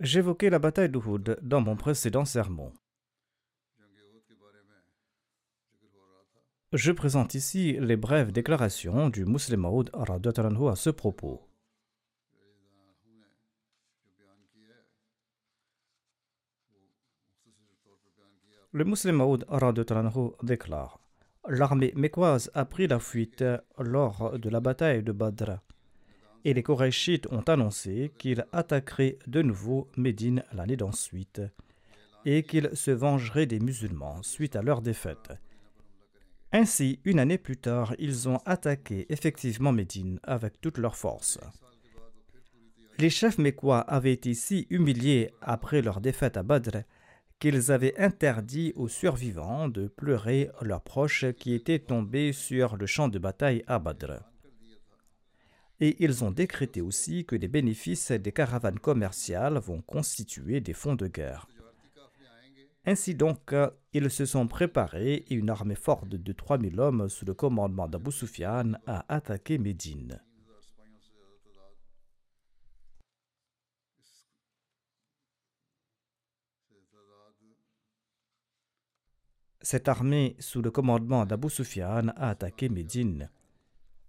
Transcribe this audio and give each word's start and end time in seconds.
J'évoquais 0.00 0.48
la 0.48 0.58
bataille 0.58 0.88
d'Uhud 0.88 1.36
dans 1.42 1.60
mon 1.60 1.76
précédent 1.76 2.24
sermon. 2.24 2.72
Je 6.72 6.90
présente 6.92 7.34
ici 7.34 7.76
les 7.78 7.98
brèves 7.98 8.32
déclarations 8.32 9.10
du 9.10 9.26
Muslim 9.26 9.60
Maud 9.60 9.90
à 9.92 10.76
ce 10.76 10.88
propos. 10.88 11.46
Le 18.72 18.84
Muslim 18.84 19.16
Maud 19.16 19.44
déclare 20.42 20.98
L'armée 21.46 21.92
mécoise 21.94 22.50
a 22.54 22.64
pris 22.64 22.86
la 22.86 23.00
fuite 23.00 23.44
lors 23.78 24.38
de 24.38 24.48
la 24.48 24.60
bataille 24.60 25.02
de 25.02 25.12
Badr 25.12 25.58
et 26.44 26.54
les 26.54 26.62
Korachites 26.62 27.26
ont 27.30 27.42
annoncé 27.42 28.12
qu'ils 28.18 28.44
attaqueraient 28.52 29.18
de 29.26 29.42
nouveau 29.42 29.88
Médine 29.96 30.44
l'année 30.52 30.76
d'ensuite 30.76 31.42
et 32.24 32.42
qu'ils 32.42 32.70
se 32.74 32.90
vengeraient 32.90 33.46
des 33.46 33.60
musulmans 33.60 34.22
suite 34.22 34.56
à 34.56 34.62
leur 34.62 34.82
défaite. 34.82 35.32
Ainsi, 36.52 36.98
une 37.04 37.20
année 37.20 37.38
plus 37.38 37.56
tard, 37.56 37.94
ils 37.98 38.28
ont 38.28 38.38
attaqué 38.44 39.06
effectivement 39.08 39.72
Médine 39.72 40.18
avec 40.22 40.60
toute 40.60 40.78
leur 40.78 40.96
force. 40.96 41.38
Les 42.98 43.10
chefs 43.10 43.38
mécois 43.38 43.80
avaient 43.80 44.12
été 44.12 44.34
si 44.34 44.66
humiliés 44.68 45.30
après 45.40 45.80
leur 45.80 46.00
défaite 46.00 46.36
à 46.36 46.42
Badr 46.42 46.82
qu'ils 47.38 47.72
avaient 47.72 47.98
interdit 47.98 48.74
aux 48.76 48.88
survivants 48.88 49.68
de 49.68 49.88
pleurer 49.88 50.50
leurs 50.60 50.82
proches 50.82 51.24
qui 51.38 51.54
étaient 51.54 51.78
tombés 51.78 52.32
sur 52.32 52.76
le 52.76 52.84
champ 52.84 53.08
de 53.08 53.18
bataille 53.18 53.64
à 53.66 53.78
Badr. 53.78 54.29
Et 55.80 55.96
ils 56.02 56.22
ont 56.24 56.30
décrété 56.30 56.80
aussi 56.82 57.24
que 57.24 57.36
les 57.36 57.48
bénéfices 57.48 58.12
des 58.12 58.32
caravanes 58.32 58.78
commerciales 58.78 59.58
vont 59.58 59.80
constituer 59.80 60.60
des 60.60 60.74
fonds 60.74 60.94
de 60.94 61.06
guerre. 61.06 61.48
Ainsi 62.86 63.14
donc, 63.14 63.54
ils 63.92 64.10
se 64.10 64.24
sont 64.24 64.46
préparés 64.46 65.24
et 65.28 65.34
une 65.34 65.50
armée 65.50 65.74
forte 65.74 66.08
de 66.08 66.32
3000 66.32 66.80
hommes 66.80 67.08
sous 67.08 67.24
le 67.24 67.34
commandement 67.34 67.88
d'Abu 67.88 68.10
Sufyan 68.10 68.72
a 68.86 69.04
attaqué 69.08 69.58
Médine. 69.58 70.20
Cette 79.62 79.88
armée, 79.88 80.36
sous 80.38 80.62
le 80.62 80.70
commandement 80.70 81.26
d'Abu 81.26 81.50
Sufyan, 81.50 82.08
a 82.16 82.30
attaqué 82.30 82.70
Médine. 82.70 83.30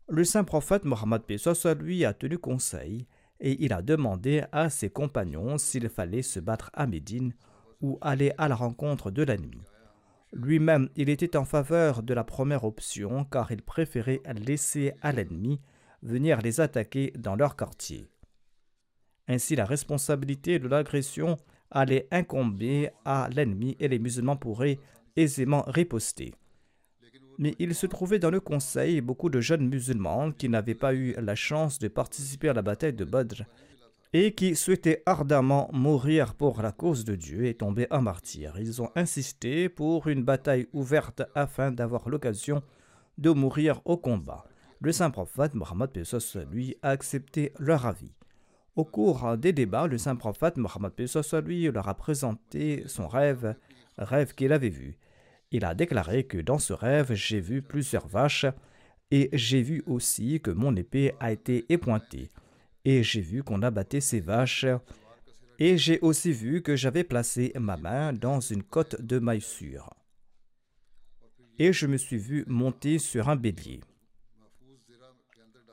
Le 0.08 0.24
saint 0.24 0.44
prophète 0.44 0.86
Mohammed 0.86 1.22
Pesos 1.24 1.66
lui 1.80 2.06
a 2.06 2.14
tenu 2.14 2.38
conseil 2.38 3.08
et 3.40 3.64
il 3.64 3.74
a 3.74 3.82
demandé 3.82 4.44
à 4.52 4.70
ses 4.70 4.90
compagnons 4.90 5.58
s'il 5.58 5.90
fallait 5.90 6.22
se 6.22 6.40
battre 6.40 6.70
à 6.74 6.86
Médine 6.86 7.34
ou 7.82 7.98
aller 8.02 8.34
à 8.38 8.48
la 8.48 8.56
rencontre 8.56 9.10
de 9.12 9.24
l'ennemi. 9.24 9.62
Lui-même, 10.34 10.90
il 10.96 11.10
était 11.10 11.36
en 11.36 11.44
faveur 11.44 12.04
de 12.04 12.14
la 12.14 12.24
première 12.24 12.64
option 12.64 13.26
car 13.26 13.52
il 13.52 13.62
préférait 13.62 14.22
laisser 14.46 14.94
à 15.02 15.12
l'ennemi 15.12 15.60
venir 16.04 16.42
les 16.42 16.62
attaquer 16.62 17.12
dans 17.18 17.36
leur 17.36 17.56
quartier. 17.56 18.08
Ainsi, 19.28 19.56
la 19.56 19.66
responsabilité 19.66 20.60
de 20.60 20.68
l'agression 20.68 21.38
allait 21.70 22.08
incomber 22.12 22.90
à 23.06 23.30
l'ennemi 23.34 23.76
et 23.80 23.88
les 23.88 24.00
musulmans 24.00 24.36
pourraient 24.36 24.80
aisément 25.16 25.64
riposter. 25.68 26.34
Mais 27.38 27.56
il 27.60 27.74
se 27.74 27.88
trouvait 27.88 28.20
dans 28.20 28.30
le 28.30 28.40
conseil 28.40 29.02
beaucoup 29.02 29.30
de 29.30 29.42
jeunes 29.42 29.68
musulmans 29.68 30.32
qui 30.32 30.50
n'avaient 30.50 30.76
pas 30.76 30.94
eu 30.94 31.16
la 31.20 31.36
chance 31.36 31.80
de 31.80 31.88
participer 31.88 32.50
à 32.50 32.54
la 32.54 32.62
bataille 32.62 32.94
de 32.94 33.06
Badr 33.06 33.44
et 34.14 34.34
qui 34.34 34.56
souhaitaient 34.56 35.04
ardemment 35.06 35.70
mourir 35.72 36.36
pour 36.36 36.62
la 36.62 36.72
cause 36.72 37.06
de 37.06 37.16
Dieu 37.16 37.46
et 37.46 37.54
tomber 37.54 37.88
en 37.92 38.02
martyr. 38.02 38.56
Ils 38.60 38.82
ont 38.82 38.90
insisté 38.96 39.70
pour 39.70 40.08
une 40.08 40.24
bataille 40.24 40.68
ouverte 40.74 41.24
afin 41.34 41.72
d'avoir 41.72 42.10
l'occasion 42.10 42.62
de 43.18 43.30
mourir 43.30 43.82
au 43.86 43.98
combat. 43.98 44.46
Le 44.82 44.92
saint 44.92 45.12
prophète 45.12 45.54
Mohammed 45.54 45.92
Pesos 45.92 46.38
lui 46.52 46.76
a 46.82 46.90
accepté 46.90 47.54
leur 47.60 47.86
avis. 47.86 48.14
Au 48.76 48.84
cours 48.84 49.38
des 49.38 49.54
débats, 49.54 49.88
le 49.88 49.98
saint 49.98 50.16
prophète 50.16 50.58
Mohammed 50.58 50.92
Pesos 50.92 51.40
lui 51.46 51.70
leur 51.72 51.88
a 51.88 51.94
présenté 51.94 52.84
son 52.88 53.08
rêve, 53.08 53.56
rêve 53.98 54.34
qu'il 54.34 54.52
avait 54.52 54.70
vu. 54.70 54.98
Il 55.52 55.66
a 55.66 55.76
déclaré 55.76 56.24
que 56.24 56.38
dans 56.38 56.60
ce 56.60 56.72
rêve, 56.72 57.14
j'ai 57.14 57.42
vu 57.42 57.62
plusieurs 57.62 58.08
vaches 58.08 58.46
et 59.12 59.30
j'ai 59.34 59.62
vu 59.62 59.84
aussi 59.86 60.40
que 60.40 60.52
mon 60.52 60.74
épée 60.76 61.14
a 61.20 61.34
été 61.34 61.66
épointée. 61.72 62.32
Et 62.86 63.04
j'ai 63.04 63.22
vu 63.22 63.44
qu'on 63.44 63.62
abattait 63.62 64.00
ces 64.00 64.22
vaches. 64.22 64.66
Et 65.60 65.78
j'ai 65.78 66.00
aussi 66.00 66.32
vu 66.32 66.62
que 66.62 66.76
j'avais 66.76 67.04
placé 67.04 67.52
ma 67.60 67.78
main 67.78 68.14
dans 68.14 68.40
une 68.40 68.64
côte 68.64 69.00
de 69.02 69.20
maïssure. 69.20 69.90
Et 71.60 71.74
je 71.74 71.86
me 71.86 71.98
suis 71.98 72.18
vu 72.18 72.46
monter 72.48 72.98
sur 72.98 73.30
un 73.30 73.36
bélier. 73.36 73.82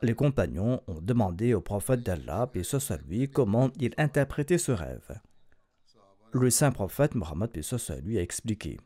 Les 0.02 0.14
compagnons 0.14 0.82
ont 0.86 1.00
demandé 1.00 1.54
au 1.54 1.60
prophète 1.60 2.02
d'Allah, 2.02 2.50
et 2.54 2.62
ce 2.62 2.78
soit 2.78 3.00
lui, 3.08 3.28
comment 3.30 3.70
il 3.80 3.94
interprétait 3.96 4.58
ce 4.58 4.72
rêve. 4.72 5.20
Le 6.32 6.50
saint 6.50 6.70
prophète 6.70 7.14
Mohammed 7.14 7.50
lui 8.04 8.18
a 8.18 8.22
expliqué. 8.22 8.78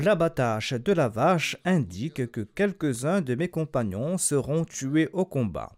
L'abattage 0.00 0.74
de 0.74 0.92
la 0.92 1.08
vache 1.08 1.56
indique 1.64 2.30
que 2.30 2.42
quelques-uns 2.42 3.20
de 3.20 3.34
mes 3.34 3.48
compagnons 3.48 4.16
seront 4.16 4.64
tués 4.64 5.08
au 5.12 5.24
combat. 5.24 5.72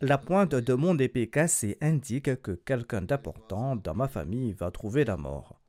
La 0.00 0.16
pointe 0.16 0.54
de 0.54 0.74
mon 0.74 0.96
épée 0.96 1.28
cassée 1.28 1.76
indique 1.80 2.40
que 2.40 2.52
quelqu'un 2.52 3.02
d'important 3.02 3.74
dans 3.74 3.94
ma 3.94 4.06
famille 4.06 4.52
va 4.52 4.70
trouver 4.70 5.04
la 5.04 5.16
mort, 5.16 5.60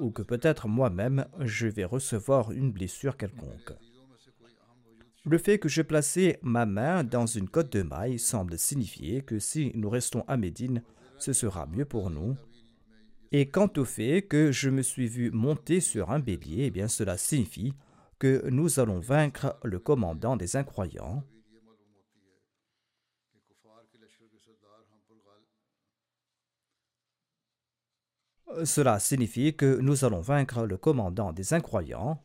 ou 0.00 0.10
que 0.10 0.22
peut-être 0.22 0.66
moi-même 0.66 1.24
je 1.38 1.68
vais 1.68 1.84
recevoir 1.84 2.50
une 2.50 2.72
blessure 2.72 3.16
quelconque. 3.16 3.72
Le 5.24 5.38
fait 5.38 5.60
que 5.60 5.68
j'ai 5.68 5.84
placé 5.84 6.38
ma 6.42 6.66
main 6.66 7.04
dans 7.04 7.26
une 7.26 7.48
côte 7.48 7.72
de 7.72 7.82
maille 7.82 8.18
semble 8.18 8.58
signifier 8.58 9.22
que 9.22 9.38
si 9.38 9.70
nous 9.76 9.88
restons 9.88 10.24
à 10.26 10.36
Médine, 10.36 10.82
ce 11.16 11.32
sera 11.32 11.66
mieux 11.66 11.84
pour 11.84 12.10
nous. 12.10 12.36
Et 13.36 13.50
quant 13.50 13.72
au 13.78 13.84
fait 13.84 14.22
que 14.22 14.52
je 14.52 14.70
me 14.70 14.80
suis 14.80 15.08
vu 15.08 15.32
monter 15.32 15.80
sur 15.80 16.12
un 16.12 16.20
bélier, 16.20 16.66
eh 16.66 16.70
bien 16.70 16.86
cela 16.86 17.18
signifie 17.18 17.74
que 18.20 18.48
nous 18.48 18.78
allons 18.78 19.00
vaincre 19.00 19.58
le 19.64 19.80
commandant 19.80 20.36
des 20.36 20.54
incroyants. 20.54 21.24
Cela 28.64 29.00
signifie 29.00 29.56
que 29.56 29.80
nous 29.80 30.04
allons 30.04 30.20
vaincre 30.20 30.64
le 30.64 30.76
commandant 30.76 31.32
des 31.32 31.54
incroyants, 31.54 32.24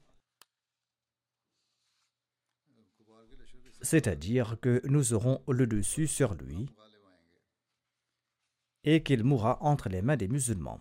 c'est-à-dire 3.82 4.60
que 4.62 4.80
nous 4.86 5.14
aurons 5.14 5.42
le 5.48 5.66
dessus 5.66 6.06
sur 6.06 6.36
lui 6.36 6.70
et 8.84 9.02
qu'il 9.02 9.24
mourra 9.24 9.58
entre 9.62 9.90
les 9.90 10.04
mains 10.04 10.16
des 10.16 10.28
musulmans. 10.28 10.80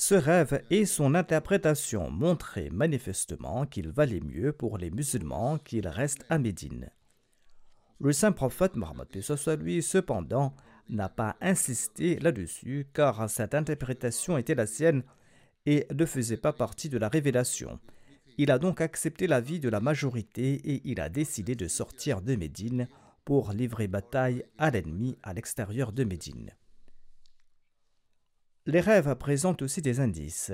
Ce 0.00 0.14
rêve 0.14 0.62
et 0.70 0.86
son 0.86 1.16
interprétation 1.16 2.08
montraient 2.08 2.70
manifestement 2.70 3.66
qu'il 3.66 3.88
valait 3.88 4.20
mieux 4.20 4.52
pour 4.52 4.78
les 4.78 4.92
musulmans 4.92 5.58
qu'ils 5.58 5.88
restent 5.88 6.24
à 6.28 6.38
Médine. 6.38 6.88
Le 7.98 8.12
saint 8.12 8.30
prophète 8.30 8.76
Mohammed 8.76 9.08
lui, 9.60 9.82
cependant, 9.82 10.54
n'a 10.88 11.08
pas 11.08 11.34
insisté 11.40 12.20
là-dessus 12.20 12.86
car 12.94 13.28
cette 13.28 13.56
interprétation 13.56 14.38
était 14.38 14.54
la 14.54 14.68
sienne 14.68 15.02
et 15.66 15.88
ne 15.92 16.06
faisait 16.06 16.36
pas 16.36 16.52
partie 16.52 16.88
de 16.88 16.96
la 16.96 17.08
révélation. 17.08 17.80
Il 18.38 18.52
a 18.52 18.60
donc 18.60 18.80
accepté 18.80 19.26
l'avis 19.26 19.58
de 19.58 19.68
la 19.68 19.80
majorité 19.80 20.54
et 20.64 20.80
il 20.84 21.00
a 21.00 21.08
décidé 21.08 21.56
de 21.56 21.66
sortir 21.66 22.22
de 22.22 22.36
Médine 22.36 22.86
pour 23.24 23.50
livrer 23.50 23.88
bataille 23.88 24.44
à 24.58 24.70
l'ennemi 24.70 25.18
à 25.24 25.34
l'extérieur 25.34 25.90
de 25.90 26.04
Médine. 26.04 26.52
Les 28.68 28.80
rêves 28.80 29.14
présentent 29.14 29.62
aussi 29.62 29.80
des 29.80 29.98
indices. 29.98 30.52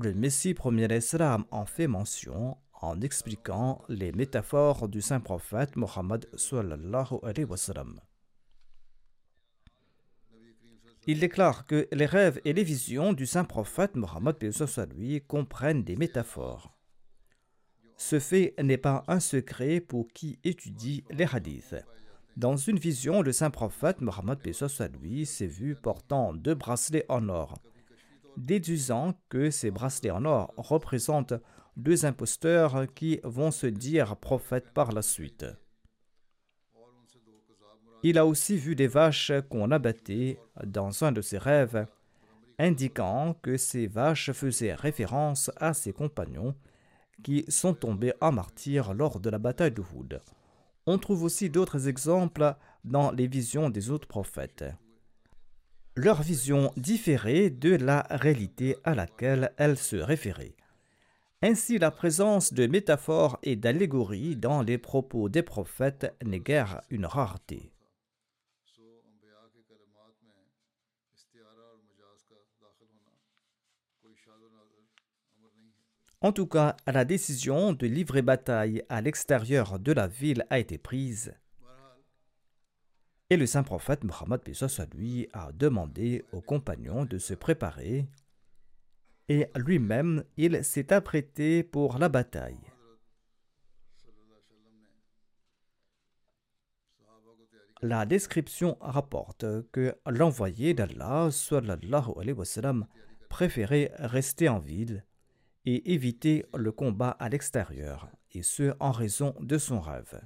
Le 0.00 0.14
Messie 0.14 0.54
premier 0.54 0.86
Islam 0.96 1.44
en 1.50 1.66
fait 1.66 1.88
mention 1.88 2.56
en 2.80 3.00
expliquant 3.00 3.82
les 3.88 4.12
métaphores 4.12 4.86
du 4.86 5.00
saint 5.00 5.18
prophète 5.18 5.74
Mohammed 5.74 6.24
Il 11.08 11.18
déclare 11.18 11.66
que 11.66 11.88
les 11.90 12.06
rêves 12.06 12.40
et 12.44 12.52
les 12.52 12.62
visions 12.62 13.12
du 13.12 13.26
saint 13.26 13.42
prophète 13.42 13.96
Mohammed 13.96 14.36
lui 14.96 15.20
comprennent 15.22 15.82
des 15.82 15.96
métaphores. 15.96 16.72
Ce 17.96 18.20
fait 18.20 18.54
n'est 18.62 18.78
pas 18.78 19.02
un 19.08 19.18
secret 19.18 19.80
pour 19.80 20.06
qui 20.12 20.38
étudie 20.44 21.02
les 21.10 21.24
hadiths. 21.24 21.74
Dans 22.36 22.56
une 22.56 22.78
vision, 22.78 23.20
le 23.20 23.32
saint 23.32 23.50
prophète 23.50 24.00
Mohammed 24.00 24.38
lui 25.02 25.26
s'est 25.26 25.46
vu 25.46 25.74
portant 25.74 26.32
deux 26.32 26.54
bracelets 26.54 27.04
en 27.10 27.28
or, 27.28 27.58
déduisant 28.38 29.14
que 29.28 29.50
ces 29.50 29.70
bracelets 29.70 30.10
en 30.10 30.24
or 30.24 30.52
représentent 30.56 31.34
deux 31.76 32.06
imposteurs 32.06 32.86
qui 32.94 33.20
vont 33.22 33.50
se 33.50 33.66
dire 33.66 34.16
prophètes 34.16 34.72
par 34.72 34.92
la 34.92 35.02
suite. 35.02 35.44
Il 38.02 38.18
a 38.18 38.26
aussi 38.26 38.56
vu 38.56 38.74
des 38.74 38.88
vaches 38.88 39.32
qu'on 39.48 39.70
abattait 39.70 40.40
dans 40.64 41.04
un 41.04 41.12
de 41.12 41.20
ses 41.20 41.38
rêves, 41.38 41.86
indiquant 42.58 43.34
que 43.42 43.56
ces 43.56 43.86
vaches 43.86 44.32
faisaient 44.32 44.74
référence 44.74 45.50
à 45.56 45.74
ses 45.74 45.92
compagnons 45.92 46.54
qui 47.22 47.44
sont 47.48 47.74
tombés 47.74 48.14
en 48.20 48.32
martyrs 48.32 48.94
lors 48.94 49.20
de 49.20 49.30
la 49.30 49.38
bataille 49.38 49.72
de 49.72 49.82
Houd. 49.82 50.20
On 50.86 50.98
trouve 50.98 51.22
aussi 51.22 51.48
d'autres 51.48 51.88
exemples 51.88 52.54
dans 52.84 53.12
les 53.12 53.26
visions 53.26 53.70
des 53.70 53.90
autres 53.90 54.08
prophètes. 54.08 54.64
Leur 55.94 56.22
vision 56.22 56.72
différait 56.76 57.50
de 57.50 57.76
la 57.76 58.06
réalité 58.10 58.76
à 58.82 58.94
laquelle 58.94 59.52
elles 59.58 59.76
se 59.78 59.96
référaient. 59.96 60.56
Ainsi, 61.42 61.78
la 61.78 61.90
présence 61.90 62.52
de 62.52 62.66
métaphores 62.66 63.38
et 63.42 63.56
d'allégories 63.56 64.36
dans 64.36 64.62
les 64.62 64.78
propos 64.78 65.28
des 65.28 65.42
prophètes 65.42 66.14
n'est 66.24 66.40
guère 66.40 66.80
une 66.90 67.04
rareté. 67.04 67.71
En 76.24 76.30
tout 76.30 76.46
cas, 76.46 76.76
la 76.86 77.04
décision 77.04 77.72
de 77.72 77.84
livrer 77.84 78.22
bataille 78.22 78.84
à 78.88 79.00
l'extérieur 79.00 79.80
de 79.80 79.90
la 79.90 80.06
ville 80.06 80.46
a 80.50 80.60
été 80.60 80.78
prise. 80.78 81.34
Et 83.28 83.36
le 83.36 83.44
saint 83.44 83.64
prophète 83.64 84.04
Mohammed 84.04 84.40
lui 84.94 85.28
a 85.32 85.50
demandé 85.50 86.24
aux 86.30 86.40
compagnons 86.40 87.04
de 87.04 87.18
se 87.18 87.34
préparer. 87.34 88.06
Et 89.28 89.48
lui-même, 89.56 90.22
il 90.36 90.62
s'est 90.62 90.92
apprêté 90.92 91.64
pour 91.64 91.98
la 91.98 92.08
bataille. 92.08 92.70
La 97.80 98.06
description 98.06 98.76
rapporte 98.80 99.44
que 99.72 99.96
l'envoyé 100.06 100.72
d'Allah 100.72 101.30
préférait 103.28 103.90
rester 103.98 104.48
en 104.48 104.60
ville 104.60 105.04
et 105.64 105.92
éviter 105.92 106.44
le 106.54 106.72
combat 106.72 107.10
à 107.10 107.28
l'extérieur, 107.28 108.08
et 108.32 108.42
ce 108.42 108.74
en 108.80 108.90
raison 108.90 109.34
de 109.40 109.58
son 109.58 109.80
rêve. 109.80 110.20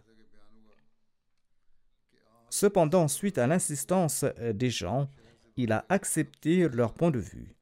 Cependant, 2.50 3.09
suite 3.09 3.38
à 3.38 3.47
l'insistance 3.47 4.25
des 4.55 4.71
gens, 4.71 5.11
il 5.56 5.73
a 5.73 5.85
accepté 5.88 6.69
leur 6.69 6.94
point 6.94 7.11
de 7.11 7.19
vue. 7.19 7.56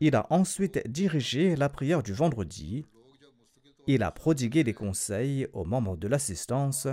Il 0.00 0.14
a 0.16 0.26
ensuite 0.30 0.86
dirigé 0.88 1.56
la 1.56 1.68
prière 1.68 2.02
du 2.02 2.12
vendredi, 2.12 2.84
il 3.86 4.02
a 4.04 4.12
prodigué 4.12 4.62
des 4.62 4.74
conseils 4.74 5.48
aux 5.52 5.64
membres 5.64 5.96
de 5.96 6.06
l'assistance 6.06 6.86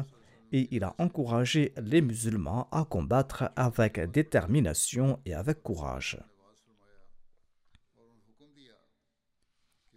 et 0.51 0.68
il 0.71 0.83
a 0.83 0.95
encouragé 0.98 1.74
les 1.77 2.01
musulmans 2.01 2.68
à 2.71 2.83
combattre 2.83 3.51
avec 3.56 4.00
détermination 4.00 5.19
et 5.25 5.36
avec 5.36 5.62
courage. 5.62 6.19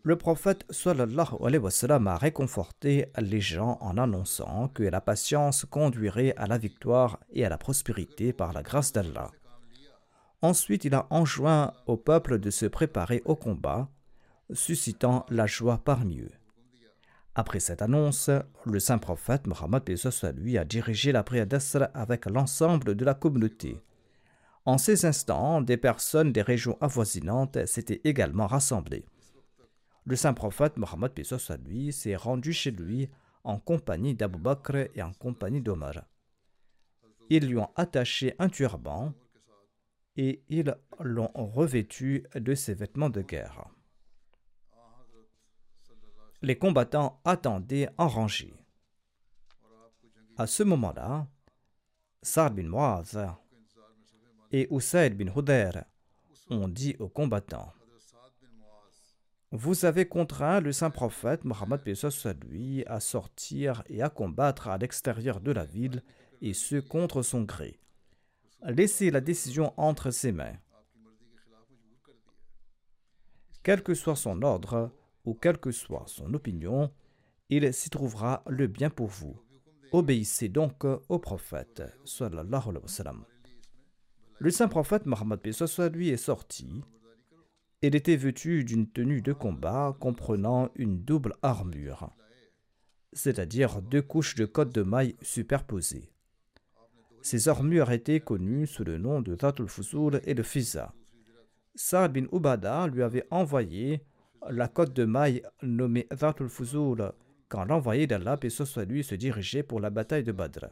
Le 0.05 0.17
prophète 0.17 0.65
sallallahu 0.69 1.37
alayhi 1.45 1.63
wa 1.63 1.71
sallam, 1.71 2.09
a 2.09 2.17
réconforté 2.17 3.07
les 3.21 3.41
gens 3.41 3.79
en 3.81 3.97
annonçant 3.97 4.67
que 4.67 4.83
la 4.83 5.01
patience 5.01 5.65
conduirait 5.65 6.35
à 6.37 6.49
la 6.49 6.59
victoire 6.59 7.21
et 7.31 7.45
à 7.45 7.49
la 7.49 7.57
prospérité 7.57 8.33
par 8.33 8.53
la 8.53 8.65
grâce 8.65 8.93
d'Allah. 8.93 9.31
Ensuite, 10.41 10.85
il 10.85 10.95
a 10.97 11.07
enjoint 11.11 11.73
au 11.87 11.97
peuple 11.97 12.41
de 12.41 12.51
se 12.51 12.67
préparer 12.67 13.23
au 13.27 13.37
combat, 13.37 13.89
suscitant 14.53 15.25
la 15.29 15.47
joie 15.47 15.79
parmi 15.85 16.19
eux. 16.19 16.33
Après 17.37 17.61
cette 17.61 17.81
annonce, 17.81 18.29
le 18.67 18.81
saint 18.81 18.99
prophète 18.99 19.47
Mohammed 19.47 19.89
lui 20.37 20.59
a 20.59 20.65
dirigé 20.65 21.13
la 21.13 21.23
prière 21.23 21.47
d'Asr 21.47 21.87
avec 21.95 22.27
l'ensemble 22.27 22.97
de 22.97 23.05
la 23.05 23.15
communauté. 23.15 23.81
En 24.65 24.79
ces 24.79 25.07
instants, 25.07 25.61
des 25.61 25.77
personnes 25.77 26.33
des 26.33 26.43
régions 26.43 26.77
avoisinantes 26.81 27.67
s'étaient 27.67 28.01
également 28.03 28.49
rassemblées 28.49 29.07
le 30.05 30.17
saint 30.17 30.35
prophète 30.35 30.77
Mohammed 30.77 31.13
lui 31.65 31.93
s'est 31.93 32.17
rendu 32.17 32.53
chez 32.53 32.71
lui 32.71 33.09
en 33.45 33.59
compagnie 33.59 34.15
d'Abu 34.15 34.39
Bakr 34.39 34.89
et 34.95 35.03
en 35.03 35.13
compagnie 35.13 35.61
d'Omar. 35.61 36.05
Ils 37.31 37.49
lui 37.49 37.59
ont 37.59 37.71
attaché 37.77 38.35
un 38.39 38.49
turban 38.49 39.13
et 40.17 40.43
ils 40.49 40.77
l'ont 41.01 41.31
revêtu 41.35 42.27
de 42.35 42.55
ses 42.55 42.75
vêtements 42.75 43.11
de 43.11 43.23
guerre. 43.23 43.65
Les 46.43 46.59
combattants 46.59 47.21
attendaient 47.25 47.89
en 47.99 48.09
rangée. 48.09 48.55
À 50.37 50.47
ce 50.47 50.63
moment-là, 50.65 51.27
Sar 52.21 52.51
bin 52.51 52.69
Muaz 52.69 53.17
et 54.51 54.69
Usaid 54.75 55.17
bin 55.17 55.33
Hudayr 55.35 55.85
ont 56.51 56.69
dit 56.69 56.97
aux 56.99 57.09
combattants 57.09 57.73
vous 59.53 59.85
avez 59.85 60.07
contraint 60.07 60.61
le 60.61 60.73
saint 60.73 60.89
prophète 60.89 61.45
Mohammed 61.45 61.83
lui 62.51 62.85
à 62.87 63.01
sortir 63.01 63.85
et 63.87 64.01
à 64.01 64.09
combattre 64.09 64.69
à 64.69 64.79
l'extérieur 64.79 65.41
de 65.41 65.53
la 65.53 65.67
ville, 65.67 66.03
et 66.41 66.55
ce 66.55 66.77
contre 66.77 67.21
son 67.21 67.43
gré. 67.43 67.79
Laissez 68.63 69.11
la 69.11 69.21
décision 69.21 69.75
entre 69.77 70.11
ses 70.11 70.33
mains. 70.33 70.57
Quel 73.63 73.83
que 73.83 73.93
soit 73.93 74.17
son 74.17 74.41
ordre 74.41 74.91
ou 75.27 75.35
quelle 75.35 75.59
que 75.59 75.71
soit 75.71 76.05
son 76.07 76.33
opinion, 76.33 76.91
il 77.51 77.73
s'y 77.75 77.91
trouvera 77.91 78.43
le 78.49 78.67
bien 78.67 78.89
pour 78.89 79.09
vous. 79.09 79.39
Obéissez 79.93 80.49
donc 80.49 80.85
au 80.85 81.19
prophète. 81.19 81.83
Le 84.39 84.51
saint 84.51 84.69
prophète 84.69 85.05
Mohammed 85.05 85.41
lui 85.93 86.09
est 86.09 86.17
sorti 86.17 86.83
il 87.83 87.97
était 87.97 88.17
vêtu 88.17 88.65
d'une 88.65 88.89
tenue 88.89 89.23
de 89.23 89.33
combat 89.33 89.97
comprenant 89.99 90.71
une 90.77 91.03
double 91.03 91.35
armure, 91.43 92.11
c'est-à-dire 93.13 93.83
deux 93.83 94.03
couches 94.03 94.37
de 94.37 94.47
côtes 94.47 94.75
de 94.75 94.83
mailles 94.83 95.17
superposées. 95.21 96.13
Ces 97.23 97.49
armures 97.49 97.91
étaient 97.91 98.21
connues 98.21 98.69
sous 98.69 98.85
le 98.85 98.99
nom 98.99 99.21
de 99.21 99.37
Zatul 99.37 99.69
Fuzul 99.69 100.21
et 100.25 100.35
de 100.35 100.43
Fiza. 100.43 100.95
Saad 101.75 102.13
bin 102.13 102.27
Ubada 102.33 102.87
lui 102.87 103.03
avait 103.03 103.27
envoyé 103.31 104.05
la 104.49 104.69
côte 104.69 104.93
de 104.93 105.05
mailles 105.05 105.43
nommée 105.63 106.07
Zatul 106.15 106.49
Fuzul 106.49 107.13
quand 107.49 107.65
l'envoyé 107.65 108.07
d'Allah 108.07 108.39
et 108.43 108.51
soit 108.51 108.85
lui 108.85 109.03
se 109.03 109.15
dirigeait 109.15 109.63
pour 109.63 109.81
la 109.81 109.91
bataille 109.91 110.25
de 110.25 110.33
Badr. 110.33 110.67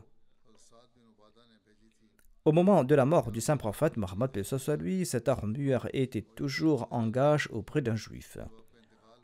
Au 2.46 2.52
moment 2.52 2.84
de 2.84 2.94
la 2.94 3.04
mort 3.04 3.30
du 3.30 3.40
saint 3.42 3.58
prophète 3.58 3.98
Mohammed 3.98 4.30
lui, 4.78 5.04
cette 5.04 5.28
armure 5.28 5.88
était 5.92 6.22
toujours 6.22 6.88
en 6.90 7.06
gage 7.06 7.48
auprès 7.52 7.82
d'un 7.82 7.96
juif. 7.96 8.38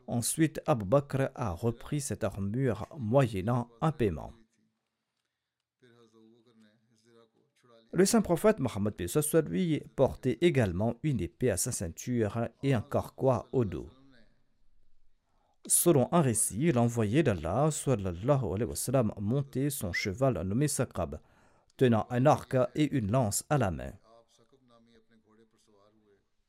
Ensuite, 0.05 0.61
Abu 0.67 0.85
Bakr 0.85 1.29
a 1.33 1.51
repris 1.51 1.99
cette 1.99 2.23
armure 2.23 2.85
moyennant 2.97 3.69
un 3.81 3.91
paiement. 3.91 4.33
Le 7.91 8.05
saint 8.05 8.21
prophète 8.21 8.59
Mohammed 8.59 8.93
lui 9.49 9.81
portait 9.95 10.37
également 10.41 10.95
une 11.01 11.19
épée 11.19 11.49
à 11.49 11.57
sa 11.57 11.71
ceinture 11.71 12.47
et 12.61 12.75
un 12.75 12.81
carquois 12.81 13.49
au 13.51 13.65
dos. 13.65 13.89
Selon 15.65 16.07
un 16.11 16.21
récit, 16.21 16.71
l'envoyé 16.71 17.23
d'Allah 17.23 17.69
montait 19.19 19.69
son 19.71 19.91
cheval 19.91 20.39
nommé 20.43 20.67
Sakrab, 20.67 21.19
tenant 21.77 22.07
un 22.09 22.25
arc 22.25 22.55
et 22.75 22.91
une 22.91 23.11
lance 23.11 23.45
à 23.49 23.57
la 23.57 23.71
main. 23.71 23.93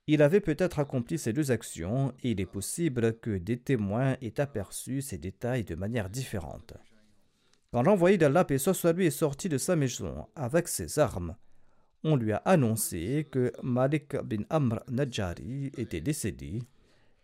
Il 0.06 0.22
avait 0.22 0.40
peut-être 0.40 0.78
accompli 0.78 1.18
ces 1.18 1.34
deux 1.34 1.50
actions 1.50 2.14
et 2.22 2.30
il 2.30 2.40
est 2.40 2.46
possible 2.46 3.18
que 3.18 3.36
des 3.36 3.58
témoins 3.58 4.16
aient 4.22 4.40
aperçu 4.40 5.02
ces 5.02 5.18
détails 5.18 5.64
de 5.64 5.74
manière 5.74 6.08
différente. 6.08 6.72
Quand 7.70 7.82
l'envoyé 7.82 8.16
d'Allah, 8.16 8.46
et 8.48 8.56
soit 8.56 8.92
lui, 8.94 9.06
est 9.06 9.10
sorti 9.10 9.50
de 9.50 9.58
sa 9.58 9.76
maison 9.76 10.26
avec 10.34 10.66
ses 10.68 10.98
armes, 10.98 11.36
on 12.04 12.16
lui 12.16 12.32
a 12.32 12.38
annoncé 12.38 13.28
que 13.30 13.52
Malik 13.62 14.16
bin 14.16 14.44
Amr 14.48 14.80
Najari 14.88 15.72
était 15.76 16.00
décédé 16.00 16.62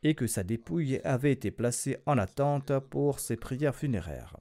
et 0.02 0.14
que 0.14 0.26
sa 0.26 0.42
dépouille 0.42 1.00
avait 1.04 1.32
été 1.32 1.50
placée 1.50 1.96
en 2.04 2.18
attente 2.18 2.78
pour 2.90 3.18
ses 3.18 3.36
prières 3.36 3.74
funéraires. 3.74 4.36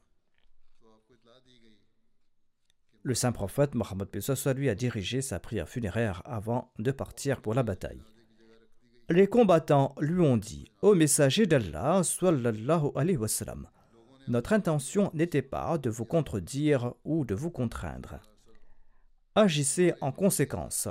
Le 3.05 3.13
saint 3.13 3.33
prophète 3.33 3.75
Mohammed 3.75 4.07
lui 4.55 4.69
a 4.69 4.75
dirigé 4.75 5.21
sa 5.21 5.37
prière 5.37 5.67
funéraire 5.67 6.21
avant 6.23 6.71
de 6.79 6.91
partir 6.91 7.41
pour 7.41 7.53
la 7.53 7.61
bataille. 7.61 8.01
Les 9.09 9.27
combattants 9.27 9.93
lui 9.99 10.21
ont 10.21 10.37
dit 10.37 10.71
Ô 10.81 10.95
messager 10.95 11.45
d'Allah, 11.45 12.01
alayhi 12.95 13.17
wa 13.17 13.27
sallam, 13.27 13.67
notre 14.29 14.53
intention 14.53 15.11
n'était 15.13 15.41
pas 15.41 15.77
de 15.77 15.89
vous 15.89 16.05
contredire 16.05 16.93
ou 17.03 17.25
de 17.25 17.35
vous 17.35 17.51
contraindre. 17.51 18.19
Agissez 19.35 19.93
en 19.99 20.13
conséquence. 20.13 20.87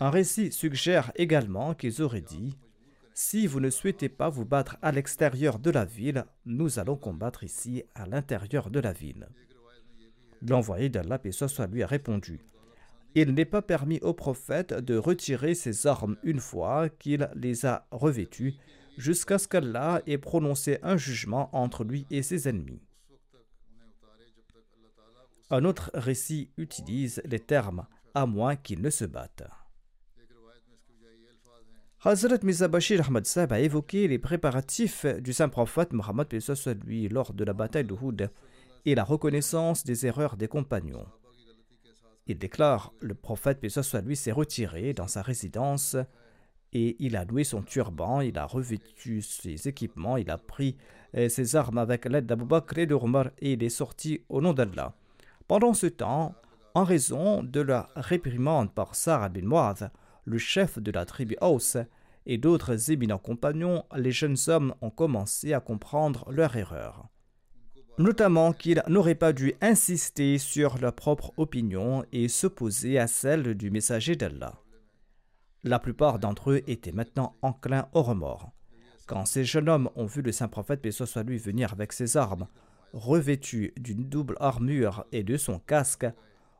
Un 0.00 0.10
récit 0.10 0.50
suggère 0.50 1.12
également 1.14 1.74
qu'ils 1.74 2.02
auraient 2.02 2.20
dit 2.20 2.58
Si 3.14 3.46
vous 3.46 3.60
ne 3.60 3.70
souhaitez 3.70 4.08
pas 4.08 4.28
vous 4.28 4.44
battre 4.44 4.76
à 4.82 4.90
l'extérieur 4.90 5.60
de 5.60 5.70
la 5.70 5.84
ville, 5.84 6.24
nous 6.44 6.80
allons 6.80 6.96
combattre 6.96 7.44
ici 7.44 7.84
à 7.94 8.06
l'intérieur 8.06 8.70
de 8.70 8.80
la 8.80 8.92
ville. 8.92 9.28
L'envoyé 10.46 10.88
d'Allah, 10.88 11.20
et 11.24 11.66
lui, 11.70 11.82
a 11.82 11.86
répondu 11.86 12.40
il 13.14 13.34
n'est 13.34 13.44
pas 13.44 13.62
permis 13.62 14.00
au 14.00 14.14
prophète 14.14 14.72
de 14.72 14.96
retirer 14.96 15.54
ses 15.54 15.86
armes 15.86 16.16
une 16.22 16.40
fois 16.40 16.88
qu'il 16.88 17.28
les 17.34 17.66
a 17.66 17.86
revêtues, 17.90 18.54
jusqu'à 18.96 19.38
ce 19.38 19.48
qu'Allah 19.48 20.02
ait 20.06 20.18
prononcé 20.18 20.78
un 20.82 20.96
jugement 20.96 21.54
entre 21.54 21.84
lui 21.84 22.06
et 22.10 22.22
ses 22.22 22.48
ennemis. 22.48 22.80
Un 25.50 25.64
autre 25.64 25.90
récit 25.94 26.50
utilise 26.56 27.20
les 27.26 27.40
termes 27.40 27.86
à 28.14 28.24
moins 28.24 28.56
qu'il 28.56 28.80
ne 28.80 28.90
se 28.90 29.04
batte. 29.04 29.42
Hazrat 32.04 32.38
Mizabashir 32.42 33.06
Ahmad 33.06 33.26
Sab 33.26 33.52
a 33.52 33.60
évoqué 33.60 34.08
les 34.08 34.18
préparatifs 34.18 35.06
du 35.20 35.32
saint 35.32 35.48
prophète 35.48 35.92
Mohammed 35.92 36.26
lui 36.84 37.08
lors 37.08 37.32
de 37.32 37.44
la 37.44 37.52
bataille 37.52 37.84
de 37.84 37.92
Houd 37.92 38.30
et 38.84 38.94
la 38.94 39.04
reconnaissance 39.04 39.84
des 39.84 40.06
erreurs 40.06 40.36
des 40.36 40.48
compagnons. 40.48 41.06
Il 42.26 42.38
déclare 42.38 42.92
Le 43.00 43.14
prophète, 43.14 43.60
paix 43.60 43.68
soit 43.68 44.00
lui, 44.00 44.16
s'est 44.16 44.32
retiré 44.32 44.92
dans 44.92 45.08
sa 45.08 45.22
résidence 45.22 45.96
et 46.72 46.96
il 47.00 47.16
a 47.16 47.24
loué 47.24 47.44
son 47.44 47.62
turban, 47.62 48.20
il 48.20 48.38
a 48.38 48.46
revêtu 48.46 49.20
ses 49.20 49.68
équipements, 49.68 50.16
il 50.16 50.30
a 50.30 50.38
pris 50.38 50.76
euh, 51.16 51.28
ses 51.28 51.56
armes 51.56 51.78
avec 51.78 52.06
l'aide 52.06 52.26
d'Abu 52.26 52.44
Bakr 52.44 52.78
et 52.78 52.86
de 52.86 52.96
et 53.40 53.52
il 53.52 53.62
est 53.62 53.68
sorti 53.68 54.24
au 54.28 54.40
nom 54.40 54.54
d'Allah. 54.54 54.94
Pendant 55.48 55.74
ce 55.74 55.86
temps, 55.86 56.34
en 56.74 56.84
raison 56.84 57.42
de 57.42 57.60
la 57.60 57.90
réprimande 57.94 58.72
par 58.72 58.94
Sarah 58.94 59.28
bin 59.28 59.42
Mu'adh, 59.42 59.90
le 60.24 60.38
chef 60.38 60.78
de 60.78 60.90
la 60.90 61.04
tribu 61.04 61.36
Aus, 61.42 61.76
et 62.24 62.38
d'autres 62.38 62.90
éminents 62.90 63.18
compagnons, 63.18 63.84
les 63.96 64.12
jeunes 64.12 64.36
hommes 64.46 64.74
ont 64.80 64.90
commencé 64.90 65.52
à 65.52 65.60
comprendre 65.60 66.24
leur 66.30 66.56
erreur 66.56 67.08
notamment 68.02 68.52
qu'ils 68.52 68.82
n'auraient 68.88 69.14
pas 69.14 69.32
dû 69.32 69.54
insister 69.60 70.38
sur 70.38 70.78
leur 70.78 70.94
propre 70.94 71.32
opinion 71.36 72.04
et 72.12 72.28
s'opposer 72.28 72.98
à 72.98 73.06
celle 73.06 73.54
du 73.54 73.70
messager 73.70 74.16
d'Allah. 74.16 74.54
La 75.64 75.78
plupart 75.78 76.18
d'entre 76.18 76.50
eux 76.50 76.62
étaient 76.66 76.92
maintenant 76.92 77.36
enclins 77.40 77.88
au 77.92 78.02
remords. 78.02 78.50
Quand 79.06 79.24
ces 79.26 79.44
jeunes 79.44 79.68
hommes 79.68 79.90
ont 79.94 80.06
vu 80.06 80.22
le 80.22 80.32
saint 80.32 80.48
prophète, 80.48 80.82
paix 80.82 80.90
soit 80.90 81.22
lui, 81.22 81.38
venir 81.38 81.72
avec 81.72 81.92
ses 81.92 82.16
armes, 82.16 82.48
revêtu 82.92 83.72
d'une 83.76 84.08
double 84.08 84.36
armure 84.40 85.04
et 85.12 85.22
de 85.22 85.36
son 85.36 85.58
casque, 85.58 86.06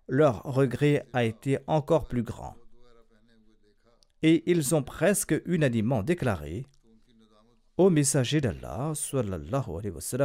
leur 0.09 0.43
regret 0.43 1.07
a 1.13 1.25
été 1.25 1.59
encore 1.67 2.07
plus 2.07 2.23
grand. 2.23 2.57
Et 4.23 4.49
ils 4.51 4.75
ont 4.75 4.83
presque 4.83 5.35
unanimement 5.47 6.03
déclaré 6.03 6.67
Ô 7.83 7.91
messager 7.91 8.41
d'Allah, 8.41 8.93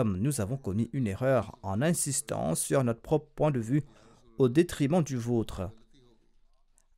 nous 0.06 0.42
avons 0.42 0.58
commis 0.58 0.92
une 0.94 1.08
erreur 1.08 1.58
en 1.64 1.82
insistant 1.82 2.54
sur 2.54 2.84
notre 2.84 3.02
propre 3.02 3.32
point 3.34 3.50
de 3.50 3.60
vue 3.60 3.82
au 4.38 4.48
détriment 4.48 5.02
du 5.02 5.18
vôtre. 5.18 5.72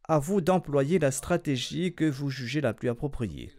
À 0.04 0.20
vous 0.20 0.42
d'employer 0.42 1.00
la 1.00 1.12
stratégie 1.12 1.96
que 1.96 2.04
vous 2.04 2.30
jugez 2.30 2.60
la 2.60 2.74
plus 2.74 2.90
appropriée. 2.90 3.54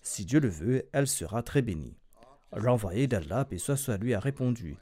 Si 0.00 0.24
Dieu 0.24 0.40
le 0.40 0.48
veut, 0.48 0.88
elle 0.94 1.06
sera 1.06 1.42
très 1.42 1.60
bénie. 1.60 1.98
L'envoyé 2.56 3.06
d'Allah, 3.06 3.46
et 3.50 3.58
soit 3.58 3.98
lui, 3.98 4.14
a 4.14 4.18
répondu 4.18 4.78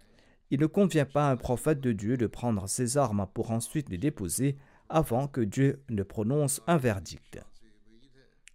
Il 0.52 0.60
ne 0.60 0.66
convient 0.66 1.06
pas 1.06 1.28
à 1.28 1.32
un 1.32 1.36
prophète 1.36 1.80
de 1.80 1.90
Dieu 1.90 2.16
de 2.16 2.28
prendre 2.28 2.68
ses 2.68 2.98
armes 2.98 3.26
pour 3.34 3.50
ensuite 3.50 3.88
les 3.88 3.98
déposer 3.98 4.56
avant 4.88 5.26
que 5.26 5.40
Dieu 5.40 5.82
ne 5.88 6.04
prononce 6.04 6.62
un 6.68 6.76
verdict. 6.76 7.40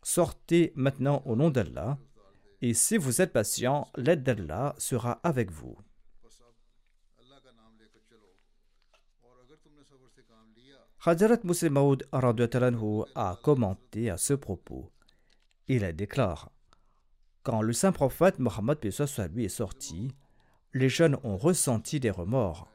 Sortez 0.04 0.72
maintenant 0.78 1.22
au 1.26 1.36
nom 1.36 1.50
d'Allah 1.50 1.98
et 2.62 2.74
si 2.74 2.98
vous 2.98 3.22
êtes 3.22 3.32
patient, 3.32 3.88
l'aide 3.96 4.24
d'Allah 4.24 4.76
sera 4.78 5.14
avec 5.24 5.52
vous. 5.52 5.78
Hadjarat 11.06 11.40
Muslim 11.46 11.74
Maud 11.74 12.08
a 12.12 13.40
commenté 13.42 14.10
à 14.10 14.18
ce 14.18 14.34
propos. 14.34 14.92
Il 15.70 15.90
déclare 15.96 16.52
Quand 17.44 17.62
le 17.62 17.72
saint 17.72 17.94
prophète 17.94 18.40
Mohammed 18.40 18.80
lui 19.34 19.46
est 19.46 19.50
sorti, 19.50 20.14
les 20.74 20.90
jeunes 20.90 21.18
ont 21.24 21.38
ressenti 21.38 22.02
des 22.02 22.12
remords. 22.12 22.68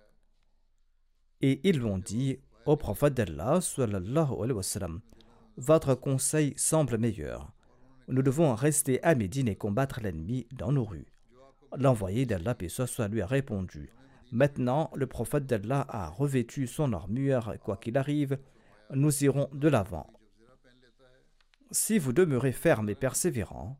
Et 1.43 1.61
ils 1.69 1.79
l'ont 1.79 1.99
dit 1.99 2.39
au 2.65 2.77
prophète 2.77 3.13
d'Allah, 3.13 3.61
votre 5.59 5.95
conseil 5.95 6.55
semble 6.57 6.97
meilleur 6.97 7.54
nous 8.09 8.23
devons 8.23 8.55
rester 8.55 9.03
à 9.03 9.15
Médine 9.15 9.49
et 9.49 9.57
combattre 9.57 10.01
l'ennemi 10.01 10.47
dans 10.53 10.73
nos 10.73 10.85
rues. 10.85 11.07
L'envoyé 11.77 12.27
d'Allah, 12.27 12.55
paix 12.55 12.69
soit 12.69 13.09
lui, 13.09 13.23
a 13.23 13.27
répondu 13.27 13.91
Maintenant, 14.33 14.91
le 14.95 15.07
prophète 15.07 15.47
d'Allah 15.47 15.87
a 15.89 16.09
revêtu 16.09 16.67
son 16.67 16.93
armure, 16.93 17.55
quoi 17.63 17.77
qu'il 17.77 17.97
arrive, 17.97 18.39
nous 18.93 19.25
irons 19.25 19.49
de 19.53 19.69
l'avant. 19.69 20.13
Si 21.71 21.99
vous 21.99 22.13
demeurez 22.13 22.53
ferme 22.53 22.89
et 22.89 22.95
persévérant, 22.95 23.79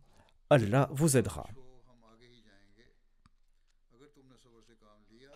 Allah 0.51 0.89
vous 0.93 1.17
aidera. 1.17 1.49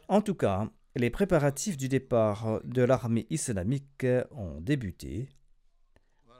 En 0.09 0.23
tout 0.23 0.35
cas, 0.35 0.71
les 0.95 1.11
préparatifs 1.11 1.77
du 1.77 1.89
départ 1.89 2.61
de 2.65 2.83
l'armée 2.83 3.27
islamique 3.31 4.07
ont 4.31 4.61
débuté 4.61 5.29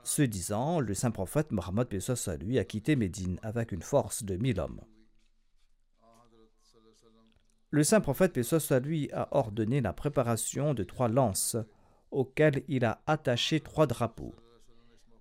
ce 0.03 0.21
disant, 0.21 0.79
le 0.79 0.93
saint 0.93 1.11
prophète 1.11 1.51
Mohammed 1.51 1.87
lui 2.41 2.59
a 2.59 2.63
quitté 2.63 2.95
Médine 2.95 3.39
avec 3.43 3.71
une 3.71 3.81
force 3.81 4.23
de 4.23 4.35
mille 4.37 4.59
hommes. 4.59 4.81
Le 7.71 7.83
saint 7.83 8.01
prophète 8.01 8.37
lui 8.83 9.11
a 9.11 9.27
ordonné 9.31 9.81
la 9.81 9.93
préparation 9.93 10.73
de 10.73 10.83
trois 10.83 11.07
lances 11.07 11.57
auxquelles 12.11 12.63
il 12.67 12.85
a 12.85 13.01
attaché 13.05 13.59
trois 13.59 13.85
drapeaux. 13.85 14.33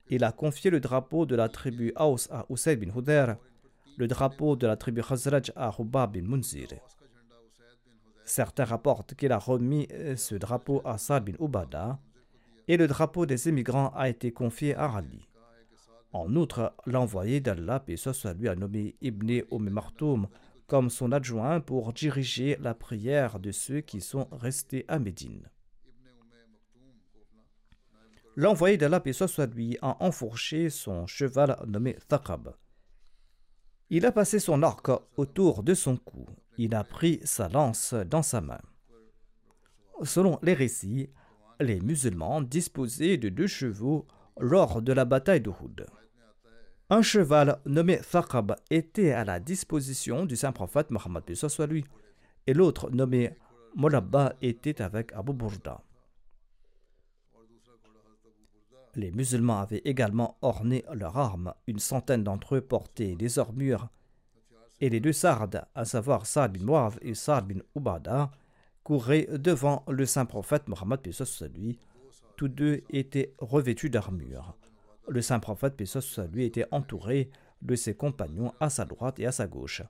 Il 0.09 0.25
a 0.25 0.33
confié 0.33 0.71
le 0.71 0.81
drapeau 0.81 1.27
de 1.27 1.37
la 1.37 1.51
tribu 1.51 1.93
Aus 1.97 2.29
à 2.31 2.47
Usayd 2.49 2.81
bin 2.81 2.95
Hudair, 2.97 3.37
le 3.99 4.07
drapeau 4.07 4.57
de 4.57 4.67
la 4.67 4.77
tribu 4.77 5.03
Khazraj 5.03 5.53
à 5.55 5.75
Hubab 5.79 6.15
bin 6.15 6.23
Munzir. 6.23 6.69
Certains 8.25 8.65
rapportent 8.65 9.15
qu'il 9.15 9.33
a 9.33 9.39
remis 9.39 9.89
ce 10.17 10.35
drapeau 10.35 10.81
à 10.85 10.99
Sa'd 10.99 11.25
bin 11.25 11.33
Ubada, 11.45 11.99
et 12.69 12.77
le 12.77 12.87
drapeau 12.87 13.27
des 13.27 13.49
émigrants 13.49 13.93
a 13.97 14.09
été 14.09 14.31
confié 14.33 14.75
à 14.75 14.95
Ali. 14.95 15.29
En 16.13 16.35
outre, 16.37 16.75
l'envoyé 16.87 17.41
d'Allah, 17.41 17.85
et 17.89 17.97
lui, 18.39 18.49
a 18.49 18.55
nommé 18.55 18.97
Ibn 19.01 19.41
Umm 19.51 19.71
Martoum 19.71 20.29
comme 20.67 20.91
son 20.91 21.13
adjoint 21.13 21.61
pour 21.61 21.93
diriger 21.93 22.57
la 22.61 22.75
prière 22.75 23.41
de 23.41 23.51
ceux 23.53 23.81
qui 23.81 24.01
sont 24.01 24.29
restés 24.31 24.85
à 24.87 24.99
Médine. 24.99 25.49
l'envoyé 28.39 28.77
d'Allah 28.77 29.03
et 29.05 29.47
lui 29.53 29.77
a 29.83 29.97
enfourché 29.99 30.71
son 30.71 31.09
cheval 31.09 31.57
nommé 31.67 31.97
Thaqab. 32.07 32.55
Il 33.91 34.07
a 34.07 34.13
passé 34.13 34.39
son 34.39 34.63
arc 34.63 34.91
autour 35.17 35.65
de 35.65 35.75
son 35.75 35.97
cou. 35.97 36.25
Il 36.57 36.77
a 36.77 36.85
pris 36.85 37.21
sa 37.25 37.49
lance 37.49 37.95
dans 37.95 38.23
sa 38.23 38.41
main. 38.41 38.61
Selon 40.05 40.39
les 40.43 40.55
récits, 40.55 41.11
les 41.61 41.81
musulmans 41.81 42.41
disposaient 42.41 43.17
de 43.17 43.29
deux 43.29 43.47
chevaux 43.47 44.07
lors 44.39 44.83
de 44.83 44.93
la 44.93 45.05
bataille 45.05 45.41
d'Uhud. 45.41 45.87
Un 46.91 47.03
cheval 47.03 47.61
nommé 47.67 47.99
Thaqab 47.99 48.57
était 48.71 49.13
à 49.13 49.25
la 49.25 49.41
disposition 49.41 50.25
du 50.25 50.37
saint 50.37 50.53
prophète 50.53 50.91
Mohammed 50.91 51.25
lui, 51.69 51.85
et 52.47 52.55
l'autre 52.55 52.91
nommé 52.91 53.31
Molabba 53.77 54.35
était 54.41 54.81
avec 54.81 55.13
Abu 55.13 55.33
Burda. 55.33 55.83
Les 58.95 59.11
musulmans 59.13 59.61
avaient 59.61 59.83
également 59.85 60.39
orné 60.43 60.85
leurs 60.93 61.19
armes. 61.19 61.55
Une 61.67 61.79
centaine 61.79 62.25
d'entre 62.25 62.57
eux 62.57 62.61
portaient 62.61 63.15
des 63.15 63.39
armures. 63.39 63.89
Et 64.81 64.89
les 64.89 64.99
deux 64.99 65.13
sardes, 65.13 65.65
à 65.75 65.85
savoir 65.85 66.27
Saad 66.27 66.57
bin 66.57 66.65
Muav 66.65 66.99
et 67.03 67.15
Saad 67.15 67.47
bin 67.47 67.61
Ubada, 67.77 68.31
couraient 68.89 69.29
devant 69.31 69.85
le 69.87 70.07
saint 70.07 70.25
prophète 70.25 70.67
Mohammed 70.67 71.01
lui. 71.55 71.79
Tous 72.39 72.49
deux 72.49 72.81
étaient 72.89 73.35
revêtus 73.37 73.91
d'armures. 73.91 74.57
Le 75.07 75.21
saint 75.21 75.41
prophète 75.41 75.79
lui 76.33 76.47
était 76.47 76.65
entouré 76.71 77.29
de 77.61 77.75
ses 77.75 77.93
compagnons 77.93 78.55
à 78.61 78.71
sa 78.71 78.87
droite 78.87 79.21
et 79.21 79.27
à 79.27 79.31
sa 79.31 79.47
gauche. 79.47 79.83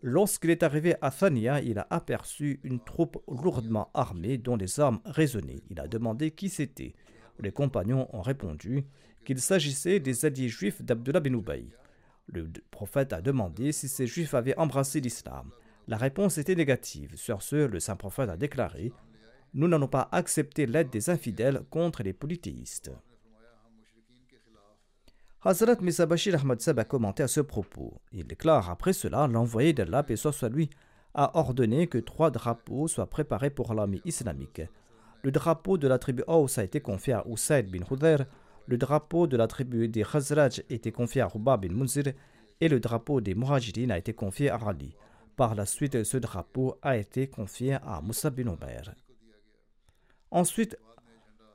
Lorsqu'il 0.00 0.50
est 0.50 0.62
arrivé 0.62 0.94
à 1.02 1.10
Thania, 1.10 1.60
il 1.60 1.80
a 1.80 1.88
aperçu 1.90 2.60
une 2.62 2.78
troupe 2.78 3.20
lourdement 3.26 3.90
armée 3.94 4.38
dont 4.38 4.54
les 4.54 4.78
armes 4.78 5.00
résonnaient. 5.04 5.64
Il 5.68 5.80
a 5.80 5.88
demandé 5.88 6.30
qui 6.30 6.48
c'était. 6.48 6.94
Les 7.40 7.50
compagnons 7.50 8.08
ont 8.12 8.22
répondu 8.22 8.84
qu'il 9.24 9.40
s'agissait 9.40 9.98
des 9.98 10.24
alliés 10.24 10.48
juifs 10.48 10.82
d'Abdullah 10.82 11.18
bin. 11.18 11.42
Le 12.28 12.48
prophète 12.70 13.12
a 13.12 13.20
demandé 13.20 13.72
si 13.72 13.88
ces 13.88 14.06
juifs 14.06 14.34
avaient 14.34 14.56
embrassé 14.56 15.00
l'islam. 15.00 15.50
La 15.88 15.96
réponse 15.96 16.38
était 16.38 16.54
négative. 16.54 17.16
Sur 17.16 17.42
ce, 17.42 17.56
le 17.56 17.80
saint 17.80 17.96
prophète 17.96 18.28
a 18.28 18.36
déclaré 18.36 18.92
Nous 19.54 19.68
n'allons 19.68 19.88
pas 19.88 20.08
accepter 20.12 20.66
l'aide 20.66 20.90
des 20.90 21.10
infidèles 21.10 21.62
contre 21.70 22.02
les 22.02 22.12
polythéistes. 22.12 22.90
Hazrat 25.42 25.76
Misa 25.80 26.08
Ahmad 26.34 26.60
Seb 26.60 26.78
a 26.80 26.84
commenté 26.84 27.22
à 27.22 27.28
ce 27.28 27.40
propos. 27.40 28.00
Il 28.12 28.26
déclare 28.26 28.68
après 28.68 28.92
cela 28.92 29.28
L'envoyé 29.28 29.72
d'Allah, 29.72 30.04
et 30.08 30.16
soit 30.16 30.48
lui, 30.48 30.70
a 31.14 31.38
ordonné 31.38 31.86
que 31.86 31.98
trois 31.98 32.30
drapeaux 32.30 32.88
soient 32.88 33.08
préparés 33.08 33.50
pour 33.50 33.72
l'armée 33.72 34.00
islamique. 34.04 34.62
Le 35.22 35.30
drapeau 35.30 35.78
de 35.78 35.86
la 35.86 35.98
tribu 35.98 36.24
Aus 36.26 36.58
a 36.58 36.64
été 36.64 36.80
confié 36.80 37.12
à 37.12 37.24
Usaid 37.28 37.70
bin 37.70 37.84
Hudayr, 37.88 38.26
le 38.66 38.76
drapeau 38.76 39.28
de 39.28 39.36
la 39.36 39.46
tribu 39.46 39.88
des 39.88 40.02
Khazraj 40.02 40.58
a 40.58 40.74
été 40.74 40.90
confié 40.90 41.20
à 41.20 41.28
Ruba 41.28 41.56
bin 41.56 41.68
Munzir 41.68 42.12
et 42.60 42.68
le 42.68 42.80
drapeau 42.80 43.20
des 43.20 43.34
Muhajirin 43.34 43.90
a 43.90 43.98
été 43.98 44.12
confié 44.12 44.50
à 44.50 44.56
Ali. 44.56 44.96
Par 45.36 45.54
la 45.54 45.66
suite, 45.66 46.02
ce 46.04 46.16
drapeau 46.16 46.78
a 46.80 46.96
été 46.96 47.28
confié 47.28 47.74
à 47.74 48.00
Moussa 48.02 48.30
bin 48.30 48.46
Omer. 48.46 48.94
Ensuite, 50.30 50.78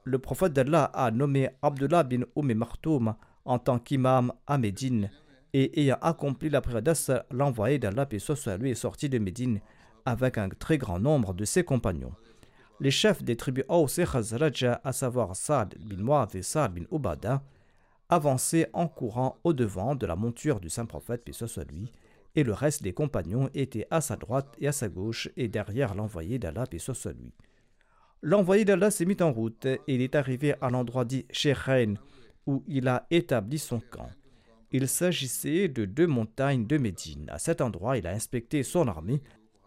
le 0.03 0.19
prophète 0.19 0.53
d'Allah 0.53 0.85
a 0.93 1.09
nommé 1.09 1.49
Abdullah 1.63 2.03
bin 2.03 2.21
Umm 2.35 2.53
Martoum 2.53 3.15
en 3.43 3.57
tant 3.57 3.79
qu'imam 3.79 4.33
à 4.45 4.59
Médine 4.59 5.09
et 5.53 5.81
ayant 5.81 5.97
accompli 6.01 6.49
la 6.49 6.61
prière 6.61 6.83
d'Assar, 6.83 7.23
l'envoyé 7.31 7.79
d'Allah 7.79 8.07
et 8.11 8.19
soit 8.19 8.57
lui 8.57 8.69
est 8.69 8.75
sorti 8.75 9.09
de 9.09 9.17
Médine 9.17 9.59
avec 10.05 10.37
un 10.37 10.49
très 10.49 10.77
grand 10.77 10.99
nombre 10.99 11.33
de 11.33 11.43
ses 11.43 11.63
compagnons. 11.63 12.13
Les 12.79 12.91
chefs 12.91 13.23
des 13.23 13.35
tribus 13.35 13.65
Aous 13.67 13.99
et 13.99 14.05
à 14.83 14.93
savoir 14.93 15.35
Saad 15.35 15.75
bin 15.79 16.03
Muad 16.03 16.35
et 16.35 16.43
Saad 16.43 16.73
bin 16.73 16.85
Ubada, 16.91 17.43
avançaient 18.09 18.69
en 18.73 18.87
courant 18.87 19.39
au-devant 19.43 19.95
de 19.95 20.05
la 20.05 20.15
monture 20.15 20.59
du 20.59 20.69
saint 20.69 20.85
prophète, 20.85 21.23
puis 21.23 21.33
soit 21.33 21.65
et 22.35 22.43
le 22.43 22.53
reste 22.53 22.83
des 22.83 22.93
compagnons 22.93 23.49
étaient 23.53 23.87
à 23.91 24.01
sa 24.01 24.15
droite 24.15 24.55
et 24.59 24.67
à 24.67 24.71
sa 24.71 24.89
gauche 24.89 25.29
et 25.37 25.47
derrière 25.47 25.95
l'envoyé 25.95 26.39
d'Allah, 26.39 26.65
puis 26.69 26.79
soit 26.79 27.13
lui. 27.13 27.33
L'envoyé 28.21 28.65
d'Allah 28.65 28.91
s'est 28.91 29.05
mis 29.05 29.21
en 29.21 29.31
route 29.31 29.65
et 29.65 29.81
il 29.87 30.01
est 30.01 30.15
arrivé 30.15 30.53
à 30.61 30.69
l'endroit 30.69 31.05
dit 31.05 31.25
Sheikhain, 31.31 31.95
où 32.45 32.63
il 32.67 32.87
a 32.87 33.07
établi 33.09 33.57
son 33.57 33.79
camp. 33.79 34.09
Il 34.71 34.87
s'agissait 34.87 35.67
de 35.67 35.85
deux 35.85 36.07
montagnes 36.07 36.65
de 36.65 36.77
Médine. 36.77 37.29
À 37.29 37.39
cet 37.39 37.61
endroit, 37.61 37.97
il 37.97 38.07
a 38.07 38.11
inspecté 38.11 38.63
son 38.63 38.87
armée 38.87 39.21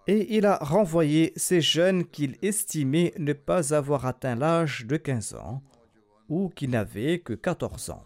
et 0.07 0.37
il 0.37 0.47
a 0.47 0.57
renvoyé 0.57 1.33
ces 1.37 1.61
jeunes 1.61 2.05
qu'il 2.05 2.37
estimait 2.43 3.13
ne 3.19 3.33
pas 3.33 3.75
avoir 3.75 4.07
atteint 4.07 4.37
l'âge 4.37 4.87
de 4.87 4.97
15 4.97 5.35
ans 5.35 5.63
ou 6.29 6.49
qui 6.49 6.69
n'avaient 6.69 7.19
que 7.19 7.35
14 7.35 7.91
ans. 7.91 8.05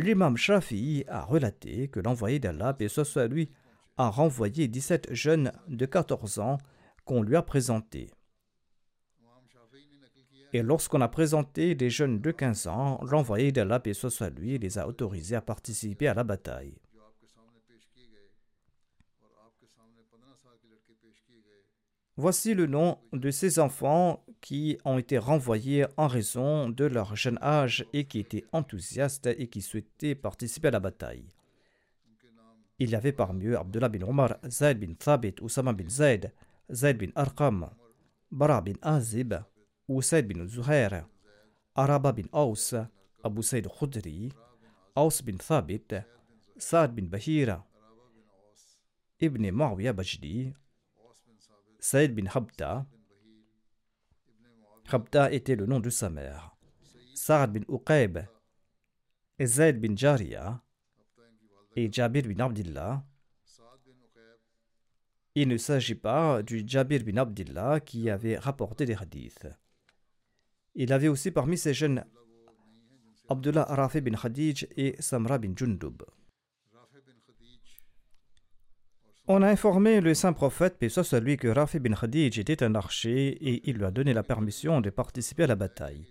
L'imam 0.00 0.36
Shafi'i 0.36 1.04
a 1.08 1.24
relaté 1.24 1.88
que 1.88 1.98
l'envoyé 1.98 2.38
d'Allah, 2.38 2.76
et 2.78 3.28
lui, 3.28 3.50
a 3.96 4.08
renvoyé 4.08 4.68
17 4.68 5.12
jeunes 5.12 5.50
de 5.66 5.86
14 5.86 6.38
ans 6.38 6.58
qu'on 7.04 7.20
lui 7.20 7.34
a 7.34 7.42
présentés. 7.42 8.12
Et 10.52 10.62
lorsqu'on 10.62 11.00
a 11.00 11.08
présenté 11.08 11.74
des 11.74 11.90
jeunes 11.90 12.20
de 12.20 12.30
15 12.30 12.68
ans, 12.68 13.00
l'envoyé 13.10 13.50
d'Allah, 13.50 13.82
et 13.84 14.30
lui, 14.36 14.58
les 14.58 14.78
a 14.78 14.86
autorisés 14.86 15.34
à 15.34 15.42
participer 15.42 16.06
à 16.06 16.14
la 16.14 16.22
bataille. 16.22 16.78
Voici 22.16 22.54
le 22.54 22.66
nom 22.66 22.98
de 23.12 23.30
ces 23.30 23.58
enfants 23.58 24.24
qui 24.40 24.78
ont 24.84 24.98
été 24.98 25.18
renvoyés 25.18 25.86
en 25.96 26.06
raison 26.06 26.68
de 26.68 26.84
leur 26.84 27.16
jeune 27.16 27.38
âge 27.42 27.84
et 27.92 28.04
qui 28.04 28.20
étaient 28.20 28.44
enthousiastes 28.52 29.26
et 29.26 29.48
qui 29.48 29.62
souhaitaient 29.62 30.14
participer 30.14 30.68
à 30.68 30.72
la 30.72 30.80
bataille. 30.80 31.26
Il 32.78 32.90
y 32.90 32.94
avait 32.94 33.12
parmi 33.12 33.46
eux 33.46 33.58
Abdullah 33.58 33.88
bin 33.88 34.02
Omar, 34.02 34.36
Zaid 34.48 34.78
bin 34.78 34.94
Thabit, 34.94 35.34
Oussama 35.40 35.72
bin 35.72 35.88
Zaid, 35.88 36.32
Zaid 36.72 36.96
bin 36.98 37.10
Arqam, 37.14 37.68
Bara 38.30 38.60
bin 38.60 38.74
Azib, 38.82 39.34
Usaid 39.88 40.28
bin 40.28 40.46
Zuhair, 40.46 41.06
Araba 41.74 42.12
bin 42.12 42.28
Aus, 42.32 42.74
Abu 43.24 43.42
Said 43.42 43.66
Khudri, 43.66 44.32
Aus 44.94 45.22
bin 45.22 45.38
Thabit, 45.38 46.04
Saad 46.56 46.94
bin 46.94 47.06
Bahira, 47.06 47.64
Ibn 49.20 49.50
Muawiyah 49.50 49.92
Bajdi, 49.92 50.54
Saïd 51.80 52.14
bin 52.14 52.26
Habda. 52.26 52.86
Habda 54.90 55.30
était 55.32 55.54
le 55.54 55.66
nom 55.66 55.80
de 55.80 55.90
sa 55.90 56.08
mère. 56.08 56.56
Saad 57.14 57.52
bin 57.52 57.60
Uqayb 57.68 58.20
et 59.38 59.46
Zayd 59.46 59.78
bin 59.80 59.94
Jariya 59.94 60.62
et 61.76 61.92
Jabir 61.92 62.22
bin 62.22 62.42
Abdillah. 62.42 63.04
Il 65.34 65.48
ne 65.48 65.58
s'agit 65.58 65.94
pas 65.94 66.42
du 66.42 66.64
Jabir 66.66 67.04
bin 67.04 67.18
Abdillah 67.18 67.80
qui 67.80 68.08
avait 68.08 68.38
rapporté 68.38 68.86
des 68.86 68.94
hadiths. 68.94 69.46
Il 70.74 70.92
avait 70.92 71.08
aussi 71.08 71.30
parmi 71.32 71.58
ses 71.58 71.74
jeunes 71.74 72.02
Abdullah 73.28 73.64
Rafi 73.64 74.00
bin 74.00 74.16
Khadij 74.16 74.68
et 74.76 74.96
Samra 75.00 75.36
bin 75.38 75.52
Jundub. 75.54 76.02
On 79.30 79.42
a 79.42 79.48
informé 79.50 80.00
le 80.00 80.14
saint 80.14 80.32
prophète, 80.32 80.76
puis 80.80 80.88
soit 80.88 81.20
lui, 81.20 81.36
que 81.36 81.48
Rafi 81.48 81.78
bin 81.78 81.92
Khadij 81.92 82.38
était 82.38 82.62
un 82.62 82.74
archer 82.74 83.28
et 83.28 83.60
il 83.68 83.76
lui 83.76 83.84
a 83.84 83.90
donné 83.90 84.14
la 84.14 84.22
permission 84.22 84.80
de 84.80 84.88
participer 84.88 85.42
à 85.42 85.48
la 85.48 85.54
bataille. 85.54 86.06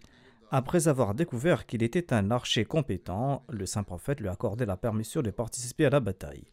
Après 0.52 0.88
avoir 0.88 1.16
découvert 1.16 1.66
qu'il 1.66 1.82
était 1.82 2.14
un 2.14 2.30
archer 2.30 2.64
compétent, 2.64 3.44
le 3.50 3.66
saint 3.66 3.82
prophète 3.82 4.20
lui 4.20 4.28
a 4.28 4.34
accordé 4.34 4.68
la 4.68 4.78
permission 4.78 5.24
de 5.24 5.32
participer 5.32 5.88
à 5.88 5.90
la 5.90 6.00
bataille. 6.00 6.44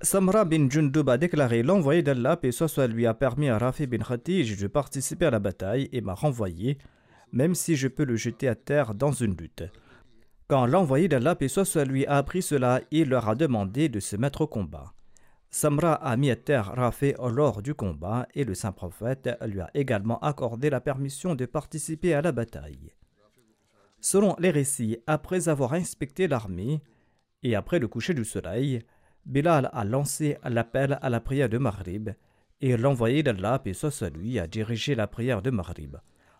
Samra 0.00 0.44
bin 0.44 0.70
Jundub 0.70 1.08
a 1.08 1.18
déclaré 1.18 1.64
L'envoyé 1.64 2.04
d'Allah, 2.04 2.38
et 2.44 2.52
soit 2.52 2.86
lui, 2.86 3.04
a 3.04 3.14
permis 3.14 3.48
à 3.48 3.58
Rafi 3.58 3.88
bin 3.88 3.98
Khadij 3.98 4.60
de 4.60 4.68
participer 4.68 5.26
à 5.26 5.32
la 5.32 5.40
bataille 5.40 5.88
et 5.90 6.02
m'a 6.02 6.14
renvoyé, 6.14 6.78
même 7.32 7.56
si 7.56 7.74
je 7.74 7.88
peux 7.88 8.04
le 8.04 8.14
jeter 8.14 8.46
à 8.46 8.54
terre 8.54 8.94
dans 8.94 9.10
une 9.10 9.36
lutte. 9.36 9.64
Quand 10.46 10.66
l'envoyé 10.66 11.08
d'Allah, 11.08 11.36
et 11.40 11.48
soit 11.48 11.84
lui, 11.84 12.06
a 12.06 12.16
appris 12.18 12.42
cela, 12.42 12.80
il 12.92 13.08
leur 13.08 13.28
a 13.28 13.34
demandé 13.34 13.88
de 13.88 13.98
se 13.98 14.14
mettre 14.14 14.42
au 14.42 14.46
combat. 14.46 14.94
Samra 15.52 15.94
a 15.94 16.16
mis 16.16 16.30
à 16.30 16.36
terre 16.36 16.72
Rafé 16.76 17.16
lors 17.18 17.60
du 17.60 17.74
combat 17.74 18.28
et 18.34 18.44
le 18.44 18.54
saint 18.54 18.70
prophète 18.70 19.28
lui 19.44 19.60
a 19.60 19.70
également 19.74 20.20
accordé 20.20 20.70
la 20.70 20.80
permission 20.80 21.34
de 21.34 21.44
participer 21.44 22.14
à 22.14 22.22
la 22.22 22.30
bataille. 22.30 22.92
Selon 24.00 24.36
les 24.38 24.50
récits, 24.50 24.98
après 25.08 25.48
avoir 25.48 25.74
inspecté 25.74 26.28
l'armée 26.28 26.80
et 27.42 27.56
après 27.56 27.80
le 27.80 27.88
coucher 27.88 28.14
du 28.14 28.24
soleil, 28.24 28.80
Bilal 29.26 29.68
a 29.72 29.84
lancé 29.84 30.38
l'appel 30.44 30.98
à 31.02 31.10
la 31.10 31.20
prière 31.20 31.48
de 31.48 31.58
Maghrib 31.58 32.10
et 32.60 32.76
l'envoyé 32.76 33.24
d'Allah, 33.24 33.60
soit 33.72 34.10
lui, 34.10 34.38
a 34.38 34.46
dirigé 34.46 34.94
la 34.94 35.08
prière 35.08 35.42
de 35.42 35.50
Maghrib. 35.50 35.96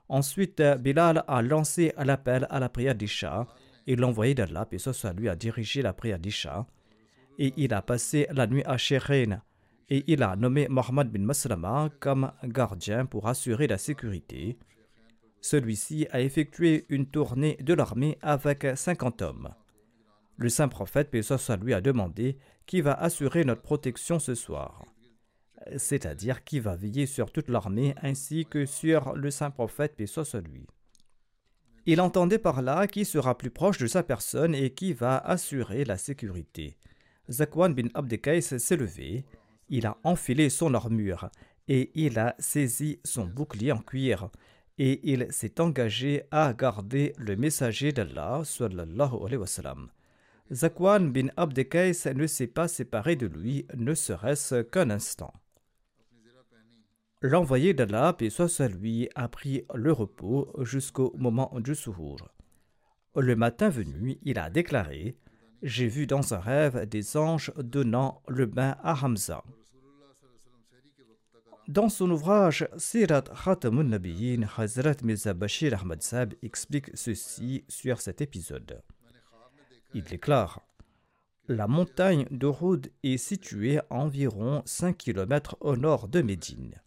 Ensuite, 0.08 0.62
Bilal 0.78 1.24
a 1.26 1.42
lancé 1.42 1.92
l'appel 1.98 2.46
à 2.48 2.60
la 2.60 2.68
prière 2.68 2.94
d'Isha 2.94 3.46
et 3.88 3.96
l'envoyé 3.96 4.34
d'Allah, 4.34 4.68
soit 4.78 5.12
lui, 5.12 5.28
a 5.28 5.34
dirigé 5.34 5.82
la 5.82 5.92
prière 5.92 6.18
d'Isha 6.18 6.66
et 7.40 7.52
il 7.56 7.74
a 7.74 7.82
passé 7.82 8.28
la 8.30 8.46
nuit 8.46 8.62
à 8.64 8.76
Sheikhain 8.76 9.42
et 9.88 10.04
il 10.06 10.22
a 10.22 10.36
nommé 10.36 10.68
Mohammed 10.68 11.08
bin 11.10 11.22
Maslama 11.22 11.88
comme 11.98 12.30
gardien 12.44 13.06
pour 13.06 13.26
assurer 13.26 13.66
la 13.66 13.78
sécurité. 13.78 14.56
Celui-ci 15.40 16.06
a 16.12 16.20
effectué 16.20 16.86
une 16.88 17.06
tournée 17.06 17.56
de 17.60 17.74
l'armée 17.74 18.16
avec 18.22 18.64
50 18.76 19.22
hommes. 19.22 19.48
Le 20.36 20.48
saint 20.48 20.68
prophète, 20.68 21.10
paix 21.10 21.22
lui, 21.60 21.74
a 21.74 21.80
demandé 21.80 22.38
qui 22.66 22.82
va 22.82 22.92
assurer 22.92 23.44
notre 23.44 23.62
protection 23.62 24.20
ce 24.20 24.36
soir 24.36 24.84
c'est-à-dire 25.76 26.44
qui 26.44 26.60
va 26.60 26.76
veiller 26.76 27.06
sur 27.06 27.32
toute 27.32 27.48
l'armée 27.48 27.94
ainsi 28.02 28.46
que 28.46 28.66
sur 28.66 29.14
le 29.14 29.30
saint 29.30 29.50
prophète, 29.50 30.04
soit 30.06 30.40
lui. 30.40 30.66
Il 31.86 32.00
entendait 32.00 32.38
par 32.38 32.62
là 32.62 32.86
qui 32.86 33.04
sera 33.04 33.36
plus 33.36 33.50
proche 33.50 33.78
de 33.78 33.86
sa 33.86 34.02
personne 34.02 34.54
et 34.54 34.70
qui 34.70 34.92
va 34.92 35.18
assurer 35.18 35.84
la 35.84 35.96
sécurité. 35.96 36.76
Zakwan 37.30 37.74
bin 37.74 37.88
Abdekais 37.94 38.40
s'est 38.58 38.76
levé, 38.76 39.24
il 39.68 39.86
a 39.86 39.96
enfilé 40.02 40.50
son 40.50 40.74
armure 40.74 41.30
et 41.68 41.92
il 41.94 42.18
a 42.18 42.34
saisi 42.40 42.98
son 43.04 43.24
bouclier 43.26 43.70
en 43.70 43.78
cuir 43.78 44.30
et 44.78 45.00
il 45.04 45.26
s'est 45.30 45.60
engagé 45.60 46.24
à 46.32 46.52
garder 46.52 47.12
le 47.18 47.36
messager 47.36 47.92
d'Allah 47.92 48.42
sallallahu 48.44 49.14
alayhi 49.24 49.36
wa 49.36 49.46
sallam. 49.46 49.90
Zakwan 50.50 51.12
bin 51.12 51.28
Abdekais 51.36 52.12
ne 52.14 52.26
s'est 52.26 52.48
pas 52.48 52.66
séparé 52.66 53.14
de 53.14 53.26
lui, 53.26 53.66
ne 53.76 53.94
serait-ce 53.94 54.62
qu'un 54.62 54.90
instant. 54.90 55.32
L'envoyé 57.22 57.74
d'Allah, 57.74 58.14
paix 58.14 58.30
soit 58.30 58.66
lui, 58.68 59.08
a 59.14 59.28
pris 59.28 59.64
le 59.74 59.92
repos 59.92 60.50
jusqu'au 60.60 61.14
moment 61.16 61.52
du 61.60 61.76
suhour. 61.76 62.16
Le 63.14 63.36
matin 63.36 63.68
venu, 63.68 64.18
il 64.22 64.38
a 64.38 64.50
déclaré 64.50 65.16
J'ai 65.62 65.88
vu 65.88 66.06
dans 66.06 66.32
un 66.32 66.38
rêve 66.38 66.86
des 66.86 67.18
anges 67.18 67.52
donnant 67.58 68.22
le 68.28 68.46
bain 68.46 68.76
à 68.82 68.94
Hamza. 69.04 69.44
Dans 71.68 71.90
son 71.90 72.10
ouvrage 72.10 72.66
Sirat 72.78 73.24
Khatamun 73.44 73.84
Nabiyin, 73.84 74.46
Hazrat 74.56 74.96
Mirza 75.04 75.34
Bashir 75.34 75.78
Ahmad 75.78 76.02
Sab 76.02 76.34
explique 76.42 76.90
ceci 76.94 77.64
sur 77.68 78.00
cet 78.00 78.22
épisode. 78.22 78.82
Il 79.92 80.04
déclare 80.04 80.62
La 81.46 81.68
montagne 81.68 82.26
d'Oroud 82.30 82.90
est 83.02 83.18
située 83.18 83.78
à 83.78 83.86
environ 83.90 84.62
5 84.64 84.96
km 84.96 85.58
au 85.60 85.76
nord 85.76 86.08
de 86.08 86.22
Médine. 86.22 86.80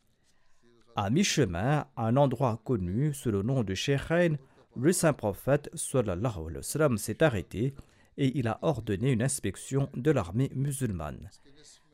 À 0.95 1.11
mi-chemin, 1.11 1.85
un 1.95 2.17
endroit 2.17 2.59
connu 2.63 3.13
sous 3.13 3.29
le 3.29 3.43
nom 3.43 3.63
de 3.63 3.75
Sheikhain, 3.75 4.37
le 4.75 4.91
saint 4.91 5.13
prophète 5.13 5.69
s'est 5.75 7.23
arrêté 7.23 7.75
et 8.17 8.37
il 8.37 8.47
a 8.47 8.59
ordonné 8.61 9.11
une 9.11 9.23
inspection 9.23 9.89
de 9.95 10.11
l'armée 10.11 10.51
musulmane. 10.55 11.29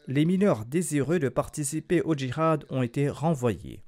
Les 0.08 0.26
mineurs 0.26 0.66
désireux 0.66 1.20
de 1.20 1.30
participer 1.30 2.02
au 2.02 2.16
djihad 2.16 2.66
ont 2.70 2.82
été 2.82 3.10
renvoyés. 3.10 3.84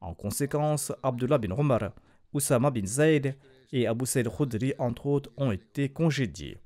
En 0.00 0.14
conséquence, 0.14 0.92
Abdullah 1.02 1.38
bin 1.38 1.52
Omar, 1.52 1.92
Oussama 2.32 2.70
bin 2.70 2.84
Zayd 2.86 3.36
et 3.72 3.86
Abu 3.86 4.06
Said 4.06 4.28
Khudri, 4.28 4.74
entre 4.78 5.06
autres, 5.06 5.30
ont 5.36 5.52
été 5.52 5.88
congédiés. 5.88 6.58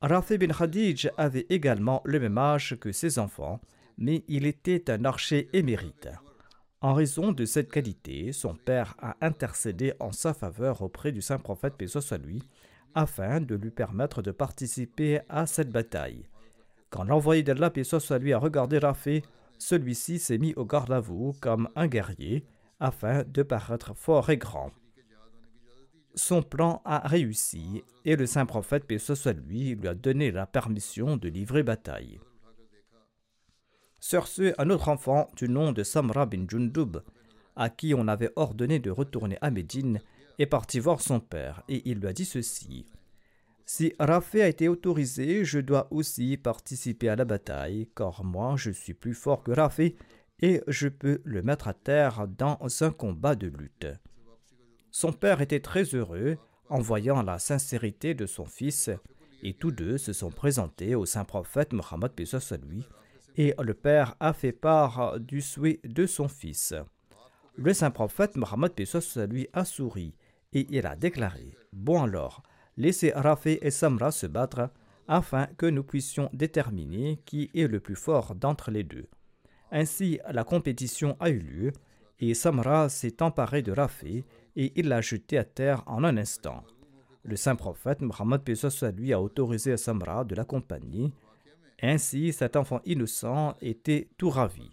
Rafi 0.00 0.38
bin 0.38 0.48
Khadij 0.48 1.10
avait 1.16 1.46
également 1.50 2.00
le 2.04 2.18
même 2.18 2.38
âge 2.38 2.76
que 2.80 2.90
ses 2.90 3.18
enfants, 3.18 3.60
mais 3.98 4.24
il 4.26 4.46
était 4.46 4.90
un 4.90 5.04
archer 5.04 5.48
émérite. 5.52 6.08
En 6.80 6.94
raison 6.94 7.30
de 7.30 7.44
cette 7.44 7.70
qualité, 7.70 8.32
son 8.32 8.56
père 8.56 8.96
a 8.98 9.16
intercédé 9.20 9.92
en 10.00 10.10
sa 10.10 10.34
faveur 10.34 10.82
auprès 10.82 11.12
du 11.12 11.22
saint 11.22 11.38
prophète 11.38 11.74
paix 11.76 11.86
soit 11.86 12.18
lui, 12.18 12.42
afin 12.94 13.40
de 13.40 13.54
lui 13.54 13.70
permettre 13.70 14.22
de 14.22 14.30
participer 14.30 15.20
à 15.28 15.46
cette 15.46 15.70
bataille. 15.70 16.26
Quand 16.90 17.04
l'envoyé 17.04 17.42
d'Allah 17.42 17.72
soit 17.84 18.18
lui 18.18 18.32
a 18.32 18.38
regardé 18.38 18.78
Rafé, 18.78 19.22
celui-ci 19.58 20.18
s'est 20.18 20.38
mis 20.38 20.54
au 20.54 20.64
garde 20.64 20.92
à 20.92 21.00
vous 21.00 21.34
comme 21.40 21.68
un 21.76 21.86
guerrier, 21.86 22.44
afin 22.80 23.22
de 23.22 23.42
paraître 23.42 23.94
fort 23.94 24.28
et 24.30 24.36
grand. 24.36 24.72
Son 26.14 26.42
plan 26.42 26.82
a 26.84 27.06
réussi 27.06 27.82
et 28.04 28.16
le 28.16 28.26
saint 28.26 28.44
prophète 28.44 28.98
soit 28.98 29.32
lui 29.32 29.74
lui 29.74 29.88
a 29.88 29.94
donné 29.94 30.30
la 30.30 30.46
permission 30.46 31.16
de 31.16 31.28
livrer 31.28 31.62
bataille. 31.62 32.20
Sur 34.00 34.26
ce, 34.26 34.52
un 34.58 34.68
autre 34.68 34.88
enfant 34.88 35.30
du 35.36 35.48
nom 35.48 35.70
de 35.70 35.84
Samra 35.84 36.26
bin 36.26 36.44
Jundub, 36.48 36.98
à 37.54 37.70
qui 37.70 37.94
on 37.94 38.08
avait 38.08 38.32
ordonné 38.36 38.80
de 38.80 38.90
retourner 38.90 39.38
à 39.40 39.50
Médine, 39.50 40.00
est 40.38 40.46
parti 40.46 40.78
voir 40.78 41.00
son 41.00 41.20
père 41.20 41.62
et 41.68 41.88
il 41.88 41.98
lui 41.98 42.08
a 42.08 42.12
dit 42.12 42.24
ceci. 42.24 42.86
Si 43.64 43.94
Rafé 43.98 44.42
a 44.42 44.48
été 44.48 44.68
autorisé, 44.68 45.44
je 45.44 45.58
dois 45.58 45.88
aussi 45.90 46.36
participer 46.36 47.08
à 47.08 47.16
la 47.16 47.24
bataille, 47.24 47.88
car 47.96 48.24
moi 48.24 48.54
je 48.56 48.70
suis 48.70 48.94
plus 48.94 49.14
fort 49.14 49.42
que 49.42 49.52
Rafé 49.52 49.96
et 50.40 50.60
je 50.66 50.88
peux 50.88 51.20
le 51.24 51.42
mettre 51.42 51.68
à 51.68 51.74
terre 51.74 52.26
dans 52.26 52.58
un 52.80 52.90
combat 52.90 53.34
de 53.34 53.46
lutte. 53.46 53.86
Son 54.90 55.12
père 55.12 55.40
était 55.40 55.60
très 55.60 55.84
heureux 55.94 56.36
en 56.68 56.80
voyant 56.80 57.22
la 57.22 57.38
sincérité 57.38 58.14
de 58.14 58.26
son 58.26 58.44
fils, 58.44 58.90
et 59.42 59.54
tous 59.54 59.70
deux 59.70 59.98
se 59.98 60.12
sont 60.12 60.30
présentés 60.30 60.94
au 60.94 61.06
saint 61.06 61.24
prophète 61.24 61.72
Mohammed 61.72 62.12
lui 62.66 62.86
et 63.36 63.54
le 63.60 63.74
père 63.74 64.14
a 64.20 64.32
fait 64.32 64.52
part 64.52 65.18
du 65.18 65.40
souhait 65.40 65.80
de 65.84 66.06
son 66.06 66.28
fils. 66.28 66.74
Le 67.56 67.72
saint 67.72 67.90
prophète 67.90 68.36
Mohammed 68.36 68.72
lui 69.30 69.48
a 69.52 69.64
souri 69.64 70.14
et 70.52 70.66
il 70.70 70.86
a 70.86 70.96
déclaré 70.96 71.56
Bon 71.72 72.02
alors, 72.02 72.42
laissez 72.76 73.12
Rafé 73.14 73.58
et 73.66 73.70
Samra 73.70 74.10
se 74.10 74.26
battre 74.26 74.70
afin 75.08 75.46
que 75.58 75.66
nous 75.66 75.82
puissions 75.82 76.30
déterminer 76.32 77.20
qui 77.24 77.50
est 77.54 77.66
le 77.66 77.80
plus 77.80 77.96
fort 77.96 78.34
d'entre 78.34 78.70
les 78.70 78.84
deux. 78.84 79.08
Ainsi, 79.70 80.20
la 80.30 80.44
compétition 80.44 81.16
a 81.18 81.30
eu 81.30 81.38
lieu 81.38 81.72
et 82.20 82.34
Samra 82.34 82.88
s'est 82.88 83.22
emparé 83.22 83.62
de 83.62 83.72
Rafé 83.72 84.24
et 84.56 84.72
il 84.76 84.88
l'a 84.88 85.00
jeté 85.00 85.38
à 85.38 85.44
terre 85.44 85.82
en 85.86 86.04
un 86.04 86.16
instant. 86.16 86.62
Le 87.24 87.36
saint 87.36 87.56
prophète 87.56 88.00
Mohammed 88.00 88.42
lui 88.96 89.12
a 89.12 89.20
autorisé 89.20 89.76
Samra 89.76 90.24
de 90.24 90.34
l'accompagner 90.34 91.12
ainsi, 91.82 92.32
cet 92.32 92.54
enfant 92.54 92.80
innocent 92.84 93.56
était 93.60 94.08
tout 94.16 94.30
ravi. 94.30 94.70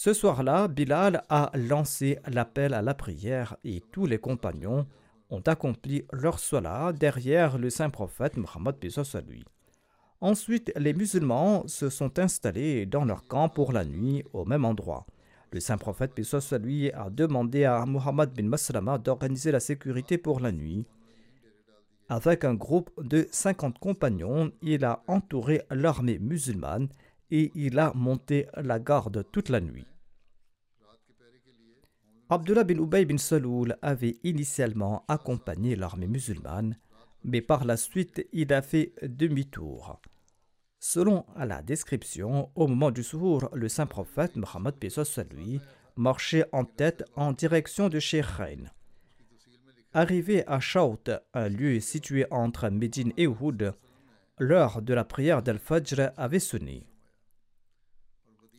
Ce 0.00 0.12
soir-là, 0.12 0.68
Bilal 0.68 1.24
a 1.28 1.50
lancé 1.56 2.20
l'appel 2.28 2.72
à 2.72 2.82
la 2.82 2.94
prière 2.94 3.56
et 3.64 3.82
tous 3.90 4.06
les 4.06 4.18
compagnons 4.18 4.86
ont 5.28 5.40
accompli 5.40 6.04
leur 6.12 6.38
salat 6.38 6.92
derrière 6.92 7.58
le 7.58 7.68
saint 7.68 7.90
prophète 7.90 8.36
Mohammed 8.36 8.76
lui. 9.26 9.44
Ensuite, 10.20 10.70
les 10.76 10.94
musulmans 10.94 11.66
se 11.66 11.90
sont 11.90 12.20
installés 12.20 12.86
dans 12.86 13.04
leur 13.04 13.24
camp 13.24 13.48
pour 13.48 13.72
la 13.72 13.84
nuit 13.84 14.22
au 14.32 14.44
même 14.44 14.64
endroit. 14.64 15.04
Le 15.50 15.58
saint 15.58 15.78
prophète 15.78 16.12
lui 16.62 16.92
a 16.92 17.10
demandé 17.10 17.64
à 17.64 17.84
Muhammad 17.84 18.32
bin 18.32 18.46
Maslama 18.46 18.98
d'organiser 18.98 19.50
la 19.50 19.58
sécurité 19.58 20.16
pour 20.16 20.38
la 20.38 20.52
nuit 20.52 20.86
avec 22.10 22.44
un 22.44 22.54
groupe 22.54 22.90
de 23.02 23.26
50 23.30 23.78
compagnons, 23.78 24.50
il 24.62 24.84
a 24.84 25.02
entouré 25.08 25.62
l'armée 25.70 26.18
musulmane 26.18 26.88
et 27.30 27.50
il 27.54 27.78
a 27.78 27.92
monté 27.94 28.46
la 28.56 28.78
garde 28.78 29.24
toute 29.32 29.48
la 29.48 29.60
nuit. 29.60 29.86
Abdullah 32.30 32.64
bin 32.64 32.78
Ubay 32.78 33.06
bin 33.06 33.16
Saloul 33.16 33.76
avait 33.80 34.18
initialement 34.22 35.04
accompagné 35.08 35.76
l'armée 35.76 36.06
musulmane, 36.06 36.76
mais 37.24 37.40
par 37.40 37.64
la 37.64 37.76
suite 37.76 38.26
il 38.32 38.52
a 38.52 38.60
fait 38.60 38.92
demi-tour. 39.02 40.00
Selon 40.78 41.24
la 41.36 41.62
description, 41.62 42.50
au 42.54 42.68
moment 42.68 42.90
du 42.90 43.02
sour, 43.02 43.48
le 43.52 43.68
saint 43.68 43.86
prophète 43.86 44.36
Mohammed 44.36 44.74
lui 45.32 45.60
marchait 45.96 46.44
en 46.52 46.64
tête 46.64 47.02
en 47.16 47.32
direction 47.32 47.88
de 47.88 47.98
Sheikhain. 47.98 48.70
Arrivé 49.92 50.46
à 50.46 50.60
Shaut, 50.60 51.02
un 51.34 51.48
lieu 51.48 51.80
situé 51.80 52.26
entre 52.30 52.68
Médine 52.68 53.12
et 53.16 53.24
Uhud, 53.24 53.72
l'heure 54.38 54.82
de 54.82 54.94
la 54.94 55.04
prière 55.04 55.42
d'Al-Fajr 55.42 56.12
avait 56.16 56.38
sonné. 56.38 56.86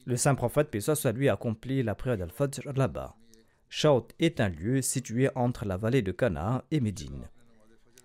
Le 0.09 0.17
saint 0.17 0.33
prophète 0.33 0.71
Pessoa 0.71 0.95
soit 0.95 1.11
lui 1.11 1.29
accomplit 1.29 1.83
la 1.83 1.93
prière 1.93 2.17
d'Al-Fajr 2.17 2.73
là-bas. 2.75 3.15
Shaut 3.69 4.07
est 4.17 4.39
un 4.39 4.49
lieu 4.49 4.81
situé 4.81 5.29
entre 5.35 5.65
la 5.65 5.77
vallée 5.77 6.01
de 6.01 6.11
Cana 6.11 6.65
et 6.71 6.79
Médine. 6.79 7.29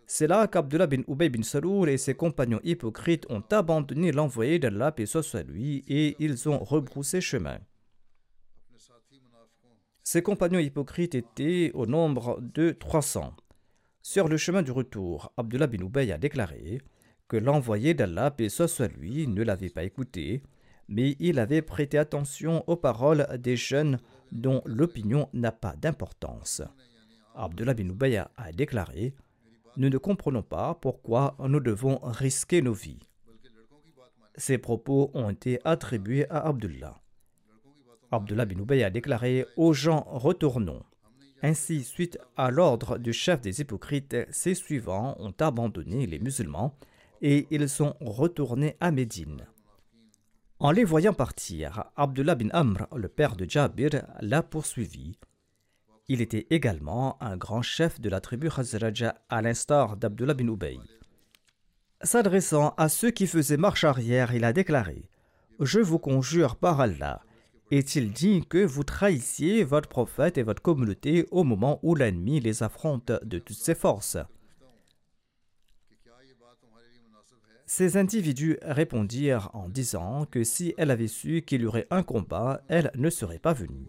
C'est 0.07 0.27
là 0.27 0.47
qu'Abdullah 0.47 0.87
bin 0.87 1.01
Ubay 1.09 1.31
bin 1.31 1.43
Salour 1.43 1.89
et 1.89 1.97
ses 1.97 2.15
compagnons 2.15 2.61
hypocrites 2.63 3.25
ont 3.31 3.43
abandonné 3.51 4.13
l'envoyé 4.13 4.59
d'Allah, 4.59 4.93
paix 4.93 5.07
soit 5.07 5.45
lui, 5.45 5.83
et 5.89 6.15
ils 6.19 6.47
ont 6.47 6.59
rebroussé 6.59 7.23
chemin. 7.23 7.59
Ses 10.03 10.21
compagnons 10.21 10.59
hypocrites 10.59 11.15
étaient 11.15 11.71
au 11.73 11.87
nombre 11.87 12.39
de 12.43 12.73
300. 12.73 13.35
Sur 14.03 14.29
le 14.29 14.37
chemin 14.37 14.61
du 14.61 14.73
retour, 14.73 15.33
Abdullah 15.39 15.69
bin 15.69 15.83
Ubay 15.83 16.13
a 16.13 16.19
déclaré 16.19 16.83
que 17.29 17.39
l'envoyé 17.39 17.95
d'Allah, 17.95 18.31
paix 18.31 18.51
soit 18.51 18.89
lui, 18.89 19.27
ne 19.27 19.43
l'avait 19.43 19.71
pas 19.71 19.85
écouté, 19.85 20.43
mais 20.89 21.17
il 21.19 21.39
avait 21.39 21.63
prêté 21.63 21.99
attention 21.99 22.65
aux 22.67 22.77
paroles 22.77 23.27
des 23.39 23.57
jeunes 23.57 23.99
dont 24.33 24.63
l'opinion 24.67 25.29
n'a 25.33 25.53
pas 25.53 25.75
d'importance. 25.77 26.63
Abdullah 27.35 27.75
bin 27.75 27.89
Ubay 27.89 28.17
a 28.17 28.53
déclaré 28.53 29.15
Nous 29.77 29.89
ne 29.89 29.99
comprenons 29.99 30.43
pas 30.43 30.75
pourquoi 30.75 31.37
nous 31.41 31.61
devons 31.61 31.99
risquer 32.03 32.63
nos 32.63 32.73
vies. 32.73 33.09
Ces 34.37 34.59
propos 34.59 35.11
ont 35.15 35.31
été 35.31 35.59
attribués 35.65 36.29
à 36.31 36.47
Abdullah. 36.49 37.01
Abdullah 38.11 38.45
bin 38.45 38.61
Ubay 38.61 38.85
a 38.85 38.91
déclaré 38.91 39.47
aux 39.57 39.73
gens 39.73 40.05
Retournons. 40.09 40.83
Ainsi, 41.43 41.85
suite 41.85 42.19
à 42.37 42.51
l'ordre 42.51 42.99
du 42.99 43.13
chef 43.13 43.41
des 43.41 43.61
hypocrites, 43.61 44.17
ses 44.31 44.55
suivants 44.55 45.17
ont 45.19 45.35
abandonné 45.41 46.07
les 46.07 46.19
musulmans 46.19 46.75
et 47.21 47.47
ils 47.51 47.69
sont 47.69 47.95
retournés 48.01 48.77
à 48.81 48.91
Médine. 48.91 49.47
En 50.61 50.71
les 50.71 50.85
voyant 50.85 51.13
partir, 51.13 51.85
Abdullah 51.97 52.37
bin 52.37 52.49
Amr, 52.53 52.87
le 52.95 53.09
père 53.09 53.37
de 53.37 53.49
Jabir, 53.49 53.91
l'a 54.21 54.43
poursuivi. 54.43 55.19
Il 56.09 56.21
était 56.21 56.47
également 56.51 57.21
un 57.23 57.37
grand 57.37 57.63
chef 57.63 58.01
de 58.01 58.09
la 58.09 58.21
tribu 58.21 58.49
Khazraj, 58.49 59.13
à 59.29 59.43
l'instar 59.43 59.97
d'Abdullah 59.97 60.35
bin 60.35 60.49
Ubay. 60.49 60.79
S'adressant 62.03 62.75
à 62.77 62.89
ceux 62.89 63.11
qui 63.11 63.27
faisaient 63.27 63.57
marche 63.57 63.85
arrière, 63.85 64.33
il 64.35 64.45
a 64.45 64.53
déclaré 64.53 65.09
Je 65.59 65.81
vous 65.81 65.99
conjure 65.99 66.57
par 66.57 66.81
Allah, 66.81 67.23
est-il 67.71 68.13
dit 68.13 68.47
que 68.47 68.65
vous 68.65 68.85
trahissiez 68.85 69.65
votre 69.65 69.89
prophète 69.89 70.39
et 70.39 70.43
votre 70.43 70.63
communauté 70.63 71.27
au 71.31 71.43
moment 71.43 71.81
où 71.83 71.95
l'ennemi 71.95 72.39
les 72.39 72.63
affronte 72.63 73.11
de 73.25 73.39
toutes 73.39 73.57
ses 73.57 73.75
forces? 73.75 74.19
Ces 77.77 77.97
individus 77.97 78.57
répondirent 78.63 79.51
en 79.53 79.69
disant 79.69 80.27
que 80.27 80.45
si 80.45 80.75
elle 80.79 80.93
avait 80.93 81.09
su 81.09 81.43
qu'il 81.43 81.63
y 81.63 81.67
aurait 81.67 81.89
un 81.91 82.05
combat, 82.05 82.61
elle 82.69 82.93
ne 82.95 83.11
serait 83.11 83.41
pas 83.41 83.53
venue. 83.53 83.89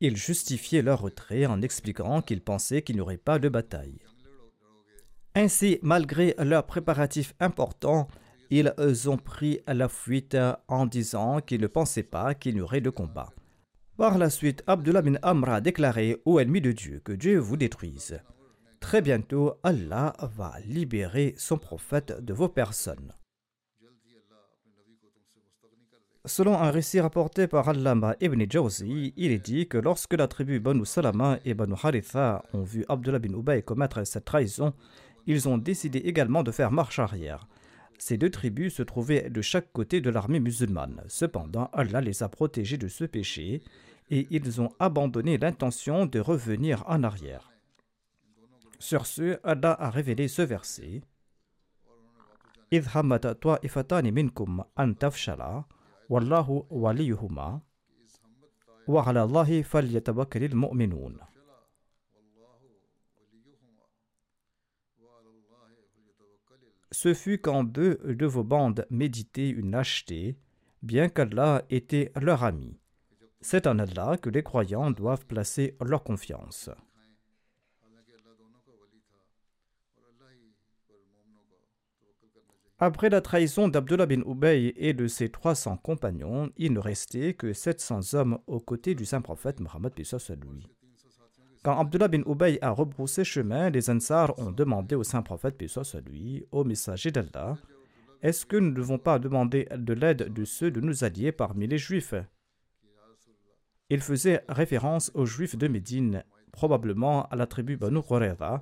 Ils 0.00 0.18
justifiaient 0.18 0.82
leur 0.82 1.00
retrait 1.00 1.46
en 1.46 1.62
expliquant 1.62 2.20
qu'ils 2.20 2.42
pensaient 2.42 2.82
qu'il 2.82 2.96
n'y 2.96 3.00
aurait 3.00 3.16
pas 3.16 3.38
de 3.38 3.48
bataille. 3.48 4.00
Ainsi, 5.34 5.78
malgré 5.80 6.34
leurs 6.36 6.66
préparatifs 6.66 7.32
importants, 7.40 8.08
ils 8.50 8.70
ont 9.08 9.16
pris 9.16 9.60
la 9.66 9.88
fuite 9.88 10.36
en 10.68 10.84
disant 10.84 11.40
qu'ils 11.40 11.62
ne 11.62 11.66
pensaient 11.66 12.02
pas 12.02 12.34
qu'il 12.34 12.56
y 12.56 12.60
aurait 12.60 12.82
de 12.82 12.90
combat. 12.90 13.32
Par 13.96 14.18
la 14.18 14.28
suite, 14.28 14.62
Abdullah 14.66 15.00
bin 15.00 15.16
Amr 15.22 15.48
a 15.48 15.60
déclaré 15.62 16.20
aux 16.26 16.40
ennemis 16.40 16.60
de 16.60 16.72
Dieu 16.72 17.00
que 17.02 17.12
Dieu 17.12 17.38
vous 17.38 17.56
détruise. 17.56 18.20
Très 18.82 19.00
bientôt, 19.00 19.54
Allah 19.62 20.12
va 20.36 20.54
libérer 20.66 21.34
son 21.38 21.56
prophète 21.56 22.22
de 22.22 22.34
vos 22.34 22.48
personnes. 22.48 23.12
Selon 26.26 26.54
un 26.58 26.70
récit 26.70 27.00
rapporté 27.00 27.46
par 27.46 27.68
Allama 27.68 28.16
ibn 28.20 28.44
Jawzi, 28.50 29.14
il 29.16 29.30
est 29.30 29.42
dit 29.42 29.66
que 29.68 29.78
lorsque 29.78 30.12
la 30.14 30.26
tribu 30.28 30.60
Banu 30.60 30.84
Salama 30.84 31.38
et 31.44 31.54
Banu 31.54 31.74
Haritha 31.80 32.44
ont 32.52 32.64
vu 32.64 32.84
Abdullah 32.88 33.20
bin 33.20 33.32
Ubay 33.32 33.62
commettre 33.62 34.04
cette 34.04 34.24
trahison, 34.24 34.74
ils 35.26 35.48
ont 35.48 35.58
décidé 35.58 36.00
également 36.00 36.42
de 36.42 36.50
faire 36.50 36.72
marche 36.72 36.98
arrière. 36.98 37.46
Ces 37.98 38.18
deux 38.18 38.30
tribus 38.30 38.74
se 38.74 38.82
trouvaient 38.82 39.30
de 39.30 39.42
chaque 39.42 39.72
côté 39.72 40.00
de 40.00 40.10
l'armée 40.10 40.40
musulmane. 40.40 41.02
Cependant, 41.06 41.70
Allah 41.72 42.00
les 42.00 42.24
a 42.24 42.28
protégés 42.28 42.78
de 42.78 42.88
ce 42.88 43.04
péché 43.04 43.62
et 44.10 44.26
ils 44.30 44.60
ont 44.60 44.70
abandonné 44.80 45.38
l'intention 45.38 46.04
de 46.04 46.18
revenir 46.18 46.84
en 46.88 47.04
arrière. 47.04 47.51
Sur 48.82 49.06
ce, 49.06 49.38
Allah 49.44 49.76
a 49.78 49.90
révélé 49.90 50.26
ce 50.26 50.42
verset. 50.42 51.02
Ce 66.90 67.14
fut 67.14 67.38
quand 67.38 67.62
deux 67.62 68.00
de 68.02 68.26
vos 68.26 68.42
bandes 68.42 68.84
méditaient 68.90 69.50
une 69.50 69.70
lâcheté, 69.70 70.36
bien 70.82 71.08
qu'Allah 71.08 71.62
était 71.70 72.10
leur 72.20 72.42
ami. 72.42 72.80
C'est 73.40 73.68
en 73.68 73.78
Allah 73.78 74.16
que 74.20 74.28
les 74.28 74.42
croyants 74.42 74.90
doivent 74.90 75.26
placer 75.26 75.76
leur 75.80 76.02
confiance. 76.02 76.68
Après 82.84 83.10
la 83.10 83.20
trahison 83.20 83.68
d'Abdullah 83.68 84.06
bin 84.06 84.22
Ubay 84.22 84.74
et 84.74 84.92
de 84.92 85.06
ses 85.06 85.28
300 85.28 85.76
compagnons, 85.76 86.50
il 86.56 86.72
ne 86.72 86.80
restait 86.80 87.32
que 87.32 87.52
700 87.52 88.14
hommes 88.14 88.40
aux 88.48 88.58
côtés 88.58 88.96
du 88.96 89.04
saint 89.04 89.20
prophète 89.20 89.60
Mohammed 89.60 89.92
lui. 89.96 90.68
Quand 91.62 91.78
Abdullah 91.78 92.08
bin 92.08 92.22
Ubay 92.26 92.58
a 92.60 92.70
rebroussé 92.70 93.22
chemin, 93.22 93.70
les 93.70 93.88
Ansar 93.88 94.36
ont 94.36 94.50
demandé 94.50 94.96
au 94.96 95.04
saint 95.04 95.22
prophète 95.22 95.62
lui, 96.08 96.44
au 96.50 96.64
messager 96.64 97.12
d'Allah, 97.12 97.56
est-ce 98.20 98.44
que 98.44 98.56
nous 98.56 98.70
ne 98.70 98.74
devons 98.74 98.98
pas 98.98 99.20
demander 99.20 99.68
de 99.76 99.92
l'aide 99.92 100.32
de 100.32 100.44
ceux 100.44 100.72
de 100.72 100.80
nos 100.80 101.04
alliés 101.04 101.30
parmi 101.30 101.68
les 101.68 101.78
Juifs? 101.78 102.14
Il 103.90 104.00
faisait 104.00 104.42
référence 104.48 105.12
aux 105.14 105.24
Juifs 105.24 105.56
de 105.56 105.68
Médine, 105.68 106.24
probablement 106.50 107.28
à 107.28 107.36
la 107.36 107.46
tribu 107.46 107.76
Banu 107.76 108.02
Qurayza, 108.02 108.60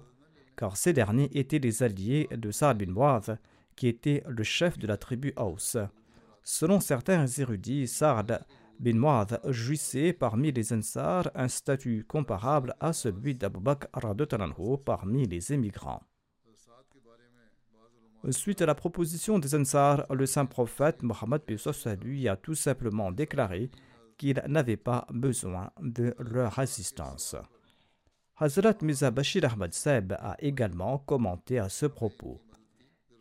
car 0.59 0.77
ces 0.77 0.93
derniers 0.93 1.31
étaient 1.33 1.59
les 1.59 1.83
alliés 1.83 2.29
de 2.37 2.51
Saad 2.51 2.77
bin 2.77 2.93
Mu'adh, 2.93 3.39
qui 3.81 3.89
était 3.89 4.23
le 4.29 4.45
chef 4.45 4.79
de 4.79 4.87
la 4.87 4.99
tribu 4.99 5.33
Aus. 5.37 5.79
Selon 6.43 6.81
certains 6.81 7.27
érudits, 7.27 7.89
Sard 7.89 8.27
bin 8.79 8.93
Mu'adh 8.93 9.41
jouissait 9.47 10.13
parmi 10.13 10.53
les 10.53 10.75
Ansar 10.75 11.31
un 11.35 11.49
statut 11.49 12.05
comparable 12.07 12.75
à 12.79 12.93
celui 12.93 13.35
d'Abu 13.35 13.59
Bakr 13.59 13.89
parmi 14.85 15.27
les 15.27 15.55
émigrants. 15.55 16.03
Suite 18.29 18.61
à 18.61 18.67
la 18.67 18.75
proposition 18.75 19.39
des 19.39 19.55
Ansar, 19.55 20.05
le 20.13 20.27
saint 20.27 20.45
prophète 20.45 21.03
Mohammed 21.03 21.41
lui 22.03 22.29
a 22.29 22.37
tout 22.37 22.55
simplement 22.55 23.11
déclaré 23.11 23.71
qu'il 24.19 24.43
n'avait 24.47 24.77
pas 24.77 25.07
besoin 25.09 25.71
de 25.81 26.15
leur 26.19 26.59
assistance. 26.59 27.35
Hazrat 28.37 28.75
Mirza 28.83 29.11
Bashir 29.11 29.51
Ahmad 29.51 29.73
Seb 29.73 30.13
a 30.19 30.37
également 30.39 30.99
commenté 30.99 31.59
à 31.59 31.71
ce 31.71 31.87
propos. 31.87 32.43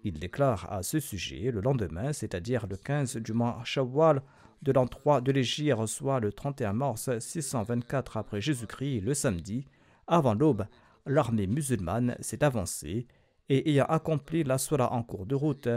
Il 0.04 0.20
déclare 0.20 0.72
à 0.72 0.82
ce 0.82 1.00
sujet 1.00 1.52
le 1.52 1.62
lendemain, 1.62 2.14
c'est-à-dire 2.14 2.68
le 2.68 2.78
15 2.78 3.18
du 3.18 3.34
mois 3.34 3.62
Shawwal 3.66 4.22
de 4.62 4.72
l'an 4.72 4.88
3 4.88 5.22
de 5.22 5.32
l'Égypte, 5.32 5.86
soit 5.88 6.20
le 6.20 6.32
31 6.32 6.74
mars 6.74 7.10
624 7.20 8.18
après 8.18 8.42
Jésus-Christ, 8.42 9.02
le 9.02 9.14
samedi, 9.14 9.66
avant 10.08 10.34
l'aube, 10.34 10.66
l'armée 11.06 11.48
musulmane 11.48 12.16
s'est 12.20 12.44
avancée 12.44 13.08
et 13.50 13.70
ayant 13.70 13.86
accompli 13.86 14.44
la 14.44 14.58
sola 14.58 14.92
en 14.94 15.04
cours 15.04 15.26
de 15.26 15.36
route, 15.36 15.68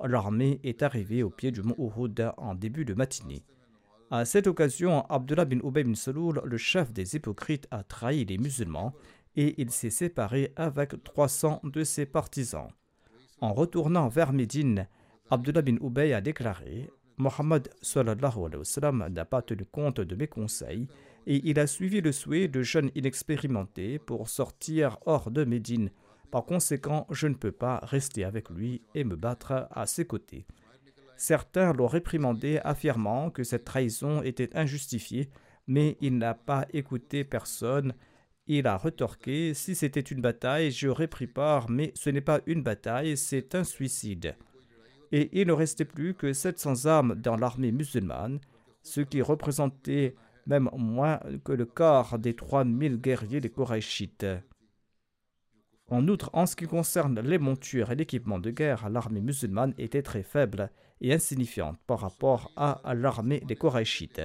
l'armée 0.00 0.60
est 0.64 0.82
arrivée 0.82 1.22
au 1.22 1.30
pied 1.30 1.50
du 1.50 1.62
mont 1.62 1.76
Uhud 1.78 2.32
en 2.36 2.54
début 2.54 2.84
de 2.84 2.94
matinée. 2.94 3.44
À 4.10 4.24
cette 4.24 4.46
occasion, 4.46 5.06
Abdullah 5.08 5.46
bin 5.46 5.60
Ubay 5.60 5.84
bin 5.84 5.94
Saloul, 5.94 6.42
le 6.44 6.56
chef 6.58 6.92
des 6.92 7.16
hypocrites, 7.16 7.66
a 7.70 7.82
trahi 7.82 8.24
les 8.26 8.38
musulmans 8.38 8.92
et 9.36 9.60
il 9.60 9.70
s'est 9.70 9.90
séparé 9.90 10.52
avec 10.56 11.02
300 11.02 11.62
de 11.64 11.82
ses 11.82 12.04
partisans. 12.04 12.68
En 13.42 13.54
retournant 13.54 14.06
vers 14.06 14.32
Médine, 14.32 14.86
Abdullah 15.28 15.62
bin 15.62 15.74
Ubay 15.82 16.12
a 16.12 16.20
déclaré 16.20 16.88
Mohammed 17.16 17.68
n'a 19.10 19.24
pas 19.24 19.42
tenu 19.42 19.64
compte 19.64 20.00
de 20.00 20.14
mes 20.14 20.28
conseils 20.28 20.86
et 21.26 21.40
il 21.42 21.58
a 21.58 21.66
suivi 21.66 22.00
le 22.00 22.12
souhait 22.12 22.46
de 22.46 22.62
jeunes 22.62 22.92
inexpérimentés 22.94 23.98
pour 23.98 24.28
sortir 24.28 24.98
hors 25.06 25.32
de 25.32 25.42
Médine. 25.42 25.90
Par 26.30 26.44
conséquent, 26.44 27.08
je 27.10 27.26
ne 27.26 27.34
peux 27.34 27.50
pas 27.50 27.80
rester 27.82 28.22
avec 28.22 28.48
lui 28.48 28.80
et 28.94 29.02
me 29.02 29.16
battre 29.16 29.66
à 29.72 29.86
ses 29.86 30.04
côtés. 30.04 30.46
Certains 31.16 31.72
l'ont 31.72 31.88
réprimandé, 31.88 32.60
affirmant 32.62 33.30
que 33.30 33.42
cette 33.42 33.64
trahison 33.64 34.22
était 34.22 34.56
injustifiée, 34.56 35.30
mais 35.66 35.96
il 36.00 36.16
n'a 36.16 36.34
pas 36.34 36.66
écouté 36.72 37.24
personne 37.24 37.92
il 38.46 38.66
a 38.66 38.76
retorqué 38.76 39.54
Si 39.54 39.74
c'était 39.74 40.00
une 40.00 40.20
bataille, 40.20 40.70
j'aurais 40.70 41.06
pris 41.06 41.26
part, 41.26 41.70
mais 41.70 41.92
ce 41.94 42.10
n'est 42.10 42.20
pas 42.20 42.40
une 42.46 42.62
bataille, 42.62 43.16
c'est 43.16 43.54
un 43.54 43.64
suicide. 43.64 44.36
Et 45.12 45.40
il 45.40 45.46
ne 45.46 45.52
restait 45.52 45.84
plus 45.84 46.14
que 46.14 46.32
700 46.32 46.86
âmes 46.86 47.14
dans 47.14 47.36
l'armée 47.36 47.72
musulmane, 47.72 48.40
ce 48.82 49.00
qui 49.00 49.22
représentait 49.22 50.16
même 50.46 50.68
moins 50.76 51.20
que 51.44 51.52
le 51.52 51.66
quart 51.66 52.18
des 52.18 52.34
3000 52.34 52.96
guerriers 52.96 53.40
des 53.40 53.50
Korachites. 53.50 54.26
En 55.88 56.08
outre, 56.08 56.30
en 56.32 56.46
ce 56.46 56.56
qui 56.56 56.66
concerne 56.66 57.20
les 57.20 57.38
montures 57.38 57.92
et 57.92 57.94
l'équipement 57.94 58.38
de 58.38 58.50
guerre, 58.50 58.88
l'armée 58.88 59.20
musulmane 59.20 59.74
était 59.78 60.02
très 60.02 60.22
faible 60.22 60.70
et 61.00 61.12
insignifiante 61.12 61.78
par 61.86 62.00
rapport 62.00 62.50
à 62.56 62.80
l'armée 62.94 63.40
des 63.40 63.56
Korachites 63.56 64.22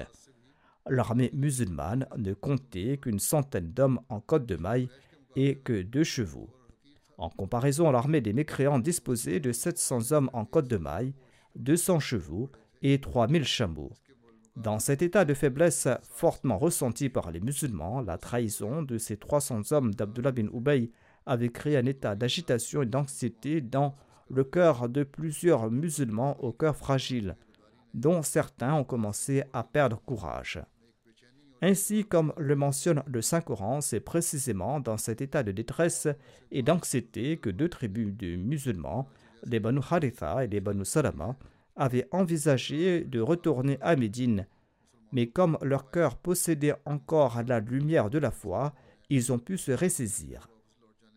l'armée 0.89 1.29
musulmane 1.33 2.07
ne 2.17 2.33
comptait 2.33 2.97
qu'une 2.97 3.19
centaine 3.19 3.71
d'hommes 3.71 3.99
en 4.09 4.19
côte 4.19 4.45
de 4.45 4.55
maille 4.55 4.89
et 5.35 5.55
que 5.55 5.81
deux 5.81 6.03
chevaux. 6.03 6.49
En 7.17 7.29
comparaison, 7.29 7.91
l'armée 7.91 8.21
des 8.21 8.33
mécréants 8.33 8.79
disposait 8.79 9.39
de 9.39 9.51
700 9.51 10.11
hommes 10.11 10.29
en 10.33 10.45
côte 10.45 10.67
de 10.67 10.77
maille, 10.77 11.13
200 11.55 11.99
chevaux 11.99 12.51
et 12.81 12.99
3000 12.99 13.43
chameaux. 13.43 13.91
Dans 14.55 14.79
cet 14.79 15.01
état 15.01 15.25
de 15.25 15.33
faiblesse 15.33 15.87
fortement 16.01 16.57
ressenti 16.57 17.09
par 17.09 17.31
les 17.31 17.39
musulmans, 17.39 18.01
la 18.01 18.17
trahison 18.17 18.81
de 18.81 18.97
ces 18.97 19.17
300 19.17 19.71
hommes 19.71 19.93
d'Abdullah 19.93 20.31
bin 20.31 20.47
Ubay 20.53 20.91
avait 21.25 21.49
créé 21.49 21.77
un 21.77 21.85
état 21.85 22.15
d'agitation 22.15 22.81
et 22.81 22.87
d'anxiété 22.87 23.61
dans 23.61 23.95
le 24.29 24.43
cœur 24.43 24.89
de 24.89 25.03
plusieurs 25.03 25.69
musulmans 25.69 26.37
au 26.43 26.51
cœur 26.51 26.75
fragile, 26.75 27.35
dont 27.93 28.21
certains 28.21 28.73
ont 28.73 28.83
commencé 28.83 29.43
à 29.53 29.63
perdre 29.63 30.01
courage. 30.01 30.59
Ainsi, 31.61 32.05
comme 32.05 32.33
le 32.37 32.55
mentionne 32.55 33.03
le 33.07 33.21
Saint-Coran, 33.21 33.81
c'est 33.81 33.99
précisément 33.99 34.79
dans 34.79 34.97
cet 34.97 35.21
état 35.21 35.41
de 35.41 35.51
détresse 35.51 36.07
et 36.51 36.61
d'anxiété 36.61 37.37
que 37.37 37.49
deux 37.49 37.69
tribus 37.69 38.13
de 38.15 38.35
musulmans, 38.35 39.07
les 39.43 39.59
Banu 39.59 39.79
Haritha 39.89 40.43
et 40.43 40.47
les 40.47 40.61
Banu 40.61 40.85
Salama, 40.85 41.35
avaient 41.75 42.07
envisagé 42.11 43.03
de 43.03 43.19
retourner 43.19 43.77
à 43.81 43.95
Médine. 43.95 44.45
Mais 45.11 45.27
comme 45.27 45.57
leur 45.61 45.89
cœur 45.89 46.17
possédait 46.17 46.75
encore 46.85 47.41
la 47.47 47.59
lumière 47.59 48.09
de 48.09 48.19
la 48.19 48.31
foi, 48.31 48.73
ils 49.09 49.31
ont 49.31 49.39
pu 49.39 49.57
se 49.57 49.71
ressaisir. 49.71 50.49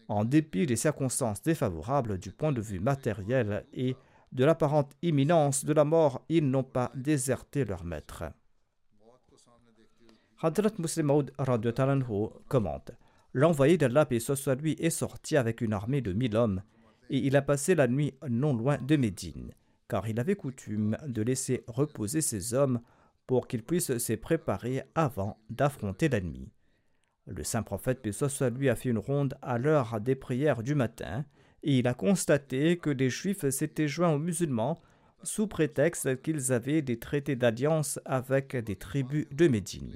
En 0.09 0.24
dépit 0.24 0.66
des 0.66 0.76
circonstances 0.76 1.42
défavorables 1.42 2.18
du 2.18 2.31
point 2.31 2.53
de 2.53 2.61
vue 2.61 2.81
matériel 2.81 3.66
et 3.74 3.94
de 4.33 4.44
l'apparente 4.44 4.92
imminence 5.03 5.64
de 5.64 5.72
la 5.72 5.85
mort, 5.85 6.24
ils 6.29 6.48
n'ont 6.48 6.62
pas 6.62 6.90
déserté 6.94 7.64
leur 7.64 7.85
maître. 7.85 8.24
Hadrat 10.42 10.72
Muslim 10.79 11.07
Maud 11.07 11.33
commente 12.48 12.92
L'envoyé 13.35 13.76
d'Allah, 13.76 14.07
paix 14.07 14.18
lui, 14.59 14.72
est 14.79 14.88
sorti 14.88 15.37
avec 15.37 15.61
une 15.61 15.74
armée 15.74 16.00
de 16.00 16.14
mille 16.14 16.35
hommes, 16.35 16.62
et 17.11 17.18
il 17.18 17.37
a 17.37 17.42
passé 17.42 17.74
la 17.74 17.87
nuit 17.87 18.14
non 18.26 18.55
loin 18.55 18.79
de 18.79 18.96
Médine, 18.96 19.53
car 19.87 20.09
il 20.09 20.18
avait 20.18 20.37
coutume 20.37 20.96
de 21.07 21.20
laisser 21.20 21.62
reposer 21.66 22.22
ses 22.22 22.55
hommes 22.55 22.81
pour 23.26 23.48
qu'ils 23.48 23.62
puissent 23.62 23.98
se 23.98 24.12
préparer 24.14 24.83
avant 24.94 25.37
d'affronter 25.50 26.09
l'ennemi. 26.09 26.50
Le 27.26 27.44
saint 27.44 27.62
prophète, 27.62 28.00
paix 28.00 28.11
lui, 28.57 28.70
a 28.70 28.76
fait 28.76 28.88
une 28.88 28.96
ronde 28.96 29.35
à 29.42 29.59
l'heure 29.59 30.00
des 30.00 30.14
prières 30.14 30.62
du 30.62 30.74
matin, 30.74 31.26
et 31.62 31.81
il 31.81 31.87
a 31.87 31.92
constaté 31.92 32.79
que 32.79 32.88
les 32.88 33.11
Juifs 33.11 33.46
s'étaient 33.50 33.88
joints 33.88 34.14
aux 34.14 34.18
musulmans 34.18 34.81
sous 35.22 35.46
prétexte 35.46 36.22
qu'ils 36.22 36.50
avaient 36.50 36.81
des 36.81 36.98
traités 36.98 37.37
d'alliance 37.37 38.00
avec 38.07 38.57
des 38.57 38.76
tribus 38.76 39.26
de 39.33 39.46
Médine. 39.46 39.94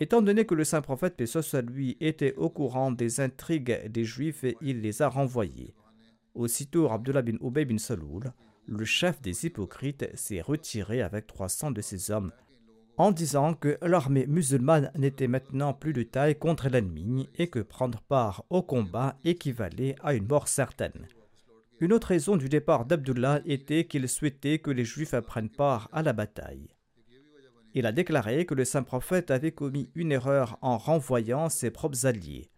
Étant 0.00 0.22
donné 0.22 0.44
que 0.44 0.54
le 0.54 0.64
saint 0.64 0.82
prophète, 0.82 1.24
soit 1.26 1.62
lui, 1.62 1.96
était 2.00 2.34
au 2.34 2.50
courant 2.50 2.90
des 2.90 3.20
intrigues 3.20 3.88
des 3.88 4.04
Juifs, 4.04 4.44
il 4.60 4.80
les 4.80 5.02
a 5.02 5.08
renvoyés. 5.08 5.74
Aussitôt, 6.34 6.90
Abdullah 6.90 7.22
bin 7.22 7.36
Ubay 7.40 7.64
bin 7.64 7.78
Saloul, 7.78 8.32
le 8.66 8.84
chef 8.84 9.22
des 9.22 9.46
hypocrites, 9.46 10.06
s'est 10.14 10.40
retiré 10.40 11.00
avec 11.00 11.28
300 11.28 11.70
de 11.70 11.80
ses 11.80 12.10
hommes, 12.10 12.32
en 12.96 13.12
disant 13.12 13.54
que 13.54 13.78
l'armée 13.82 14.26
musulmane 14.26 14.90
n'était 14.96 15.28
maintenant 15.28 15.74
plus 15.74 15.92
de 15.92 16.02
taille 16.02 16.38
contre 16.38 16.68
l'ennemi 16.68 17.28
et 17.36 17.48
que 17.48 17.60
prendre 17.60 18.00
part 18.00 18.44
au 18.50 18.62
combat 18.62 19.16
équivalait 19.24 19.94
à 20.02 20.14
une 20.14 20.26
mort 20.26 20.48
certaine. 20.48 21.06
Une 21.80 21.92
autre 21.92 22.08
raison 22.08 22.36
du 22.36 22.48
départ 22.48 22.84
d'Abdullah 22.84 23.42
était 23.46 23.84
qu'il 23.84 24.08
souhaitait 24.08 24.58
que 24.58 24.70
les 24.70 24.84
Juifs 24.84 25.14
prennent 25.20 25.50
part 25.50 25.88
à 25.92 26.02
la 26.02 26.12
bataille. 26.12 26.73
Il 27.74 27.86
a 27.86 27.92
déclaré 27.92 28.46
que 28.46 28.54
le 28.54 28.64
saint 28.64 28.84
prophète 28.84 29.30
avait 29.32 29.52
commis 29.52 29.90
une 29.96 30.12
erreur 30.12 30.58
en 30.62 30.78
renvoyant 30.78 31.48
ses 31.48 31.70
propres 31.70 32.06
alliés. 32.06 32.48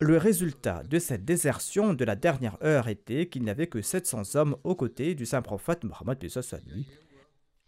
Le 0.00 0.18
résultat 0.18 0.82
de 0.82 0.98
cette 0.98 1.24
désertion 1.24 1.94
de 1.94 2.04
la 2.04 2.16
dernière 2.16 2.58
heure 2.62 2.88
était 2.88 3.28
qu'il 3.28 3.44
n'y 3.44 3.50
avait 3.50 3.68
que 3.68 3.80
700 3.80 4.34
hommes 4.34 4.56
aux 4.64 4.74
côtés 4.74 5.14
du 5.14 5.24
saint 5.24 5.42
prophète 5.42 5.84
Mohammed 5.84 6.20
lui, 6.66 6.86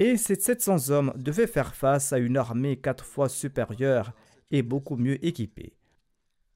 et 0.00 0.16
ces 0.16 0.34
700 0.34 0.90
hommes 0.90 1.12
devaient 1.16 1.46
faire 1.46 1.74
face 1.74 2.12
à 2.12 2.18
une 2.18 2.36
armée 2.36 2.76
quatre 2.76 3.04
fois 3.04 3.28
supérieure 3.28 4.12
et 4.50 4.62
beaucoup 4.62 4.96
mieux 4.96 5.24
équipée. 5.24 5.74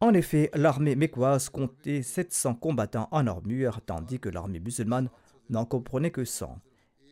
En 0.00 0.12
effet, 0.12 0.50
l'armée 0.54 0.96
mécoise 0.96 1.48
comptait 1.48 2.02
700 2.02 2.56
combattants 2.56 3.08
en 3.12 3.26
armure, 3.26 3.80
tandis 3.86 4.18
que 4.18 4.28
l'armée 4.28 4.60
musulmane 4.60 5.08
n'en 5.48 5.64
comprenait 5.64 6.10
que 6.10 6.24
100. 6.24 6.58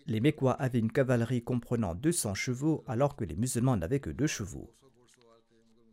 Les 0.08 0.20
Mécois 0.20 0.54
avaient 0.54 0.78
une 0.78 0.90
cavalerie 0.90 1.42
comprenant 1.42 1.94
200 1.94 2.32
chevaux 2.32 2.82
alors 2.86 3.14
que 3.14 3.24
les 3.24 3.36
musulmans 3.36 3.76
n'avaient 3.76 4.00
que 4.00 4.08
deux 4.08 4.26
chevaux. 4.26 4.72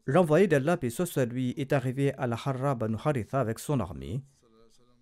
L'envoyé 0.06 0.48
d'Allah, 0.48 0.78
et 0.82 0.90
soit 0.90 1.26
lui, 1.26 1.54
est 1.58 1.74
arrivé 1.74 2.14
à 2.14 2.26
la 2.26 2.38
Harra 2.38 2.76
Banu 2.76 2.96
Haritha 3.04 3.42
avec 3.42 3.60
son 3.60 3.82
armée. 3.82 4.22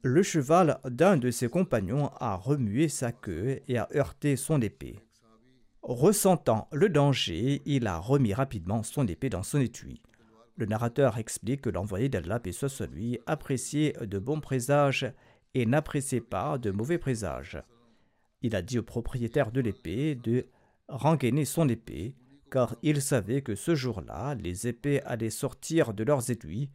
Le 0.01 0.23
cheval 0.23 0.79
d'un 0.85 1.17
de 1.17 1.29
ses 1.29 1.47
compagnons 1.47 2.07
a 2.19 2.35
remué 2.35 2.89
sa 2.89 3.11
queue 3.11 3.61
et 3.67 3.77
a 3.77 3.87
heurté 3.93 4.35
son 4.35 4.59
épée. 4.61 4.99
Ressentant 5.83 6.67
le 6.71 6.89
danger, 6.89 7.61
il 7.65 7.85
a 7.85 7.99
remis 7.99 8.33
rapidement 8.33 8.81
son 8.81 9.07
épée 9.07 9.29
dans 9.29 9.43
son 9.43 9.61
étui. 9.61 10.01
Le 10.57 10.65
narrateur 10.65 11.19
explique 11.19 11.61
que 11.61 11.69
l'envoyé 11.69 12.09
d'Allah, 12.09 12.39
et 12.45 12.51
soit 12.51 12.87
lui, 12.87 13.19
appréciait 13.27 13.93
de 14.01 14.17
bons 14.17 14.39
présages 14.39 15.05
et 15.53 15.67
n'appréciait 15.67 16.19
pas 16.19 16.57
de 16.57 16.71
mauvais 16.71 16.97
présages 16.97 17.61
il 18.43 18.55
a 18.55 18.61
dit 18.61 18.77
au 18.77 18.83
propriétaire 18.83 19.51
de 19.51 19.61
l'épée 19.61 20.15
de 20.15 20.45
rengainer 20.89 21.45
son 21.45 21.67
épée, 21.69 22.13
car 22.51 22.75
il 22.83 23.01
savait 23.01 23.41
que 23.41 23.55
ce 23.55 23.73
jour-là, 23.73 24.35
les 24.35 24.67
épées 24.67 25.01
allaient 25.03 25.29
sortir 25.29 25.93
de 25.93 26.03
leurs 26.03 26.29
aiguilles. 26.29 26.69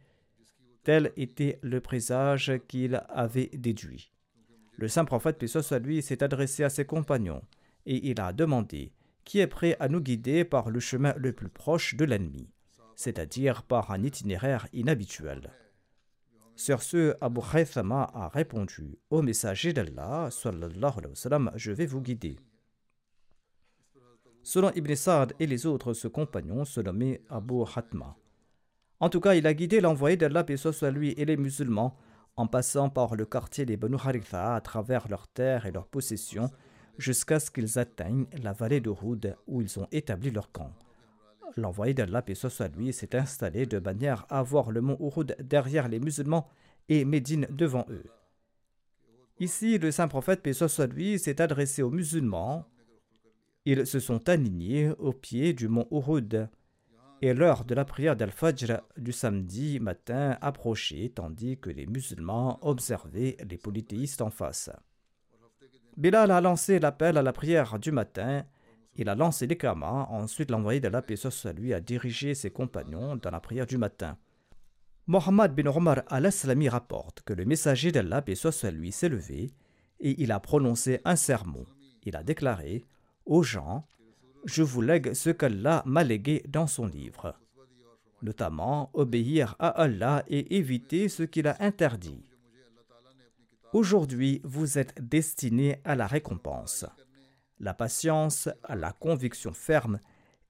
Tel 0.83 1.13
était 1.15 1.59
le 1.61 1.79
présage 1.79 2.51
qu'il 2.67 3.01
avait 3.07 3.51
déduit. 3.53 4.11
Le 4.75 4.87
saint 4.87 5.05
prophète, 5.05 5.37
paix 5.37 5.47
soit 5.47 5.79
lui, 5.79 6.01
s'est 6.01 6.23
adressé 6.23 6.63
à 6.63 6.69
ses 6.69 6.85
compagnons 6.85 7.43
et 7.85 8.09
il 8.09 8.19
a 8.19 8.33
demandé 8.33 8.91
Qui 9.23 9.39
est 9.39 9.47
prêt 9.47 9.77
à 9.79 9.87
nous 9.87 10.01
guider 10.01 10.43
par 10.43 10.69
le 10.69 10.79
chemin 10.79 11.13
le 11.17 11.33
plus 11.33 11.49
proche 11.49 11.95
de 11.95 12.05
l'ennemi, 12.05 12.49
c'est-à-dire 12.95 13.63
par 13.63 13.91
un 13.91 14.03
itinéraire 14.03 14.67
inhabituel 14.73 15.51
sur 16.59 16.81
ce, 16.81 17.15
Abu 17.21 17.39
Haythama 17.53 18.11
a 18.13 18.27
répondu 18.27 18.97
Au 19.09 19.21
messager 19.21 19.71
d'Allah, 19.71 20.27
je 20.29 21.71
vais 21.71 21.85
vous 21.85 22.01
guider. 22.01 22.37
Selon 24.43 24.69
Ibn 24.75 24.93
Sa'd 24.93 25.33
et 25.39 25.47
les 25.47 25.65
autres, 25.65 25.93
ce 25.93 26.09
compagnon 26.09 26.65
se 26.65 26.81
nommait 26.81 27.21
Abu 27.29 27.61
Hatma. 27.73 28.17
En 28.99 29.07
tout 29.07 29.21
cas, 29.21 29.35
il 29.35 29.47
a 29.47 29.53
guidé 29.53 29.79
l'envoyé 29.79 30.17
d'Allah, 30.17 30.43
et 30.49 30.57
soit 30.57 30.91
lui 30.91 31.11
et 31.11 31.23
les 31.23 31.37
musulmans, 31.37 31.95
en 32.35 32.45
passant 32.45 32.89
par 32.89 33.15
le 33.15 33.25
quartier 33.25 33.65
des 33.65 33.77
Banu 33.77 33.95
Haritha 33.95 34.55
à 34.55 34.59
travers 34.59 35.07
leurs 35.07 35.29
terres 35.29 35.65
et 35.65 35.71
leurs 35.71 35.87
possessions, 35.87 36.51
jusqu'à 36.97 37.39
ce 37.39 37.51
qu'ils 37.51 37.79
atteignent 37.79 38.27
la 38.43 38.51
vallée 38.51 38.81
de 38.81 38.89
Houd 38.89 39.37
où 39.47 39.61
ils 39.61 39.79
ont 39.79 39.87
établi 39.93 40.29
leur 40.29 40.51
camp 40.51 40.73
l'envoyé 41.55 41.93
d'Allah, 41.93 42.23
et 42.27 42.35
soit 42.35 42.67
lui, 42.75 42.93
s'est 42.93 43.15
installé 43.15 43.65
de 43.65 43.79
manière 43.79 44.25
à 44.29 44.43
voir 44.43 44.71
le 44.71 44.81
mont 44.81 44.97
Uhud 44.99 45.35
derrière 45.39 45.87
les 45.87 45.99
musulmans 45.99 46.47
et 46.87 47.05
Médine 47.05 47.47
devant 47.49 47.85
eux. 47.89 48.05
Ici, 49.39 49.77
le 49.77 49.91
saint 49.91 50.07
prophète, 50.07 50.41
paix 50.41 50.53
soit 50.53 50.69
s'est 51.17 51.41
adressé 51.41 51.81
aux 51.81 51.91
musulmans. 51.91 52.65
Ils 53.65 53.87
se 53.87 53.99
sont 53.99 54.27
alignés 54.27 54.91
au 54.97 55.13
pied 55.13 55.53
du 55.53 55.67
mont 55.67 55.87
Uhud. 55.91 56.49
Et 57.21 57.33
l'heure 57.33 57.65
de 57.65 57.75
la 57.75 57.83
prière 57.83 58.15
d'Al-Fajr 58.15 58.81
du 58.97 59.11
samedi 59.11 59.79
matin 59.79 60.37
approchait, 60.41 61.11
tandis 61.13 61.57
que 61.57 61.69
les 61.69 61.85
musulmans 61.85 62.59
observaient 62.61 63.37
les 63.49 63.57
polythéistes 63.57 64.21
en 64.21 64.29
face. 64.29 64.69
Bilal 65.97 66.31
a 66.31 66.39
lancé 66.39 66.79
l'appel 66.79 67.17
à 67.17 67.21
la 67.21 67.33
prière 67.33 67.77
du 67.77 67.91
matin 67.91 68.45
il 68.99 69.07
a 69.07 69.15
lancé 69.15 69.47
les 69.47 69.57
kamas, 69.57 70.07
ensuite 70.09 70.51
l'envoyé 70.51 70.81
de 70.81 70.89
la 70.89 71.01
paix 71.01 71.15
soit 71.15 71.53
lui 71.53 71.73
a 71.73 71.79
dirigé 71.79 72.35
ses 72.35 72.51
compagnons 72.51 73.15
dans 73.15 73.31
la 73.31 73.39
prière 73.39 73.65
du 73.65 73.77
matin. 73.77 74.17
Mohammed 75.07 75.55
bin 75.55 75.67
Omar 75.67 76.03
al-Aslami 76.07 76.67
rapporte 76.67 77.21
que 77.21 77.31
le 77.31 77.45
messager 77.45 77.93
d'Allah, 77.93 78.21
paix 78.21 78.35
soit 78.35 78.71
lui, 78.71 78.91
s'est 78.91 79.07
levé 79.07 79.53
et 80.01 80.21
il 80.21 80.33
a 80.33 80.41
prononcé 80.41 80.99
un 81.05 81.15
sermon. 81.15 81.65
Il 82.03 82.17
a 82.17 82.23
déclaré 82.23 82.83
aux 83.25 83.41
gens 83.41 83.87
Je 84.43 84.63
vous 84.63 84.81
lègue 84.81 85.13
ce 85.13 85.29
qu'Allah 85.29 85.81
m'a 85.85 86.03
légué 86.03 86.43
dans 86.49 86.67
son 86.67 86.85
livre, 86.85 87.39
notamment 88.21 88.89
obéir 88.93 89.55
à 89.59 89.69
Allah 89.69 90.25
et 90.27 90.57
éviter 90.57 91.07
ce 91.07 91.23
qu'il 91.23 91.47
a 91.47 91.55
interdit. 91.61 92.25
Aujourd'hui, 93.71 94.41
vous 94.43 94.77
êtes 94.77 94.93
destinés 94.99 95.79
à 95.85 95.95
la 95.95 96.05
récompense. 96.05 96.85
La 97.59 97.73
patience, 97.73 98.49
la 98.69 98.91
conviction 98.93 99.53
ferme 99.53 99.99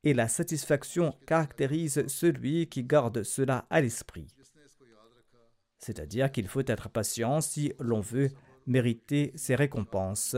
et 0.03 0.13
la 0.13 0.27
satisfaction 0.27 1.13
caractérisent 1.25 2.07
celui 2.07 2.67
qui 2.67 2.83
garde 2.83 3.23
cela 3.23 3.65
à 3.69 3.81
l'esprit. 3.81 4.27
C'est-à-dire 5.79 6.31
qu'il 6.31 6.47
faut 6.47 6.63
être 6.65 6.89
patient 6.89 7.41
si 7.41 7.73
l'on 7.79 8.01
veut 8.01 8.29
mériter 8.67 9.31
ses 9.35 9.55
récompenses. 9.55 10.35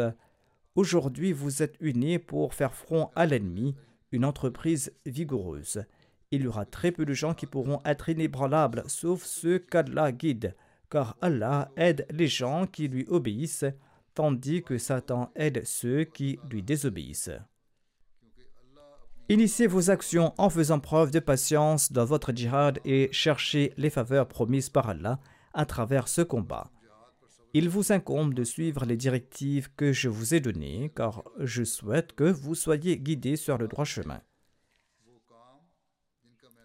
Aujourd'hui, 0.76 1.34
vous 1.34 1.62
êtes 1.62 1.76
unis 1.82 2.20
pour 2.20 2.54
faire 2.54 2.74
front 2.74 3.10
à 3.16 3.26
l'ennemi, 3.26 3.76
une 4.12 4.24
entreprise 4.24 4.94
vigoureuse. 5.06 5.84
Il 6.32 6.44
y 6.44 6.48
aura 6.48 6.66
très 6.66 6.92
peu 6.92 7.06
de 7.06 7.14
gens 7.14 7.34
qui 7.34 7.46
pourront 7.46 7.82
être 7.84 8.08
inébranlables, 8.08 8.84
sauf 8.88 9.24
ceux 9.24 9.60
qu'Allah 9.60 10.14
guide, 10.14 10.56
car 10.90 11.18
Allah 11.22 11.70
aide 11.76 12.06
les 12.12 12.28
gens 12.28 12.68
qui 12.68 12.88
lui 12.88 13.06
obéissent 13.10 13.66
tandis 14.14 14.64
que 14.64 14.78
Satan 14.78 15.32
aide 15.36 15.66
ceux 15.66 16.04
qui 16.04 16.40
lui 16.50 16.64
désobéissent. 16.64 17.32
Initiez 19.30 19.68
vos 19.68 19.90
actions 19.90 20.34
en 20.38 20.50
faisant 20.50 20.80
preuve 20.80 21.12
de 21.12 21.20
patience 21.20 21.94
dans 21.94 22.04
votre 22.04 22.34
djihad 22.36 22.80
et 22.84 23.08
cherchez 23.14 23.74
les 23.78 23.90
faveurs 23.90 24.28
promises 24.28 24.70
par 24.70 24.90
Allah 24.90 25.20
à 25.54 25.66
travers 25.66 26.10
ce 26.10 26.22
combat. 26.22 26.70
Il 27.54 27.70
vous 27.70 27.92
incombe 27.94 28.34
de 28.34 28.44
suivre 28.44 28.86
les 28.86 28.98
directives 28.98 29.70
que 29.76 29.94
je 29.94 30.10
vous 30.10 30.34
ai 30.34 30.40
données 30.40 30.92
car 30.96 31.24
je 31.38 31.64
souhaite 31.64 32.14
que 32.14 32.26
vous 32.26 32.56
soyez 32.56 32.98
guidés 32.98 33.36
sur 33.38 33.58
le 33.58 33.68
droit 33.68 33.86
chemin. 33.86 34.22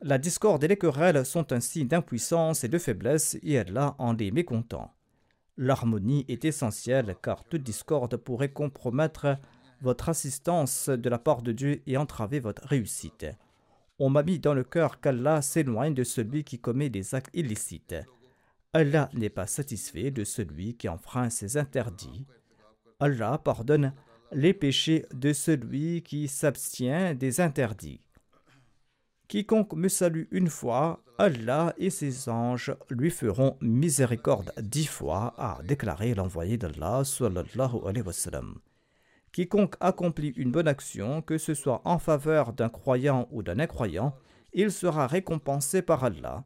La 0.02 0.18
discorde 0.18 0.62
et 0.64 0.68
les 0.68 0.76
querelles 0.76 1.24
sont 1.24 1.52
un 1.52 1.60
signe 1.60 1.88
d'impuissance 1.88 2.64
et 2.64 2.68
de 2.68 2.78
faiblesse 2.78 3.38
et 3.42 3.58
Allah 3.58 3.94
en 3.98 4.16
est 4.18 4.30
mécontent. 4.30 4.95
L'harmonie 5.58 6.24
est 6.28 6.44
essentielle 6.44 7.16
car 7.22 7.44
toute 7.44 7.62
discorde 7.62 8.16
pourrait 8.16 8.52
compromettre 8.52 9.38
votre 9.80 10.08
assistance 10.08 10.88
de 10.88 11.08
la 11.08 11.18
part 11.18 11.42
de 11.42 11.52
Dieu 11.52 11.82
et 11.86 11.96
entraver 11.96 12.40
votre 12.40 12.66
réussite. 12.66 13.26
On 13.98 14.10
m'a 14.10 14.22
mis 14.22 14.38
dans 14.38 14.54
le 14.54 14.64
cœur 14.64 15.00
qu'Allah 15.00 15.40
s'éloigne 15.40 15.94
de 15.94 16.04
celui 16.04 16.44
qui 16.44 16.58
commet 16.58 16.90
des 16.90 17.14
actes 17.14 17.34
illicites. 17.34 17.94
Allah 18.74 19.08
n'est 19.14 19.30
pas 19.30 19.46
satisfait 19.46 20.10
de 20.10 20.24
celui 20.24 20.74
qui 20.76 20.88
enfreint 20.88 21.30
ses 21.30 21.56
interdits. 21.56 22.26
Allah 23.00 23.38
pardonne 23.42 23.94
les 24.32 24.52
péchés 24.52 25.06
de 25.14 25.32
celui 25.32 26.02
qui 26.02 26.28
s'abstient 26.28 27.14
des 27.14 27.40
interdits. 27.40 28.00
Quiconque 29.28 29.72
me 29.72 29.88
salue 29.88 30.26
une 30.30 30.48
fois, 30.48 31.02
Allah 31.18 31.74
et 31.78 31.90
ses 31.90 32.28
anges 32.28 32.76
lui 32.90 33.10
feront 33.10 33.56
miséricorde 33.60 34.52
dix 34.60 34.86
fois, 34.86 35.34
a 35.36 35.58
déclaré 35.64 36.14
l'envoyé 36.14 36.58
d'Allah 36.58 37.02
sallallahu 37.04 37.88
alayhi 37.88 38.06
wa. 38.06 38.12
Quiconque 39.32 39.74
accomplit 39.80 40.32
une 40.36 40.52
bonne 40.52 40.68
action, 40.68 41.22
que 41.22 41.38
ce 41.38 41.54
soit 41.54 41.82
en 41.84 41.98
faveur 41.98 42.52
d'un 42.52 42.68
croyant 42.68 43.26
ou 43.32 43.42
d'un 43.42 43.58
incroyant, 43.58 44.14
il 44.52 44.70
sera 44.70 45.08
récompensé 45.08 45.82
par 45.82 46.04
Allah. 46.04 46.44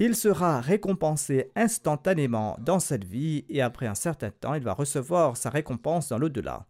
Il 0.00 0.16
sera 0.16 0.60
récompensé 0.60 1.52
instantanément 1.54 2.56
dans 2.58 2.80
cette 2.80 3.04
vie 3.04 3.44
et 3.48 3.62
après 3.62 3.86
un 3.86 3.94
certain 3.94 4.30
temps, 4.30 4.54
il 4.54 4.64
va 4.64 4.74
recevoir 4.74 5.36
sa 5.36 5.48
récompense 5.48 6.08
dans 6.08 6.18
l'au-delà. 6.18 6.66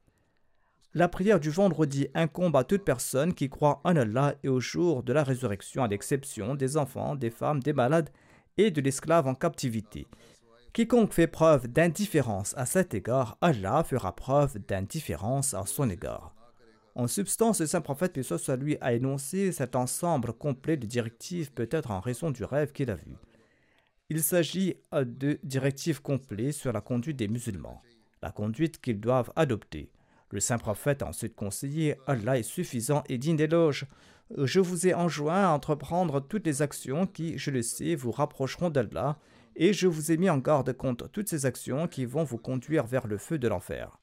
La 0.95 1.09
prière 1.09 1.41
du 1.41 1.51
vendredi 1.51 2.09
incombe 2.15 2.57
à 2.57 2.65
toute 2.65 2.85
personne 2.85 3.35
qui 3.35 3.51
croit 3.51 3.81
en 3.85 3.97
Allah 3.97 4.35
et 4.43 4.49
au 4.49 4.61
jour 4.61 5.03
de 5.03 5.13
la 5.13 5.25
résurrection, 5.25 5.83
à 5.83 5.89
l'exception 5.89 6.55
des 6.55 6.77
enfants, 6.77 7.15
des 7.15 7.31
femmes, 7.31 7.61
des 7.61 7.75
malades 7.75 8.11
et 8.57 8.71
de 8.71 8.81
l'esclave 8.81 9.27
en 9.27 9.35
captivité. 9.35 10.07
Quiconque 10.73 11.13
fait 11.13 11.27
preuve 11.27 11.69
d'indifférence 11.69 12.55
à 12.57 12.67
cet 12.67 12.95
égard, 12.95 13.39
Allah 13.41 13.85
fera 13.85 14.15
preuve 14.15 14.59
d'indifférence 14.59 15.55
à 15.55 15.65
son 15.67 15.89
égard. 15.91 16.35
En 16.95 17.09
substance, 17.09 17.61
le 17.61 17.67
saint 17.67 17.83
prophète, 17.83 18.23
soit 18.23 18.57
lui, 18.57 18.79
a 18.81 18.95
énoncé 18.95 19.53
cet 19.53 19.77
ensemble 19.77 20.33
complet 20.33 20.79
de 20.79 20.87
directives, 20.87 21.53
peut-être 21.53 21.91
en 21.91 22.01
raison 22.01 22.31
du 22.31 22.43
rêve 22.43 22.73
qu'il 22.73 22.91
a 22.91 22.95
vu. 22.95 23.17
Il 24.09 24.23
s'agit 24.23 24.77
de 24.93 25.39
directives 25.43 26.01
complètes 26.01 26.55
sur 26.55 26.73
la 26.73 26.81
conduite 26.81 27.19
des 27.19 27.29
musulmans, 27.29 27.83
la 28.23 28.31
conduite 28.31 28.81
qu'ils 28.81 29.01
doivent 29.01 29.33
adopter. 29.37 29.91
Le 30.31 30.41
saint 30.41 30.59
prophète 30.59 31.03
a 31.03 31.09
ensuite 31.09 31.37
conseillé 31.37 31.97
Allah 32.07 32.39
est 32.39 32.43
suffisant 32.43 33.05
et 33.09 33.19
digne 33.19 33.37
d'éloge. 33.37 33.87
Je 34.37 34.59
vous 34.59 34.89
ai 34.89 34.95
enjoint 34.95 35.45
à 35.45 35.51
entreprendre 35.51 36.21
toutes 36.21 36.47
les 36.47 36.63
actions 36.63 37.07
qui, 37.07 37.39
je 37.39 37.51
le 37.51 37.63
sais, 37.63 37.95
vous 37.95 38.11
rapprocheront 38.11 38.71
d'Allah 38.71 39.19
et 39.55 39.73
je 39.73 39.87
vous 39.87 40.11
ai 40.11 40.17
mis 40.17 40.29
en 40.29 40.39
garde 40.39 40.73
contre 40.73 41.09
toutes 41.09 41.29
ces 41.29 41.47
actions 41.47 41.87
qui 41.87 42.05
vont 42.05 42.25
vous 42.25 42.39
conduire 42.39 42.87
vers 42.87 43.07
le 43.07 43.19
feu 43.19 43.39
de 43.39 43.49
l'enfer. 43.49 43.99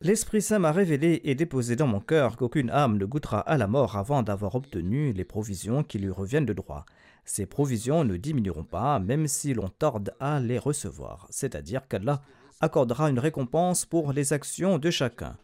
L'Esprit 0.00 0.42
Saint 0.42 0.58
m'a 0.58 0.72
révélé 0.72 1.20
et 1.22 1.36
déposé 1.36 1.76
dans 1.76 1.86
mon 1.86 2.00
cœur 2.00 2.36
qu'aucune 2.36 2.70
âme 2.70 2.98
ne 2.98 3.04
goûtera 3.04 3.38
à 3.38 3.56
la 3.56 3.68
mort 3.68 3.96
avant 3.96 4.24
d'avoir 4.24 4.56
obtenu 4.56 5.12
les 5.12 5.24
provisions 5.24 5.84
qui 5.84 5.98
lui 5.98 6.10
reviennent 6.10 6.46
de 6.46 6.52
droit. 6.52 6.86
Ces 7.24 7.46
provisions 7.46 8.02
ne 8.02 8.16
diminueront 8.16 8.64
pas 8.64 8.98
même 8.98 9.28
si 9.28 9.54
l'on 9.54 9.68
tarde 9.68 10.12
à 10.18 10.40
les 10.40 10.58
recevoir, 10.58 11.28
c'est-à-dire 11.30 11.86
qu'Allah 11.86 12.20
accordera 12.62 13.10
une 13.10 13.18
récompense 13.18 13.84
pour 13.84 14.12
les 14.12 14.32
actions 14.32 14.78
de 14.78 14.90
chacun. 14.90 15.36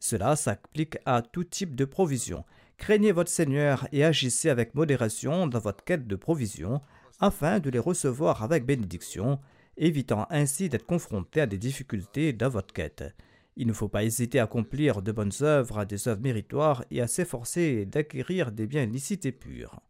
Cela 0.00 0.36
s'applique 0.36 0.98
à 1.06 1.22
tout 1.22 1.42
type 1.42 1.74
de 1.74 1.86
provisions. 1.86 2.44
Craignez 2.76 3.10
votre 3.10 3.30
Seigneur 3.30 3.88
et 3.90 4.04
agissez 4.04 4.50
avec 4.50 4.74
modération 4.74 5.46
dans 5.46 5.58
votre 5.58 5.82
quête 5.82 6.06
de 6.06 6.14
provisions 6.14 6.80
afin 7.20 7.58
de 7.58 7.70
les 7.70 7.78
recevoir 7.78 8.44
avec 8.44 8.66
bénédiction, 8.66 9.40
évitant 9.78 10.26
ainsi 10.30 10.68
d'être 10.68 10.86
confronté 10.86 11.40
à 11.40 11.46
des 11.46 11.58
difficultés 11.58 12.34
dans 12.34 12.50
votre 12.50 12.74
quête. 12.74 13.16
Il 13.56 13.66
ne 13.66 13.72
faut 13.72 13.88
pas 13.88 14.04
hésiter 14.04 14.38
à 14.38 14.44
accomplir 14.44 15.02
de 15.02 15.10
bonnes 15.10 15.32
œuvres, 15.40 15.84
des 15.84 16.06
œuvres 16.06 16.20
méritoires 16.20 16.84
et 16.90 17.00
à 17.00 17.08
s'efforcer 17.08 17.86
d'acquérir 17.86 18.52
des 18.52 18.66
biens 18.66 18.86
licites 18.86 19.26
et 19.26 19.32
purs. 19.32 19.80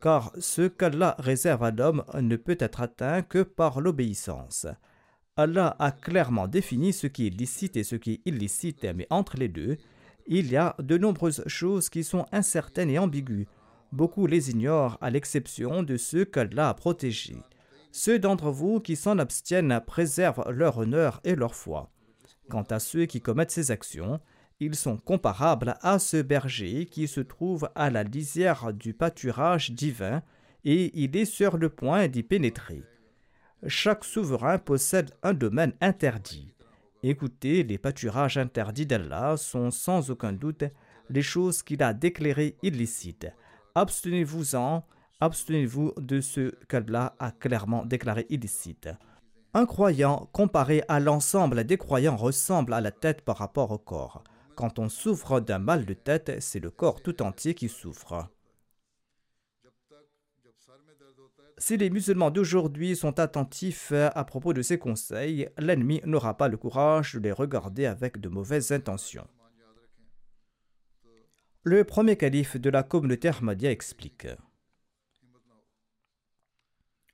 Car 0.00 0.32
ce 0.40 0.66
qu'Allah 0.66 1.14
réserve 1.18 1.62
à 1.62 1.70
l'homme 1.70 2.02
ne 2.20 2.34
peut 2.34 2.56
être 2.58 2.80
atteint 2.80 3.22
que 3.22 3.42
par 3.42 3.80
l'obéissance. 3.80 4.66
Allah 5.36 5.76
a 5.78 5.92
clairement 5.92 6.46
défini 6.46 6.92
ce 6.92 7.06
qui 7.06 7.26
est 7.26 7.30
licite 7.30 7.78
et 7.78 7.84
ce 7.84 7.96
qui 7.96 8.12
est 8.12 8.20
illicite, 8.26 8.84
mais 8.94 9.06
entre 9.08 9.38
les 9.38 9.48
deux, 9.48 9.78
il 10.26 10.52
y 10.52 10.58
a 10.58 10.76
de 10.78 10.98
nombreuses 10.98 11.42
choses 11.46 11.88
qui 11.88 12.04
sont 12.04 12.26
incertaines 12.32 12.90
et 12.90 12.98
ambiguës. 12.98 13.46
Beaucoup 13.92 14.26
les 14.26 14.50
ignorent 14.50 14.98
à 15.00 15.08
l'exception 15.08 15.82
de 15.82 15.96
ceux 15.96 16.26
qu'Allah 16.26 16.68
a 16.68 16.74
protégés. 16.74 17.38
Ceux 17.92 18.18
d'entre 18.18 18.50
vous 18.50 18.80
qui 18.80 18.94
s'en 18.94 19.18
abstiennent 19.18 19.80
préservent 19.86 20.50
leur 20.50 20.76
honneur 20.76 21.20
et 21.24 21.34
leur 21.34 21.54
foi. 21.54 21.90
Quant 22.50 22.64
à 22.64 22.78
ceux 22.78 23.06
qui 23.06 23.22
commettent 23.22 23.50
ces 23.50 23.70
actions, 23.70 24.20
ils 24.60 24.74
sont 24.74 24.98
comparables 24.98 25.76
à 25.80 25.98
ce 25.98 26.20
berger 26.20 26.84
qui 26.84 27.08
se 27.08 27.20
trouve 27.20 27.70
à 27.74 27.88
la 27.88 28.02
lisière 28.02 28.74
du 28.74 28.92
pâturage 28.92 29.70
divin 29.70 30.22
et 30.64 30.90
il 30.94 31.16
est 31.16 31.24
sur 31.24 31.56
le 31.56 31.70
point 31.70 32.06
d'y 32.08 32.22
pénétrer. 32.22 32.82
Chaque 33.68 34.04
souverain 34.04 34.58
possède 34.58 35.12
un 35.22 35.34
domaine 35.34 35.72
interdit. 35.80 36.52
Écoutez, 37.04 37.62
les 37.62 37.78
pâturages 37.78 38.36
interdits 38.36 38.86
d'Allah 38.86 39.36
sont 39.36 39.70
sans 39.70 40.10
aucun 40.10 40.32
doute 40.32 40.64
les 41.10 41.22
choses 41.22 41.62
qu'il 41.62 41.82
a 41.82 41.94
déclarées 41.94 42.56
illicites. 42.62 43.28
Abstenez-vous-en, 43.76 44.84
abstenez-vous 45.20 45.92
de 45.96 46.20
ce 46.20 46.52
qu'Allah 46.68 47.14
a 47.20 47.30
clairement 47.30 47.84
déclaré 47.84 48.26
illicite. 48.30 48.88
Un 49.54 49.66
croyant 49.66 50.28
comparé 50.32 50.82
à 50.88 50.98
l'ensemble 50.98 51.64
des 51.64 51.76
croyants 51.76 52.16
ressemble 52.16 52.72
à 52.72 52.80
la 52.80 52.90
tête 52.90 53.22
par 53.22 53.36
rapport 53.36 53.70
au 53.70 53.78
corps. 53.78 54.24
Quand 54.56 54.80
on 54.80 54.88
souffre 54.88 55.38
d'un 55.38 55.58
mal 55.58 55.84
de 55.84 55.94
tête, 55.94 56.36
c'est 56.40 56.60
le 56.60 56.70
corps 56.70 57.00
tout 57.00 57.22
entier 57.22 57.54
qui 57.54 57.68
souffre. 57.68 58.28
Si 61.64 61.76
les 61.76 61.90
musulmans 61.90 62.32
d'aujourd'hui 62.32 62.96
sont 62.96 63.20
attentifs 63.20 63.92
à 63.92 64.24
propos 64.24 64.52
de 64.52 64.62
ces 64.62 64.80
conseils, 64.80 65.48
l'ennemi 65.58 66.00
n'aura 66.04 66.36
pas 66.36 66.48
le 66.48 66.56
courage 66.56 67.14
de 67.14 67.20
les 67.20 67.30
regarder 67.30 67.86
avec 67.86 68.18
de 68.18 68.28
mauvaises 68.28 68.72
intentions. 68.72 69.28
Le 71.62 71.84
premier 71.84 72.16
calife 72.16 72.56
de 72.56 72.68
la 72.68 72.82
communauté 72.82 73.28
Ahmadiyya 73.28 73.70
explique 73.70 74.26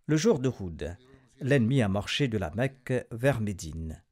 Le 0.07 0.17
jour 0.17 0.39
de 0.39 0.49
Houd, 0.49 0.97
l'ennemi 1.43 1.83
a 1.83 1.89
marché 1.89 2.27
de 2.27 2.39
la 2.39 2.51
Mecque 2.53 3.07
vers 3.11 3.43
Médine. 3.43 4.03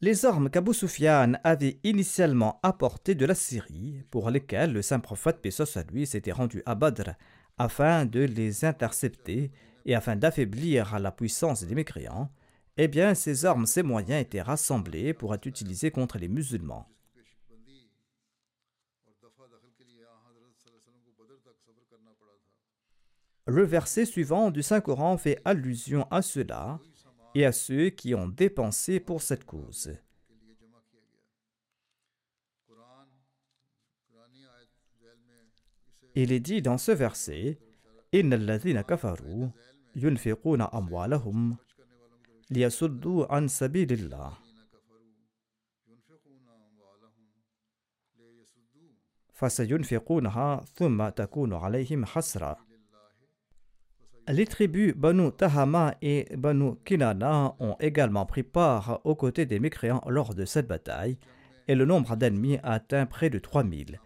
Les 0.00 0.24
armes 0.26 0.48
qu'Abu 0.48 0.72
Sufyan 0.72 1.32
avait 1.42 1.80
initialement 1.82 2.60
apportées 2.62 3.16
de 3.16 3.26
la 3.26 3.34
Syrie, 3.34 4.04
pour 4.12 4.30
lesquelles 4.30 4.72
le 4.72 4.80
saint 4.80 5.00
prophète 5.00 5.42
Pessos 5.42 5.76
à 5.76 5.82
lui 5.82 6.06
s'était 6.06 6.30
rendu 6.30 6.62
à 6.66 6.76
Badr 6.76 7.14
afin 7.58 8.06
de 8.06 8.20
les 8.20 8.64
intercepter 8.64 9.50
et 9.84 9.94
afin 9.94 10.16
d'affaiblir 10.16 10.98
la 10.98 11.10
puissance 11.10 11.64
des 11.64 11.74
mécréants, 11.74 12.30
eh 12.76 12.88
bien 12.88 13.14
ces 13.14 13.44
armes, 13.44 13.66
ces 13.66 13.82
moyens 13.82 14.22
étaient 14.22 14.42
rassemblés 14.42 15.12
pour 15.12 15.34
être 15.34 15.46
utilisés 15.46 15.90
contre 15.90 16.18
les 16.18 16.28
musulmans. 16.28 16.88
Le 23.46 23.64
verset 23.64 24.04
suivant 24.04 24.50
du 24.50 24.62
Saint-Coran 24.62 25.16
fait 25.16 25.40
allusion 25.46 26.06
à 26.10 26.20
cela 26.20 26.78
et 27.34 27.46
à 27.46 27.52
ceux 27.52 27.88
qui 27.88 28.14
ont 28.14 28.28
dépensé 28.28 29.00
pour 29.00 29.22
cette 29.22 29.44
cause. 29.44 29.96
Il 36.15 36.31
est 36.31 36.39
dit 36.39 36.61
dans 36.61 36.77
ce 36.77 36.91
verset 36.91 37.57
الذين 38.15 38.81
كفروا 38.81 39.49
ينفقون 39.95 40.61
أموالهم 40.61 41.57
ليصدوا 42.51 43.33
عن 43.33 43.47
سبيل 43.47 43.93
الله 43.93 44.33
فسينفقونها 49.33 50.65
ثم 50.75 51.09
تكون 51.09 51.53
عليهم 51.53 52.05
حسرة 52.05 52.57
Les 54.29 54.45
tribus 54.45 54.93
Banu 54.95 55.33
Tahama 55.33 55.95
et 56.01 56.29
Banu 56.37 56.75
Kinana 56.85 57.57
ont 57.59 57.75
également 57.81 58.25
pris 58.25 58.43
part 58.43 59.01
aux 59.03 59.15
côtés 59.15 59.45
des 59.45 59.59
mécréants 59.59 60.01
lors 60.07 60.33
de 60.33 60.45
cette 60.45 60.65
bataille, 60.65 61.17
et 61.67 61.75
le 61.75 61.83
nombre 61.83 62.15
d'ennemis 62.15 62.57
a 62.63 62.71
atteint 62.75 63.05
près 63.05 63.29
de 63.29 63.37
3000. 63.37 63.99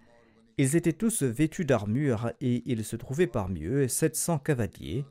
Ils 0.59 0.77
étaient 0.77 0.93
tous 0.93 1.23
vêtus 1.23 1.65
d'armure 1.65 2.33
et 2.41 2.63
il 2.67 2.85
se 2.85 2.97
trouvait 2.97 3.27
parmi 3.27 3.65
eux 3.65 3.89
700 3.89 4.39
cavaliers, 4.39 5.05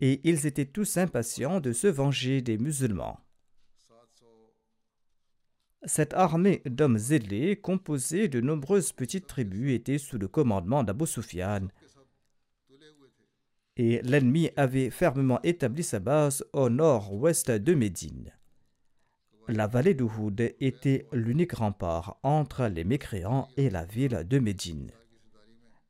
et 0.00 0.20
ils 0.24 0.46
étaient 0.46 0.66
tous 0.66 0.96
impatients 0.96 1.60
de 1.60 1.72
se 1.72 1.86
venger 1.86 2.42
des 2.42 2.58
musulmans. 2.58 3.20
Cette 5.84 6.14
armée 6.14 6.62
d'hommes 6.66 6.98
zélés, 6.98 7.56
composée 7.56 8.28
de 8.28 8.40
nombreuses 8.40 8.92
petites 8.92 9.26
tribus, 9.26 9.72
était 9.72 9.98
sous 9.98 10.18
le 10.18 10.28
commandement 10.28 10.84
d'Abu 10.84 11.06
Sufyan. 11.06 11.68
Et 13.76 14.02
l'ennemi 14.02 14.50
avait 14.56 14.90
fermement 14.90 15.40
établi 15.42 15.82
sa 15.82 15.98
base 15.98 16.44
au 16.52 16.68
nord-ouest 16.68 17.50
de 17.50 17.74
Médine. 17.74 18.32
La 19.48 19.66
vallée 19.66 19.94
d'Uhud 19.94 20.54
était 20.60 21.06
l'unique 21.12 21.52
rempart 21.52 22.18
entre 22.22 22.66
les 22.66 22.84
mécréants 22.84 23.48
et 23.56 23.70
la 23.70 23.84
ville 23.84 24.24
de 24.28 24.38
Médine. 24.38 24.90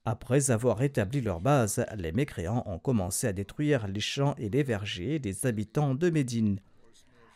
Après 0.05 0.50
avoir 0.50 0.82
établi 0.82 1.20
leur 1.20 1.40
base, 1.40 1.84
les 1.96 2.12
mécréants 2.12 2.64
ont 2.66 2.78
commencé 2.78 3.26
à 3.26 3.32
détruire 3.32 3.86
les 3.86 4.00
champs 4.00 4.34
et 4.38 4.48
les 4.48 4.62
vergers 4.62 5.18
des 5.18 5.46
habitants 5.46 5.94
de 5.94 6.11
Médine 6.11 6.59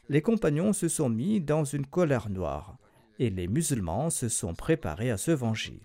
les 0.08 0.22
compagnons 0.22 0.72
se 0.72 0.88
sont 0.88 1.08
mis 1.08 1.40
dans 1.40 1.64
une 1.64 1.86
colère 1.86 2.30
noire 2.30 2.78
et 3.18 3.30
les 3.30 3.48
musulmans 3.48 4.10
se 4.10 4.28
sont 4.28 4.54
préparés 4.54 5.10
à 5.10 5.16
se 5.16 5.32
venger. 5.32 5.80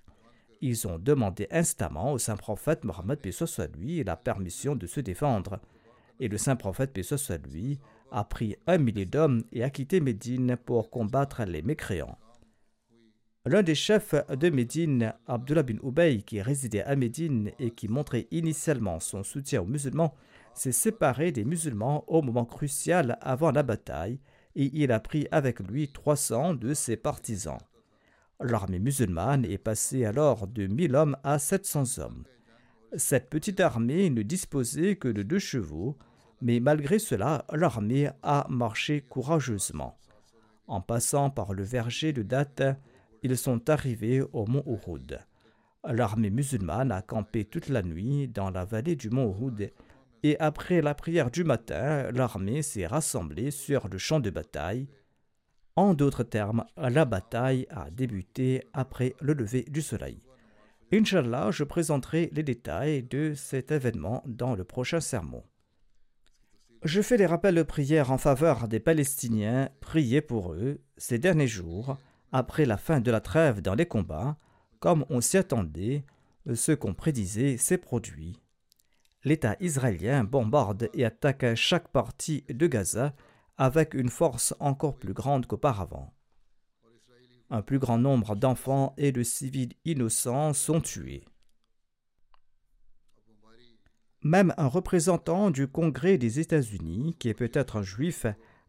Ils 0.61 0.87
ont 0.87 0.99
demandé 0.99 1.47
instamment 1.49 2.13
au 2.13 2.19
saint 2.19 2.35
prophète 2.35 2.83
Mohammed 2.83 3.19
lui 3.79 4.03
la 4.03 4.15
permission 4.15 4.75
de 4.75 4.85
se 4.85 4.99
défendre. 4.99 5.59
Et 6.19 6.27
le 6.27 6.37
saint 6.37 6.55
prophète 6.55 6.95
lui 7.51 7.79
a 8.11 8.23
pris 8.23 8.55
un 8.67 8.77
millier 8.77 9.05
d'hommes 9.05 9.43
et 9.51 9.63
a 9.63 9.69
quitté 9.69 9.99
Médine 9.99 10.57
pour 10.57 10.89
combattre 10.89 11.43
les 11.43 11.61
mécréants. 11.61 12.17
L'un 13.45 13.63
des 13.63 13.73
chefs 13.73 14.13
de 14.29 14.49
Médine, 14.49 15.13
Abdullah 15.25 15.63
bin 15.63 15.77
Ubay, 15.81 16.21
qui 16.21 16.41
résidait 16.41 16.83
à 16.83 16.95
Médine 16.95 17.51
et 17.57 17.71
qui 17.71 17.87
montrait 17.87 18.27
initialement 18.29 18.99
son 18.99 19.23
soutien 19.23 19.61
aux 19.61 19.65
musulmans, 19.65 20.13
s'est 20.53 20.71
séparé 20.71 21.31
des 21.31 21.43
musulmans 21.43 22.03
au 22.07 22.21
moment 22.21 22.45
crucial 22.45 23.17
avant 23.21 23.51
la 23.51 23.63
bataille 23.63 24.19
et 24.55 24.69
il 24.73 24.91
a 24.91 24.99
pris 24.99 25.27
avec 25.31 25.59
lui 25.59 25.87
300 25.87 26.53
de 26.55 26.73
ses 26.73 26.97
partisans. 26.97 27.57
L'armée 28.39 28.79
musulmane 28.79 29.45
est 29.45 29.57
passée 29.57 30.05
alors 30.05 30.47
de 30.47 30.67
1000 30.67 30.95
hommes 30.95 31.17
à 31.23 31.39
700 31.39 31.99
hommes. 31.99 32.23
Cette 32.95 33.29
petite 33.29 33.59
armée 33.59 34.09
ne 34.09 34.21
disposait 34.21 34.97
que 34.97 35.07
de 35.07 35.23
deux 35.23 35.39
chevaux, 35.39 35.97
mais 36.41 36.59
malgré 36.59 36.99
cela, 36.99 37.45
l'armée 37.51 38.09
a 38.23 38.45
marché 38.49 39.01
courageusement. 39.01 39.97
En 40.67 40.81
passant 40.81 41.29
par 41.29 41.53
le 41.53 41.63
verger 41.63 42.13
de 42.13 42.23
Date, 42.23 42.63
ils 43.23 43.37
sont 43.37 43.69
arrivés 43.69 44.21
au 44.33 44.45
mont 44.45 44.63
Uhud. 44.65 45.19
L'armée 45.83 46.29
musulmane 46.29 46.91
a 46.91 47.01
campé 47.01 47.45
toute 47.45 47.69
la 47.69 47.81
nuit 47.81 48.27
dans 48.27 48.49
la 48.49 48.65
vallée 48.65 48.95
du 48.95 49.09
mont 49.09 49.35
Uhud 49.39 49.71
et 50.23 50.39
après 50.39 50.81
la 50.81 50.93
prière 50.93 51.31
du 51.31 51.43
matin, 51.43 52.11
l'armée 52.11 52.61
s'est 52.61 52.85
rassemblée 52.85 53.49
sur 53.49 53.87
le 53.87 53.97
champ 53.97 54.19
de 54.19 54.29
bataille. 54.29 54.87
En 55.75 55.93
d'autres 55.93 56.23
termes, 56.23 56.65
la 56.77 57.05
bataille 57.05 57.65
a 57.71 57.89
débuté 57.89 58.63
après 58.73 59.15
le 59.19 59.33
lever 59.33 59.63
du 59.63 59.81
soleil. 59.81 60.21
Inch'Allah, 60.93 61.49
je 61.51 61.63
présenterai 61.63 62.29
les 62.33 62.43
détails 62.43 63.03
de 63.03 63.33
cet 63.33 63.71
événement 63.71 64.21
dans 64.27 64.55
le 64.55 64.63
prochain 64.63 64.99
sermon. 64.99 65.43
Je 66.83 67.01
fais 67.01 67.17
des 67.17 67.25
rappels 67.25 67.55
de 67.55 67.63
prière 67.63 68.11
en 68.11 68.17
faveur 68.17 68.67
des 68.67 68.79
Palestiniens, 68.79 69.69
priez 69.79 70.21
pour 70.21 70.53
eux 70.53 70.81
ces 70.97 71.19
derniers 71.19 71.47
jours, 71.47 71.97
après 72.31 72.65
la 72.65 72.77
fin 72.77 72.99
de 72.99 73.11
la 73.11 73.21
trêve 73.21 73.61
dans 73.61 73.75
les 73.75 73.85
combats, 73.85 74.37
comme 74.79 75.05
on 75.09 75.21
s'y 75.21 75.37
attendait, 75.37 76.03
ce 76.53 76.71
qu'on 76.71 76.93
prédisait 76.93 77.57
s'est 77.57 77.77
produit 77.77 78.41
l'État 79.23 79.55
israélien 79.59 80.23
bombarde 80.23 80.89
et 80.93 81.05
attaque 81.05 81.55
chaque 81.55 81.89
partie 81.89 82.43
de 82.49 82.67
Gaza 82.67 83.13
avec 83.57 83.93
une 83.93 84.09
force 84.09 84.55
encore 84.59 84.97
plus 84.97 85.13
grande 85.13 85.45
qu'auparavant. 85.45 86.13
Un 87.49 87.61
plus 87.61 87.79
grand 87.79 87.97
nombre 87.97 88.35
d'enfants 88.35 88.93
et 88.97 89.11
de 89.11 89.23
civils 89.23 89.73
innocents 89.85 90.53
sont 90.53 90.81
tués. 90.81 91.25
Même 94.23 94.53
un 94.57 94.67
représentant 94.67 95.49
du 95.49 95.67
Congrès 95.67 96.17
des 96.17 96.39
États-Unis, 96.39 97.15
qui 97.17 97.29
est 97.29 97.33
peut-être 97.33 97.77
un 97.77 97.81
juif, 97.81 98.27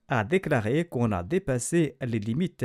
a 0.09 0.25
déclaré 0.25 0.87
qu'on 0.87 1.13
a 1.13 1.23
dépassé 1.23 1.97
les 2.01 2.19
limites 2.19 2.65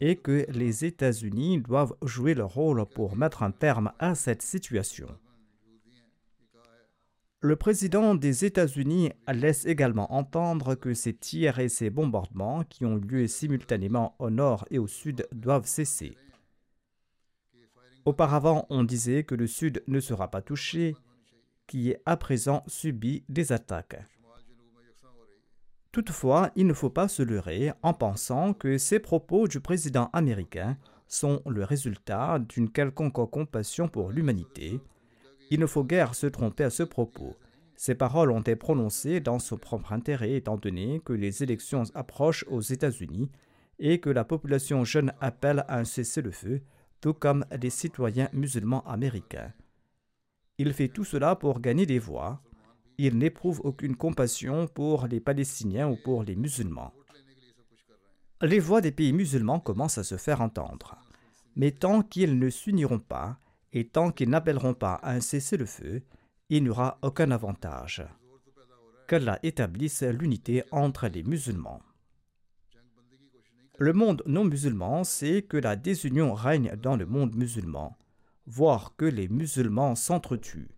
et 0.00 0.16
que 0.16 0.46
les 0.48 0.84
États-Unis 0.84 1.60
doivent 1.60 1.94
jouer 2.02 2.34
leur 2.34 2.54
rôle 2.54 2.84
pour 2.86 3.16
mettre 3.16 3.42
un 3.42 3.50
terme 3.50 3.92
à 3.98 4.14
cette 4.14 4.42
situation. 4.42 5.08
Le 7.40 7.56
président 7.56 8.14
des 8.14 8.44
États-Unis 8.44 9.10
laisse 9.28 9.66
également 9.66 10.12
entendre 10.14 10.74
que 10.74 10.94
ces 10.94 11.12
tirs 11.12 11.58
et 11.58 11.68
ces 11.68 11.90
bombardements 11.90 12.64
qui 12.64 12.84
ont 12.84 12.96
lieu 12.96 13.26
simultanément 13.26 14.14
au 14.20 14.30
nord 14.30 14.64
et 14.70 14.78
au 14.78 14.86
sud 14.86 15.26
doivent 15.32 15.66
cesser. 15.66 16.16
Auparavant, 18.04 18.66
on 18.70 18.84
disait 18.84 19.24
que 19.24 19.34
le 19.34 19.46
sud 19.46 19.82
ne 19.86 20.00
sera 20.00 20.30
pas 20.30 20.40
touché, 20.40 20.94
qui 21.66 21.94
à 22.06 22.16
présent 22.16 22.62
subit 22.66 23.24
des 23.28 23.52
attaques. 23.52 24.02
Toutefois, 25.90 26.50
il 26.56 26.66
ne 26.66 26.72
faut 26.72 26.90
pas 26.90 27.08
se 27.08 27.22
leurrer 27.22 27.72
en 27.82 27.92
pensant 27.92 28.54
que 28.54 28.78
ces 28.78 28.98
propos 28.98 29.46
du 29.46 29.60
président 29.60 30.08
américain 30.12 30.78
sont 31.06 31.42
le 31.46 31.64
résultat 31.64 32.38
d'une 32.38 32.70
quelconque 32.70 33.30
compassion 33.30 33.88
pour 33.88 34.10
l'humanité 34.10 34.80
il 35.52 35.60
ne 35.60 35.66
faut 35.66 35.84
guère 35.84 36.14
se 36.14 36.26
tromper 36.26 36.64
à 36.64 36.70
ce 36.70 36.82
propos. 36.82 37.36
Ces 37.76 37.94
paroles 37.94 38.30
ont 38.30 38.40
été 38.40 38.56
prononcées 38.56 39.20
dans 39.20 39.38
son 39.38 39.58
propre 39.58 39.92
intérêt 39.92 40.32
étant 40.32 40.56
donné 40.56 41.02
que 41.04 41.12
les 41.12 41.42
élections 41.42 41.82
approchent 41.94 42.46
aux 42.48 42.62
États-Unis 42.62 43.30
et 43.78 44.00
que 44.00 44.08
la 44.08 44.24
population 44.24 44.82
jeune 44.82 45.12
appelle 45.20 45.66
à 45.68 45.78
un 45.78 45.84
cessez-le-feu, 45.84 46.62
tout 47.02 47.12
comme 47.12 47.44
les 47.60 47.68
citoyens 47.68 48.30
musulmans 48.32 48.82
américains. 48.86 49.52
Il 50.58 50.72
fait 50.72 50.88
tout 50.88 51.04
cela 51.04 51.36
pour 51.36 51.60
gagner 51.60 51.86
des 51.86 51.98
voix. 51.98 52.42
Il 52.98 53.18
n'éprouve 53.18 53.60
aucune 53.64 53.96
compassion 53.96 54.68
pour 54.68 55.06
les 55.06 55.20
Palestiniens 55.20 55.88
ou 55.88 55.96
pour 55.96 56.22
les 56.22 56.36
musulmans. 56.36 56.92
Les 58.42 58.58
voix 58.58 58.80
des 58.80 58.92
pays 58.92 59.12
musulmans 59.12 59.60
commencent 59.60 59.98
à 59.98 60.04
se 60.04 60.16
faire 60.16 60.40
entendre. 60.40 60.96
Mais 61.56 61.70
tant 61.70 62.02
qu'ils 62.02 62.38
ne 62.38 62.50
s'uniront 62.50 62.98
pas, 62.98 63.38
et 63.72 63.88
tant 63.88 64.10
qu'ils 64.10 64.28
n'appelleront 64.28 64.74
pas 64.74 64.94
à 64.94 65.12
un 65.12 65.20
cessez-le-feu, 65.20 66.02
il 66.50 66.64
n'y 66.64 66.68
aura 66.68 66.98
aucun 67.02 67.30
avantage. 67.30 68.04
Qu'Allah 69.08 69.38
établisse 69.42 70.02
l'unité 70.02 70.62
entre 70.70 71.08
les 71.08 71.22
musulmans. 71.22 71.80
Le 73.78 73.92
monde 73.92 74.22
non 74.26 74.44
musulman 74.44 75.02
sait 75.02 75.42
que 75.42 75.56
la 75.56 75.76
désunion 75.76 76.34
règne 76.34 76.76
dans 76.76 76.96
le 76.96 77.06
monde 77.06 77.34
musulman, 77.34 77.96
voire 78.46 78.94
que 78.96 79.04
les 79.04 79.28
musulmans 79.28 79.94
s'entretuent. 79.94 80.70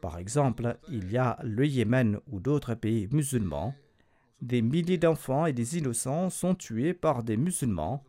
Par 0.00 0.18
exemple, 0.18 0.78
il 0.88 1.10
y 1.10 1.18
a 1.18 1.38
le 1.42 1.66
Yémen 1.66 2.20
ou 2.26 2.40
d'autres 2.40 2.74
pays 2.74 3.08
musulmans. 3.12 3.74
Des 4.40 4.62
milliers 4.62 4.98
d'enfants 4.98 5.46
et 5.46 5.52
des 5.52 5.76
innocents 5.76 6.30
sont 6.30 6.54
tués 6.54 6.94
par 6.94 7.22
des 7.22 7.36
musulmans 7.36 8.02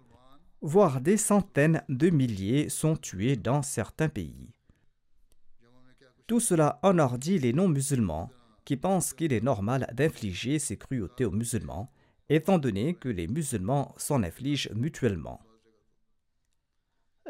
voire 0.61 1.01
des 1.01 1.17
centaines 1.17 1.83
de 1.89 2.09
milliers 2.09 2.69
sont 2.69 2.95
tués 2.95 3.35
dans 3.35 3.63
certains 3.63 4.09
pays. 4.09 4.49
Tout 6.27 6.39
cela 6.39 6.79
enordit 6.83 7.39
les 7.39 7.51
non-musulmans 7.51 8.29
qui 8.63 8.77
pensent 8.77 9.13
qu'il 9.13 9.33
est 9.33 9.43
normal 9.43 9.91
d'infliger 9.93 10.59
ces 10.59 10.77
cruautés 10.77 11.25
aux 11.25 11.31
musulmans, 11.31 11.91
étant 12.29 12.59
donné 12.59 12.93
que 12.93 13.09
les 13.09 13.27
musulmans 13.27 13.93
s'en 13.97 14.23
infligent 14.23 14.69
mutuellement. 14.75 15.41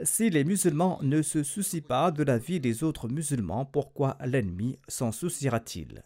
Si 0.04 0.30
les 0.30 0.44
musulmans 0.44 1.00
ne 1.04 1.22
se 1.22 1.44
soucient 1.44 1.82
pas 1.82 2.12
de 2.12 2.24
la 2.24 2.38
vie 2.38 2.60
des 2.60 2.84
autres 2.84 3.08
musulmans, 3.08 3.66
pourquoi 3.66 4.18
l'ennemi 4.26 4.80
s'en 4.88 5.12
souciera-t-il? 5.12 6.04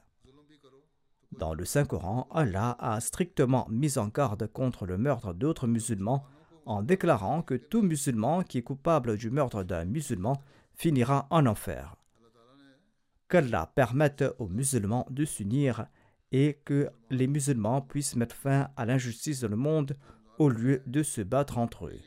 Dans 1.38 1.54
le 1.54 1.66
Saint-Coran, 1.66 2.28
Allah 2.32 2.76
a 2.80 3.00
strictement 3.00 3.68
mis 3.70 3.98
en 3.98 4.08
garde 4.08 4.48
contre 4.48 4.86
le 4.86 4.98
meurtre 4.98 5.34
d'autres 5.34 5.68
musulmans 5.68 6.26
en 6.66 6.82
déclarant 6.82 7.42
que 7.42 7.56
tout 7.56 7.82
musulman 7.82 8.44
qui 8.44 8.58
est 8.58 8.64
coupable 8.64 9.18
du 9.18 9.30
meurtre 9.30 9.64
d'un 9.64 9.86
musulman 9.86 10.42
finira 10.74 11.28
en 11.30 11.46
enfer. 11.46 11.96
Qu'Allah 13.30 13.72
permette 13.76 14.24
aux 14.40 14.48
musulmans 14.48 15.06
de 15.10 15.26
s'unir 15.26 15.88
et 16.32 16.60
que 16.66 16.90
les 17.10 17.28
musulmans 17.28 17.82
puissent 17.82 18.16
mettre 18.16 18.36
fin 18.36 18.70
à 18.76 18.86
l'injustice 18.86 19.42
dans 19.42 19.48
le 19.48 19.56
monde 19.56 19.96
au 20.38 20.50
lieu 20.50 20.82
de 20.86 21.04
se 21.04 21.22
battre 21.22 21.58
entre 21.58 21.88
eux. 21.88 22.00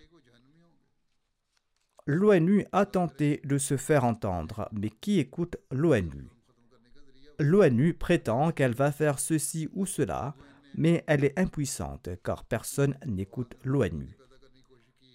L'ONU 2.11 2.65
a 2.73 2.87
tenté 2.87 3.41
de 3.45 3.59
se 3.59 3.77
faire 3.77 4.05
entendre, 4.05 4.69
mais 4.73 4.91
qui 4.91 5.21
écoute 5.21 5.57
l'ONU? 5.71 6.29
L'ONU 7.39 7.95
prétend 7.95 8.51
qu'elle 8.51 8.75
va 8.75 8.91
faire 8.91 9.21
ceci 9.21 9.69
ou 9.73 9.87
cela, 9.87 10.35
mais 10.75 11.05
elle 11.07 11.25
est 11.25 11.39
impuissante 11.39 12.09
car 12.25 12.45
personne 12.45 12.97
n'écoute 13.07 13.55
l'ONU 13.63 14.19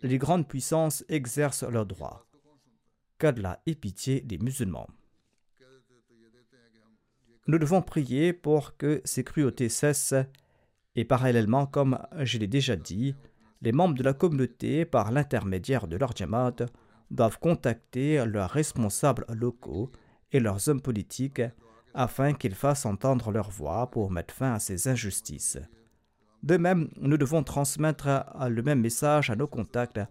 les 0.04 0.18
grandes 0.18 0.48
puissances 0.48 1.04
exercent 1.08 1.64
leurs 1.64 1.86
droits. 1.86 2.28
Qu'Allah 3.18 3.62
ait 3.66 3.76
pitié 3.76 4.20
des 4.20 4.38
musulmans. 4.38 4.88
Nous 7.48 7.58
devons 7.58 7.82
prier 7.82 8.34
pour 8.34 8.78
que 8.78 9.02
ces 9.06 9.24
cruautés 9.24 9.70
cessent 9.70 10.14
et 10.96 11.06
parallèlement, 11.06 11.66
comme 11.66 11.98
je 12.20 12.38
l'ai 12.38 12.48
déjà 12.48 12.76
dit, 12.76 13.16
les 13.62 13.72
membres 13.72 13.96
de 13.96 14.04
la 14.04 14.14
communauté, 14.14 14.86
par 14.86 15.12
l'intermédiaire 15.12 15.88
de 15.88 15.96
leur 15.96 16.16
Jamaat, 16.16 16.68
doivent 17.14 17.40
contacter 17.40 18.26
leurs 18.26 18.50
responsables 18.50 19.26
locaux 19.30 19.92
et 20.32 20.40
leurs 20.40 20.68
hommes 20.68 20.82
politiques 20.82 21.44
afin 21.94 22.34
qu'ils 22.34 22.56
fassent 22.56 22.86
entendre 22.86 23.32
leur 23.32 23.52
voix 23.52 23.90
pour 23.92 24.12
mettre 24.12 24.34
fin 24.34 24.54
à 24.54 24.60
ces 24.60 24.88
injustices. 24.88 25.60
De 26.42 26.58
même, 26.58 26.90
nous 26.98 27.18
devons 27.18 27.44
transmettre 27.44 28.26
le 28.50 28.62
même 28.64 28.82
message 28.82 29.30
à 29.30 29.36
nos 29.36 29.48
contacts 29.48 30.02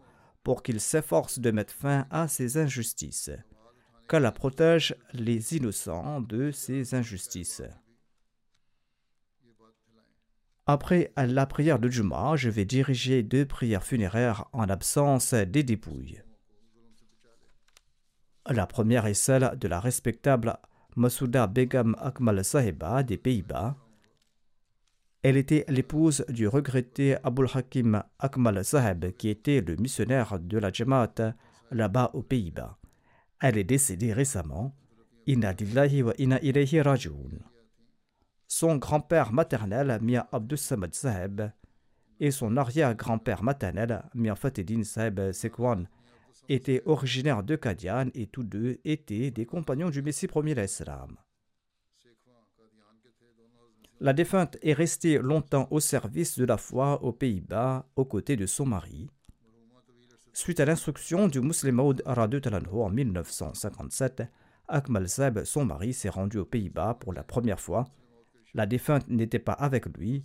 pour 0.44 0.62
qu'ils 0.62 0.80
s'efforcent 0.80 1.40
de 1.40 1.50
mettre 1.50 1.74
fin 1.74 2.06
à 2.10 2.28
ces 2.28 2.56
injustices. 2.56 3.30
Qu'Allah 4.08 4.32
protège 4.32 4.94
les 5.12 5.56
innocents 5.56 6.20
de 6.20 6.50
ces 6.50 6.94
injustices. 6.94 7.62
Après 10.66 11.12
la 11.16 11.46
prière 11.46 11.80
de 11.80 11.88
Juma, 11.88 12.36
je 12.36 12.48
vais 12.48 12.64
diriger 12.64 13.22
deux 13.24 13.44
prières 13.44 13.84
funéraires 13.84 14.46
en 14.52 14.68
absence 14.68 15.34
des 15.34 15.64
dépouilles. 15.64 16.22
La 18.48 18.66
première 18.66 19.06
est 19.06 19.14
celle 19.14 19.56
de 19.56 19.68
la 19.68 19.78
respectable 19.78 20.56
Masouda 20.96 21.46
Begum 21.46 21.94
Akmal 22.00 22.44
Sahiba 22.44 23.02
des 23.04 23.16
Pays-Bas. 23.16 23.76
Elle 25.22 25.36
était 25.36 25.64
l'épouse 25.68 26.24
du 26.28 26.48
regretté 26.48 27.16
Abul 27.22 27.46
Hakim 27.54 28.02
Akmal 28.18 28.64
Saheb, 28.64 29.12
qui 29.12 29.28
était 29.28 29.60
le 29.60 29.76
missionnaire 29.76 30.40
de 30.40 30.58
la 30.58 30.72
Jamaat 30.72 31.34
là-bas 31.70 32.10
aux 32.14 32.24
Pays-Bas. 32.24 32.76
Elle 33.40 33.58
est 33.58 33.64
décédée 33.64 34.12
récemment. 34.12 34.74
Wa. 35.28 36.14
Son 38.48 38.76
grand-père 38.76 39.32
maternel, 39.32 39.98
Mia 40.02 40.28
Abdus 40.32 40.56
Samad 40.56 40.94
Saheb, 40.94 41.42
et 42.18 42.32
son 42.32 42.56
arrière-grand-père 42.56 43.44
maternel, 43.44 44.02
Mia 44.14 44.34
Fatedin 44.34 44.82
Saheb 44.82 45.30
Sekwan, 45.30 45.86
étaient 46.48 46.82
originaires 46.86 47.42
de 47.42 47.56
Kadian 47.56 48.08
et 48.14 48.26
tous 48.26 48.44
deux 48.44 48.78
étaient 48.84 49.30
des 49.30 49.46
compagnons 49.46 49.90
du 49.90 50.02
Messie 50.02 50.26
premier 50.26 50.54
l'Islam. 50.54 51.16
La 54.00 54.12
défunte 54.12 54.58
est 54.62 54.72
restée 54.72 55.18
longtemps 55.18 55.68
au 55.70 55.78
service 55.78 56.36
de 56.36 56.44
la 56.44 56.56
foi 56.56 57.02
aux 57.04 57.12
Pays-Bas 57.12 57.86
aux 57.94 58.04
côtés 58.04 58.36
de 58.36 58.46
son 58.46 58.66
mari. 58.66 59.08
Suite 60.32 60.58
à 60.58 60.64
l'instruction 60.64 61.28
du 61.28 61.40
Muslim 61.40 61.76
Maud 61.76 62.02
en 62.04 62.90
1957, 62.90 64.22
Akmal 64.66 65.06
Zeb, 65.06 65.44
son 65.44 65.64
mari, 65.66 65.92
s'est 65.92 66.08
rendu 66.08 66.38
aux 66.38 66.44
Pays-Bas 66.44 66.94
pour 66.98 67.12
la 67.12 67.22
première 67.22 67.60
fois. 67.60 67.84
La 68.54 68.66
défunte 68.66 69.06
n'était 69.08 69.38
pas 69.38 69.52
avec 69.52 69.86
lui. 69.96 70.24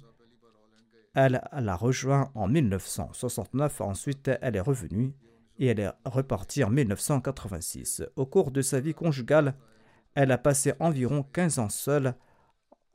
Elle 1.13 1.41
l'a 1.51 1.76
rejoint 1.76 2.32
en 2.34 2.47
1969. 2.47 3.82
Ensuite, 3.82 4.32
elle 4.41 4.55
est 4.55 4.61
revenue 4.61 5.13
et 5.59 5.67
elle 5.67 5.79
est 5.79 5.91
repartie 6.05 6.63
en 6.63 6.69
1986. 6.69 8.03
Au 8.15 8.25
cours 8.25 8.51
de 8.51 8.61
sa 8.61 8.79
vie 8.79 8.93
conjugale, 8.93 9.55
elle 10.15 10.31
a 10.31 10.37
passé 10.37 10.73
environ 10.79 11.23
15 11.23 11.59
ans 11.59 11.69
seule 11.69 12.15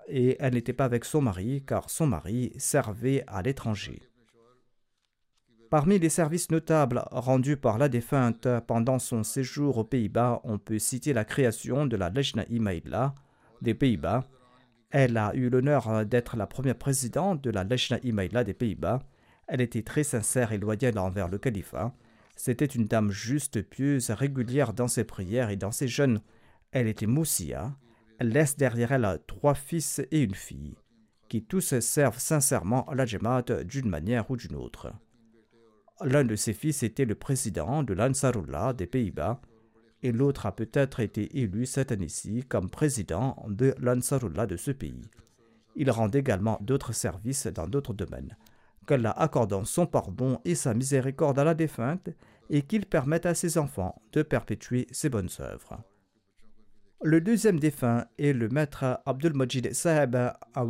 et 0.08 0.36
elle 0.40 0.54
n'était 0.54 0.72
pas 0.72 0.84
avec 0.84 1.04
son 1.04 1.20
mari 1.20 1.64
car 1.66 1.90
son 1.90 2.06
mari 2.06 2.52
servait 2.58 3.24
à 3.26 3.42
l'étranger. 3.42 4.02
Parmi 5.70 5.98
les 5.98 6.10
services 6.10 6.50
notables 6.50 7.02
rendus 7.10 7.56
par 7.56 7.78
la 7.78 7.88
défunte 7.88 8.46
pendant 8.66 8.98
son 8.98 9.22
séjour 9.22 9.78
aux 9.78 9.84
Pays-Bas, 9.84 10.42
on 10.44 10.58
peut 10.58 10.78
citer 10.78 11.14
la 11.14 11.24
création 11.24 11.86
de 11.86 11.96
la 11.96 12.10
Lejna 12.10 12.44
Imaïla 12.50 13.14
des 13.62 13.72
Pays-Bas. 13.72 14.24
Elle 14.90 15.16
a 15.16 15.34
eu 15.34 15.48
l'honneur 15.48 16.04
d'être 16.04 16.36
la 16.36 16.46
première 16.46 16.76
présidente 16.76 17.42
de 17.42 17.50
la 17.50 17.64
Lejna 17.64 17.98
Imaïla 18.02 18.44
des 18.44 18.52
Pays-Bas. 18.52 18.98
Elle 19.46 19.62
était 19.62 19.82
très 19.82 20.04
sincère 20.04 20.52
et 20.52 20.58
loyale 20.58 20.98
envers 20.98 21.28
le 21.28 21.38
califat. 21.38 21.94
C'était 22.44 22.66
une 22.66 22.86
dame 22.86 23.12
juste, 23.12 23.62
pieuse, 23.62 24.10
régulière 24.10 24.72
dans 24.72 24.88
ses 24.88 25.04
prières 25.04 25.50
et 25.50 25.56
dans 25.56 25.70
ses 25.70 25.86
jeûnes. 25.86 26.20
Elle 26.72 26.88
était 26.88 27.06
moussia. 27.06 27.76
Elle 28.18 28.30
laisse 28.30 28.56
derrière 28.56 28.90
elle 28.90 29.20
trois 29.28 29.54
fils 29.54 30.00
et 30.10 30.22
une 30.22 30.34
fille, 30.34 30.74
qui 31.28 31.44
tous 31.44 31.78
servent 31.78 32.18
sincèrement 32.18 32.84
la 32.92 33.06
Jamaat 33.06 33.62
d'une 33.62 33.88
manière 33.88 34.28
ou 34.28 34.36
d'une 34.36 34.56
autre. 34.56 34.92
L'un 36.00 36.24
de 36.24 36.34
ses 36.34 36.52
fils 36.52 36.82
était 36.82 37.04
le 37.04 37.14
président 37.14 37.84
de 37.84 37.94
l'Ansarullah 37.94 38.72
des 38.72 38.88
Pays-Bas, 38.88 39.40
et 40.02 40.10
l'autre 40.10 40.46
a 40.46 40.56
peut-être 40.56 40.98
été 40.98 41.38
élu 41.38 41.64
cette 41.64 41.92
année-ci 41.92 42.42
comme 42.48 42.70
président 42.70 43.36
de 43.46 43.72
l'Ansarullah 43.78 44.48
de 44.48 44.56
ce 44.56 44.72
pays. 44.72 45.08
Il 45.76 45.92
rend 45.92 46.08
également 46.08 46.58
d'autres 46.60 46.92
services 46.92 47.46
dans 47.46 47.68
d'autres 47.68 47.94
domaines 47.94 48.36
qu'Allah 48.86 49.12
accordant 49.12 49.64
son 49.64 49.86
pardon 49.86 50.40
et 50.44 50.54
sa 50.54 50.74
miséricorde 50.74 51.38
à 51.38 51.44
la 51.44 51.54
défunte 51.54 52.10
et 52.52 52.62
qu'il 52.62 52.84
permette 52.84 53.24
à 53.26 53.34
ses 53.34 53.56
enfants 53.56 54.00
de 54.12 54.22
perpétuer 54.22 54.86
ses 54.92 55.08
bonnes 55.08 55.30
œuvres. 55.40 55.82
Le 57.02 57.20
deuxième 57.20 57.58
défunt 57.58 58.06
est 58.18 58.34
le 58.34 58.48
maître 58.48 59.00
Abdul 59.06 59.32
Saheb 59.72 60.14
à 60.14 60.66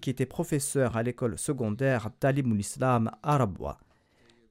qui 0.00 0.10
était 0.10 0.26
professeur 0.26 0.96
à 0.96 1.02
l'école 1.04 1.38
secondaire 1.38 2.10
Talimul 2.18 2.58
Islam 2.58 3.12
à. 3.22 3.78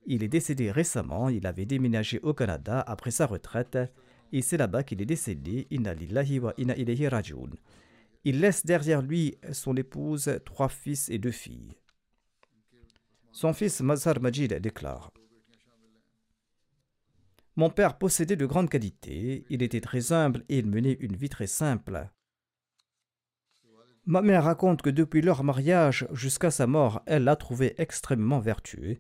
Il 0.06 0.24
est 0.24 0.30
décédé 0.30 0.72
récemment, 0.72 1.30
il 1.30 1.48
avait 1.48 1.66
déménagé 1.66 2.20
au 2.22 2.34
Canada 2.34 2.80
après 2.80 3.12
sa 3.12 3.26
retraite 3.26 3.80
et 4.32 4.44
c'est 4.44 4.58
là-bas 4.58 4.84
qu'il 4.84 5.02
est 5.02 5.06
décédé. 5.06 5.68
Il 8.24 8.40
laisse 8.40 8.66
derrière 8.66 9.02
lui 9.02 9.36
son 9.52 9.76
épouse, 9.76 10.40
trois 10.46 10.70
fils 10.70 11.10
et 11.10 11.18
deux 11.18 11.32
filles. 11.32 11.76
Son 13.32 13.52
fils 13.52 13.82
Mazhar 13.82 14.22
Majid 14.22 14.54
déclare 14.62 15.12
Mon 17.56 17.70
père 17.70 17.98
possédait 17.98 18.36
de 18.36 18.46
grandes 18.46 18.70
qualités, 18.70 19.46
il 19.50 19.64
était 19.64 19.82
très 19.82 20.12
humble 20.12 20.44
et 20.50 20.60
il 20.60 20.68
menait 20.68 20.98
une 21.00 21.16
vie 21.16 21.30
très 21.30 21.48
simple. 21.48 22.10
Ma 24.06 24.22
mère 24.22 24.44
raconte 24.44 24.82
que 24.82 24.90
depuis 24.90 25.22
leur 25.22 25.44
mariage 25.44 26.08
jusqu'à 26.12 26.52
sa 26.52 26.68
mort, 26.68 27.02
elle 27.06 27.24
l'a 27.24 27.36
trouvé 27.36 27.74
extrêmement 27.78 28.40
vertueux. 28.40 28.98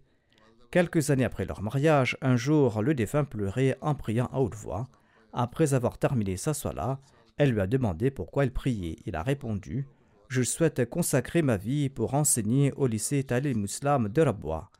Quelques 0.72 1.12
années 1.12 1.26
après 1.26 1.46
leur 1.46 1.62
mariage, 1.62 2.18
un 2.22 2.36
jour, 2.36 2.82
le 2.82 2.96
défunt 2.96 3.24
pleurait 3.24 3.78
en 3.82 3.94
priant 3.94 4.30
à 4.34 4.40
haute 4.40 4.56
voix. 4.56 4.88
Après 5.32 5.74
avoir 5.74 5.98
terminé 5.98 6.38
sa 6.38 6.54
soie 6.54 7.00
elle 7.38 7.52
lui 7.52 7.60
a 7.60 7.68
demandé 7.68 8.12
pourquoi 8.12 8.46
il 8.46 8.52
priait. 8.52 8.98
Il 9.06 9.16
a 9.16 9.22
répondu 9.24 9.86
je 10.28 10.42
souhaite 10.42 10.90
consacrer 10.90 11.42
ma 11.42 11.58
vie 11.58 11.90
pour 11.90 12.14
enseigner 12.14 12.72
au 12.74 12.88
lycée 12.88 13.24
Talim 13.24 13.60
Muslim 13.60 14.10
de 14.10 14.22
Rabwa. 14.22 14.72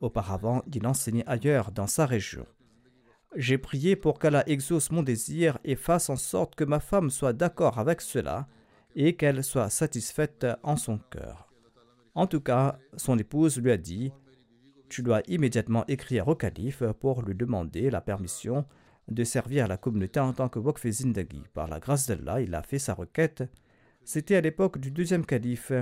Auparavant, 0.00 0.62
il 0.72 0.86
enseignait 0.86 1.26
ailleurs 1.26 1.72
dans 1.72 1.86
sa 1.86 2.06
région. 2.06 2.46
J'ai 3.36 3.58
prié 3.58 3.96
pour 3.96 4.18
qu'Allah 4.18 4.48
exauce 4.48 4.90
mon 4.90 5.02
désir 5.02 5.58
et 5.64 5.76
fasse 5.76 6.10
en 6.10 6.16
sorte 6.16 6.54
que 6.54 6.64
ma 6.64 6.80
femme 6.80 7.10
soit 7.10 7.32
d'accord 7.32 7.78
avec 7.78 8.00
cela 8.00 8.46
et 8.94 9.16
qu'elle 9.16 9.42
soit 9.42 9.70
satisfaite 9.70 10.46
en 10.62 10.76
son 10.76 10.98
cœur. 11.10 11.52
En 12.14 12.26
tout 12.26 12.40
cas, 12.40 12.78
son 12.96 13.18
épouse 13.18 13.58
lui 13.60 13.72
a 13.72 13.76
dit 13.76 14.12
Tu 14.88 15.02
dois 15.02 15.22
immédiatement 15.26 15.84
écrire 15.88 16.28
au 16.28 16.36
calife 16.36 16.84
pour 17.00 17.22
lui 17.22 17.34
demander 17.34 17.90
la 17.90 18.00
permission 18.00 18.64
de 19.08 19.24
servir 19.24 19.66
la 19.68 19.76
communauté 19.76 20.20
en 20.20 20.32
tant 20.32 20.48
que 20.48 20.58
Waqf 20.58 20.86
Zindagi. 20.88 21.42
Par 21.52 21.66
la 21.66 21.80
grâce 21.80 22.06
d'Allah, 22.06 22.40
il 22.40 22.54
a 22.54 22.62
fait 22.62 22.78
sa 22.78 22.94
requête 22.94 23.44
c'était 24.04 24.36
à 24.36 24.42
l'époque 24.42 24.78
du 24.78 24.90
deuxième 24.90 25.24
calife, 25.24 25.72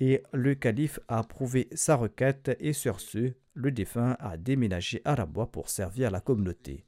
et 0.00 0.22
le 0.32 0.54
calife 0.54 0.98
a 1.08 1.18
approuvé 1.18 1.68
sa 1.72 1.94
requête 1.94 2.56
et 2.58 2.72
sur 2.72 3.00
ce, 3.00 3.34
le 3.52 3.70
défunt 3.70 4.16
a 4.18 4.38
déménagé 4.38 5.02
à 5.04 5.14
Rabwa 5.14 5.46
pour 5.46 5.68
servir 5.68 6.10
la 6.10 6.20
communauté. 6.20 6.86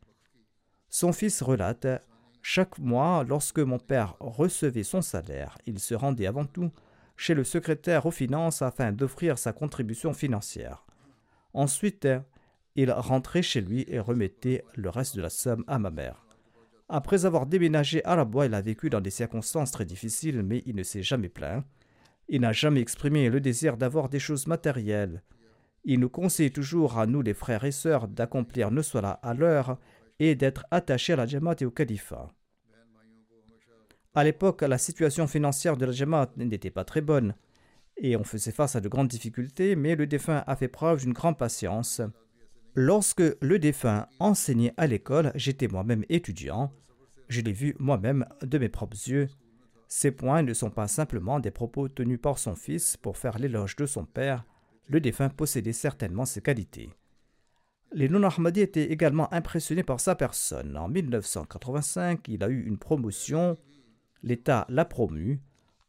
Son 0.88 1.12
fils 1.12 1.42
relate 1.42 1.86
Chaque 2.40 2.78
mois, 2.78 3.22
lorsque 3.28 3.58
mon 3.58 3.78
père 3.78 4.16
recevait 4.18 4.82
son 4.82 5.02
salaire, 5.02 5.58
il 5.66 5.78
se 5.78 5.94
rendait 5.94 6.26
avant 6.26 6.46
tout 6.46 6.70
chez 7.16 7.34
le 7.34 7.44
secrétaire 7.44 8.06
aux 8.06 8.10
finances 8.10 8.62
afin 8.62 8.92
d'offrir 8.92 9.38
sa 9.38 9.52
contribution 9.52 10.14
financière. 10.14 10.86
Ensuite, 11.52 12.08
il 12.76 12.90
rentrait 12.90 13.42
chez 13.42 13.60
lui 13.60 13.84
et 13.88 14.00
remettait 14.00 14.64
le 14.74 14.88
reste 14.88 15.16
de 15.16 15.22
la 15.22 15.28
somme 15.28 15.64
à 15.66 15.78
ma 15.78 15.90
mère. 15.90 16.26
Après 16.88 17.26
avoir 17.26 17.46
déménagé 17.46 18.02
à 18.04 18.16
la 18.16 18.24
bois, 18.24 18.46
il 18.46 18.54
a 18.54 18.62
vécu 18.62 18.88
dans 18.88 19.02
des 19.02 19.10
circonstances 19.10 19.70
très 19.70 19.84
difficiles, 19.84 20.42
mais 20.42 20.62
il 20.64 20.76
ne 20.76 20.82
s'est 20.82 21.02
jamais 21.02 21.28
plaint. 21.28 21.64
Il 22.32 22.40
n'a 22.40 22.52
jamais 22.52 22.80
exprimé 22.80 23.28
le 23.28 23.42
désir 23.42 23.76
d'avoir 23.76 24.08
des 24.08 24.18
choses 24.18 24.46
matérielles. 24.46 25.22
Il 25.84 26.00
nous 26.00 26.08
conseille 26.08 26.50
toujours 26.50 26.98
à 26.98 27.06
nous, 27.06 27.20
les 27.20 27.34
frères 27.34 27.64
et 27.64 27.72
sœurs, 27.72 28.08
d'accomplir 28.08 28.70
nos 28.70 28.82
solas 28.82 29.20
à 29.22 29.34
l'heure 29.34 29.78
et 30.18 30.34
d'être 30.34 30.64
attachés 30.70 31.12
à 31.12 31.16
la 31.16 31.26
Jamaat 31.26 31.56
et 31.60 31.66
au 31.66 31.70
califat. 31.70 32.30
À 34.14 34.24
l'époque, 34.24 34.62
la 34.62 34.78
situation 34.78 35.26
financière 35.26 35.76
de 35.76 35.84
la 35.84 35.92
Jamaat 35.92 36.30
n'était 36.38 36.70
pas 36.70 36.84
très 36.84 37.02
bonne 37.02 37.34
et 37.98 38.16
on 38.16 38.24
faisait 38.24 38.50
face 38.50 38.76
à 38.76 38.80
de 38.80 38.88
grandes 38.88 39.08
difficultés, 39.08 39.76
mais 39.76 39.94
le 39.94 40.06
défunt 40.06 40.42
a 40.46 40.56
fait 40.56 40.68
preuve 40.68 41.00
d'une 41.00 41.12
grande 41.12 41.36
patience. 41.36 42.00
Lorsque 42.74 43.22
le 43.42 43.58
défunt 43.58 44.06
enseignait 44.20 44.72
à 44.78 44.86
l'école, 44.86 45.32
j'étais 45.34 45.68
moi-même 45.68 46.06
étudiant. 46.08 46.72
Je 47.28 47.42
l'ai 47.42 47.52
vu 47.52 47.76
moi-même 47.78 48.24
de 48.40 48.56
mes 48.56 48.70
propres 48.70 48.96
yeux. 49.06 49.28
Ces 49.94 50.10
points 50.10 50.42
ne 50.42 50.54
sont 50.54 50.70
pas 50.70 50.88
simplement 50.88 51.38
des 51.38 51.50
propos 51.50 51.86
tenus 51.86 52.18
par 52.18 52.38
son 52.38 52.54
fils 52.54 52.96
pour 52.96 53.18
faire 53.18 53.38
l'éloge 53.38 53.76
de 53.76 53.84
son 53.84 54.06
père, 54.06 54.46
le 54.86 55.00
défunt 55.02 55.28
possédait 55.28 55.74
certainement 55.74 56.24
ces 56.24 56.40
qualités. 56.40 56.94
Les 57.92 58.08
non-Ahmadis 58.08 58.62
étaient 58.62 58.90
également 58.90 59.30
impressionnés 59.34 59.82
par 59.82 60.00
sa 60.00 60.14
personne. 60.14 60.78
En 60.78 60.88
1985, 60.88 62.26
il 62.28 62.42
a 62.42 62.48
eu 62.48 62.64
une 62.64 62.78
promotion, 62.78 63.58
l'État 64.22 64.64
l'a 64.70 64.86
promu. 64.86 65.42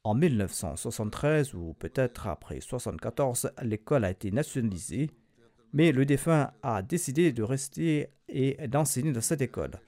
En 0.04 0.16
1973, 0.16 1.54
ou 1.54 1.74
peut-être 1.80 2.28
après 2.28 2.56
1974, 2.56 3.51
l'école 3.62 4.04
a 4.04 4.12
été 4.12 4.32
nationalisée, 4.32 5.12
mais 5.72 5.93
le 5.93 6.06
défunt 6.06 6.51
a 6.62 6.82
décidé 6.82 7.32
de 7.32 7.41
rester 7.41 8.10
et 8.28 8.68
d'enseigner 8.68 9.14
dans 9.14 9.22
cette 9.22 9.41
école. 9.41 9.80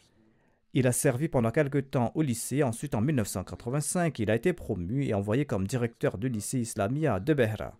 Il 0.77 0.87
a 0.87 0.91
servi 0.91 1.29
pendant 1.29 1.51
quelque 1.51 1.77
temps 1.77 2.11
au 2.15 2.21
lycée, 2.21 2.61
ensuite 2.61 2.95
en 2.95 3.01
1985, 3.01 4.19
il 4.19 4.29
a 4.29 4.35
été 4.35 4.51
promu 4.51 5.05
et 5.05 5.13
envoyé 5.13 5.45
comme 5.45 5.65
directeur 5.65 6.17
du 6.17 6.27
lycée 6.27 6.59
islamia 6.59 7.21
de 7.21 7.33
Behra. 7.33 7.79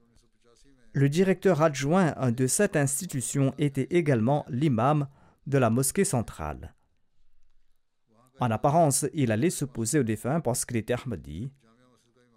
Le 0.93 1.09
directeur 1.09 1.61
adjoint 1.61 2.15
de 2.31 2.47
cette 2.47 2.77
institution 2.77 3.53
était 3.57 3.89
également 3.89 4.45
l'imam 4.47 5.09
de 5.45 5.57
la 5.57 5.69
mosquée 5.69 6.05
centrale. 6.05 6.73
En 8.39 8.49
apparence, 8.49 9.05
il 9.13 9.33
allait 9.33 9.49
s'opposer 9.49 9.99
au 9.99 10.03
défunt 10.03 10.39
parce 10.39 10.63
qu'il 10.63 10.77
était 10.77 10.93
Ahmadi, 10.93 11.51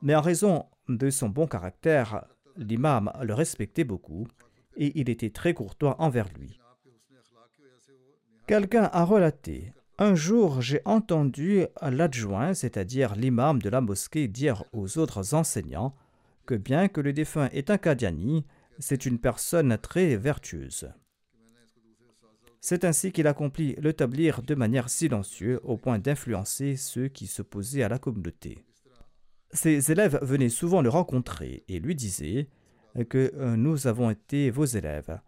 mais 0.02 0.16
en 0.16 0.20
raison 0.20 0.66
de 0.88 1.08
son 1.08 1.28
bon 1.28 1.46
caractère, 1.46 2.24
l'imam 2.56 3.12
le 3.22 3.32
respectait 3.32 3.84
beaucoup 3.84 4.26
et 4.76 4.98
il 4.98 5.08
était 5.08 5.30
très 5.30 5.54
courtois 5.54 5.94
envers 6.00 6.28
lui. 6.36 6.58
Quelqu'un 8.48 8.90
a 8.92 9.04
relaté 9.04 9.72
Un 10.00 10.14
jour, 10.14 10.62
j'ai 10.62 10.80
entendu 10.84 11.64
l'adjoint, 11.82 12.54
c'est-à-dire 12.54 13.16
l'imam 13.16 13.60
de 13.60 13.68
la 13.68 13.80
mosquée, 13.80 14.28
dire 14.28 14.62
aux 14.72 14.96
autres 14.96 15.34
enseignants 15.34 15.92
que 16.46 16.54
bien 16.54 16.86
que 16.86 17.00
le 17.00 17.12
défunt 17.12 17.48
est 17.52 17.68
un 17.68 17.78
Kadiani, 17.78 18.46
c'est 18.78 19.06
une 19.06 19.18
personne 19.18 19.76
très 19.76 20.16
vertueuse. 20.16 20.88
C'est 22.60 22.84
ainsi 22.84 23.10
qu'il 23.10 23.26
accomplit 23.26 23.74
le 23.80 23.92
tablir 23.92 24.42
de 24.42 24.54
manière 24.54 24.88
silencieuse 24.88 25.60
au 25.64 25.76
point 25.76 25.98
d'influencer 25.98 26.76
ceux 26.76 27.08
qui 27.08 27.26
s'opposaient 27.26 27.82
à 27.82 27.88
la 27.88 27.98
communauté. 27.98 28.64
Ses 29.50 29.90
élèves 29.90 30.20
venaient 30.22 30.48
souvent 30.48 30.80
le 30.80 30.90
rencontrer 30.90 31.64
et 31.66 31.80
lui 31.80 31.96
disaient 31.96 32.48
que 33.08 33.32
euh, 33.34 33.56
nous 33.56 33.88
avons 33.88 34.10
été 34.10 34.50
vos 34.50 34.64
élèves. 34.64 35.18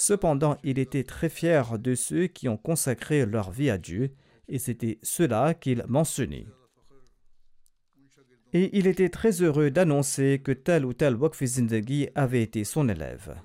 Cependant, 0.00 0.56
il 0.64 0.78
était 0.78 1.04
très 1.04 1.28
fier 1.28 1.78
de 1.78 1.94
ceux 1.94 2.26
qui 2.26 2.48
ont 2.48 2.56
consacré 2.56 3.26
leur 3.26 3.50
vie 3.50 3.68
à 3.68 3.76
Dieu 3.76 4.14
et 4.48 4.58
c'était 4.58 4.98
cela 5.02 5.52
qu'il 5.52 5.84
mentionnait 5.88 6.46
et 8.54 8.76
il 8.78 8.86
était 8.86 9.10
très 9.10 9.42
heureux 9.42 9.70
d'annoncer 9.70 10.40
que 10.42 10.52
tel 10.52 10.86
ou 10.86 10.94
tel 10.94 11.16
Waqf 11.16 11.44
Zindagi 11.44 12.08
avait 12.14 12.42
été 12.42 12.64
son 12.64 12.88
élève. 12.88 13.36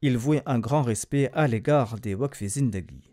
Il 0.00 0.16
vouait 0.16 0.42
un 0.46 0.60
grand 0.60 0.82
respect 0.82 1.28
à 1.34 1.48
l'égard 1.48 1.98
des 1.98 2.14
Waqf 2.14 2.42
Zindagi. 2.44 3.12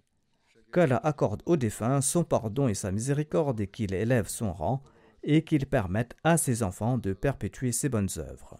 Qu'Allah 0.72 1.02
accorde 1.04 1.42
aux 1.48 1.58
défunts 1.58 2.00
son 2.00 2.24
pardon 2.24 2.68
et 2.68 2.76
sa 2.76 2.92
miséricorde 2.92 3.60
et 3.60 3.68
qu'il 3.68 3.94
élève 3.94 4.28
son 4.28 4.54
rang 4.54 4.84
et 5.24 5.44
qu'il 5.44 5.66
permette 5.66 6.16
à 6.24 6.38
ses 6.38 6.62
enfants 6.62 7.00
de 7.00 7.12
perpétuer 7.12 7.72
ses 7.72 7.90
bonnes 7.90 8.10
œuvres. 8.18 8.60